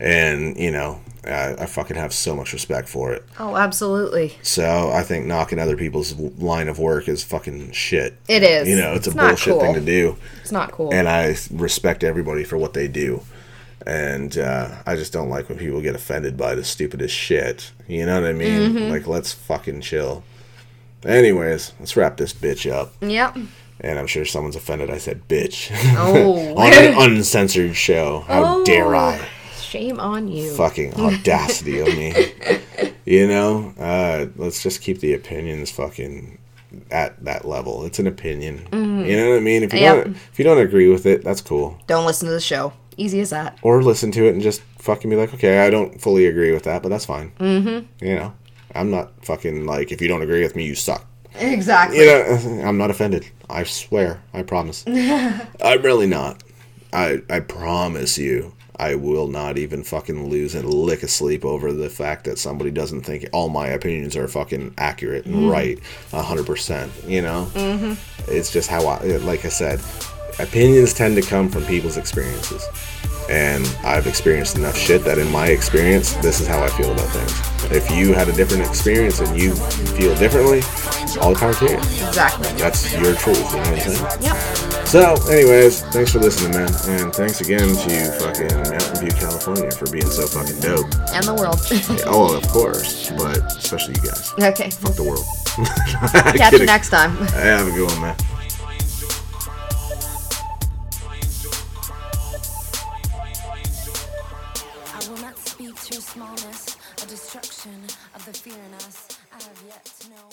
And, 0.00 0.56
you 0.56 0.70
know, 0.72 1.00
I, 1.24 1.54
I 1.60 1.66
fucking 1.66 1.96
have 1.96 2.12
so 2.12 2.34
much 2.34 2.52
respect 2.52 2.88
for 2.88 3.12
it. 3.12 3.24
Oh, 3.38 3.56
absolutely. 3.56 4.34
So 4.42 4.90
I 4.92 5.02
think 5.02 5.26
knocking 5.26 5.58
other 5.60 5.76
people's 5.76 6.14
line 6.14 6.68
of 6.68 6.78
work 6.80 7.08
is 7.08 7.22
fucking 7.22 7.70
shit. 7.72 8.16
It 8.28 8.42
is. 8.42 8.68
You 8.68 8.76
know, 8.76 8.94
it's, 8.94 9.06
It's 9.06 9.14
a 9.14 9.18
bullshit 9.18 9.60
thing 9.60 9.74
to 9.74 9.80
do. 9.80 10.16
It's 10.40 10.50
not 10.52 10.72
cool. 10.72 10.92
And 10.92 11.08
I 11.08 11.36
respect 11.52 12.02
everybody 12.02 12.42
for 12.44 12.58
what 12.58 12.72
they 12.74 12.88
do. 12.88 13.22
And 13.86 14.36
uh, 14.38 14.76
I 14.86 14.96
just 14.96 15.12
don't 15.12 15.28
like 15.28 15.48
when 15.48 15.58
people 15.58 15.80
get 15.80 15.94
offended 15.94 16.36
by 16.36 16.54
the 16.54 16.64
stupidest 16.64 17.14
shit. 17.14 17.70
You 17.88 18.06
know 18.06 18.20
what 18.20 18.28
I 18.28 18.32
mean? 18.32 18.72
Mm-hmm. 18.74 18.90
Like, 18.90 19.06
let's 19.06 19.32
fucking 19.32 19.80
chill. 19.82 20.22
Anyways, 21.04 21.72
let's 21.80 21.96
wrap 21.96 22.16
this 22.16 22.32
bitch 22.32 22.70
up. 22.70 22.92
yep. 23.00 23.36
And 23.80 23.98
I'm 23.98 24.06
sure 24.06 24.24
someone's 24.24 24.54
offended 24.54 24.90
I 24.90 24.98
said 24.98 25.26
bitch. 25.26 25.70
Oh. 25.96 26.54
on 26.56 26.72
an 26.72 26.94
uncensored 27.16 27.74
show. 27.74 28.20
How 28.28 28.58
Oh. 28.60 28.64
dare 28.64 28.94
I? 28.94 29.20
Shame 29.72 29.98
on 29.98 30.28
you. 30.28 30.50
fucking 30.54 30.94
audacity 31.00 31.78
of 31.80 31.88
me. 31.88 32.12
You 33.06 33.26
know, 33.26 33.72
uh, 33.78 34.26
let's 34.36 34.62
just 34.62 34.82
keep 34.82 35.00
the 35.00 35.14
opinions 35.14 35.70
fucking 35.70 36.38
at 36.90 37.24
that 37.24 37.46
level. 37.46 37.84
It's 37.86 37.98
an 37.98 38.06
opinion. 38.06 38.66
You 38.70 39.16
know 39.16 39.30
what 39.30 39.36
I 39.36 39.40
mean? 39.40 39.62
If 39.62 39.72
you 39.72 39.80
Yep. 39.80 40.04
don't, 40.04 40.16
if 40.32 40.38
you 40.38 40.44
don't 40.44 40.58
agree 40.60 40.88
with 40.90 41.06
it, 41.06 41.24
that's 41.24 41.40
cool. 41.40 41.78
Don't 41.86 42.04
listen 42.04 42.26
to 42.28 42.34
the 42.34 42.40
show. 42.40 42.74
Easy 42.98 43.20
as 43.20 43.30
that. 43.30 43.58
Or 43.62 43.82
listen 43.82 44.12
to 44.12 44.26
it 44.26 44.34
and 44.34 44.42
just 44.42 44.60
fucking 44.78 45.08
be 45.08 45.16
like, 45.16 45.32
okay, 45.32 45.60
I 45.66 45.70
don't 45.70 45.98
fully 45.98 46.26
agree 46.26 46.52
with 46.52 46.64
that, 46.64 46.82
but 46.82 46.90
that's 46.90 47.06
fine. 47.06 47.32
Mm-hmm. 47.40 48.04
You 48.04 48.14
know, 48.16 48.34
I'm 48.74 48.90
not 48.90 49.24
fucking 49.24 49.64
like 49.64 49.90
if 49.90 50.02
you 50.02 50.08
don't 50.08 50.20
agree 50.20 50.42
with 50.42 50.54
me, 50.54 50.66
you 50.66 50.74
suck. 50.74 51.06
Exactly. 51.36 51.98
You 51.98 52.04
know, 52.06 52.62
I'm 52.68 52.76
not 52.76 52.90
offended. 52.90 53.26
I 53.48 53.64
swear. 53.64 54.22
I 54.34 54.42
promise. 54.42 54.84
I'm 54.86 55.80
really 55.82 56.06
not. 56.06 56.42
I 56.92 57.22
I 57.30 57.40
promise 57.40 58.18
you. 58.18 58.52
I 58.82 58.96
will 58.96 59.28
not 59.28 59.58
even 59.58 59.84
fucking 59.84 60.28
lose 60.28 60.56
a 60.56 60.62
lick 60.62 61.04
of 61.04 61.10
sleep 61.10 61.44
over 61.44 61.72
the 61.72 61.88
fact 61.88 62.24
that 62.24 62.36
somebody 62.36 62.72
doesn't 62.72 63.02
think 63.02 63.28
all 63.32 63.48
my 63.48 63.68
opinions 63.68 64.16
are 64.16 64.26
fucking 64.26 64.74
accurate 64.76 65.24
and 65.24 65.48
right, 65.48 65.78
a 66.12 66.20
hundred 66.20 66.46
percent. 66.46 66.90
You 67.06 67.22
know, 67.22 67.48
mm-hmm. 67.54 67.92
it's 68.28 68.52
just 68.52 68.68
how 68.68 68.84
I, 68.88 68.98
like 69.18 69.44
I 69.44 69.50
said, 69.50 69.80
opinions 70.40 70.94
tend 70.94 71.14
to 71.14 71.22
come 71.22 71.48
from 71.48 71.64
people's 71.66 71.96
experiences, 71.96 72.66
and 73.30 73.64
I've 73.84 74.08
experienced 74.08 74.56
enough 74.56 74.76
shit 74.76 75.04
that 75.04 75.16
in 75.16 75.30
my 75.30 75.46
experience, 75.46 76.14
this 76.14 76.40
is 76.40 76.48
how 76.48 76.60
I 76.60 76.68
feel 76.70 76.90
about 76.90 77.08
things. 77.10 77.70
If 77.70 77.88
you 77.92 78.14
had 78.14 78.28
a 78.28 78.32
different 78.32 78.66
experience 78.66 79.20
and 79.20 79.40
you 79.40 79.54
feel 79.94 80.16
differently, 80.16 80.62
all 81.20 81.34
the 81.34 81.38
power 81.38 81.54
to 81.54 81.66
you. 81.66 81.76
Exactly. 81.76 82.48
That's 82.58 82.92
your 82.94 83.14
truth. 83.14 83.38
You 83.38 83.58
know 83.58 83.62
what 83.62 83.68
I'm 83.68 83.78
saying? 83.78 84.22
Yep. 84.22 84.71
So, 84.92 85.14
anyways, 85.30 85.80
thanks 85.84 86.12
for 86.12 86.18
listening, 86.18 86.52
man, 86.52 86.68
and 86.86 87.14
thanks 87.14 87.40
again 87.40 87.66
to 87.66 88.12
fucking 88.20 88.54
Mountain 88.54 89.00
View, 89.00 89.10
California, 89.12 89.70
for 89.70 89.90
being 89.90 90.04
so 90.04 90.26
fucking 90.26 90.60
dope. 90.60 90.84
And 91.14 91.24
the 91.24 91.32
world. 91.32 91.60
Oh, 92.06 92.36
of 92.36 92.46
course, 92.48 93.10
but 93.12 93.38
especially 93.56 93.94
you 93.94 94.10
guys. 94.10 94.34
okay. 94.34 94.68
Fuck 94.68 94.92
the 94.96 95.02
world. 95.02 95.24
Catch 96.36 96.52
you 96.52 96.66
next 96.66 96.90
time. 96.90 97.16
Have 97.32 97.68
a 97.68 97.70
good 97.70 97.88
one, 97.90 98.00
man. 98.02 98.16
I 104.92 105.08
will 105.08 105.22
not 105.22 105.38
speak 105.38 105.74
to 105.74 106.02
smallness, 106.02 106.76
a 107.02 107.06
destruction 107.06 107.80
of 108.14 108.26
the 108.26 108.34
fear 108.34 108.52
in 108.68 108.74
us. 108.74 109.08
I 109.32 109.42
have 109.42 109.62
yet 109.66 109.84
to 110.00 110.10
know 110.10 110.28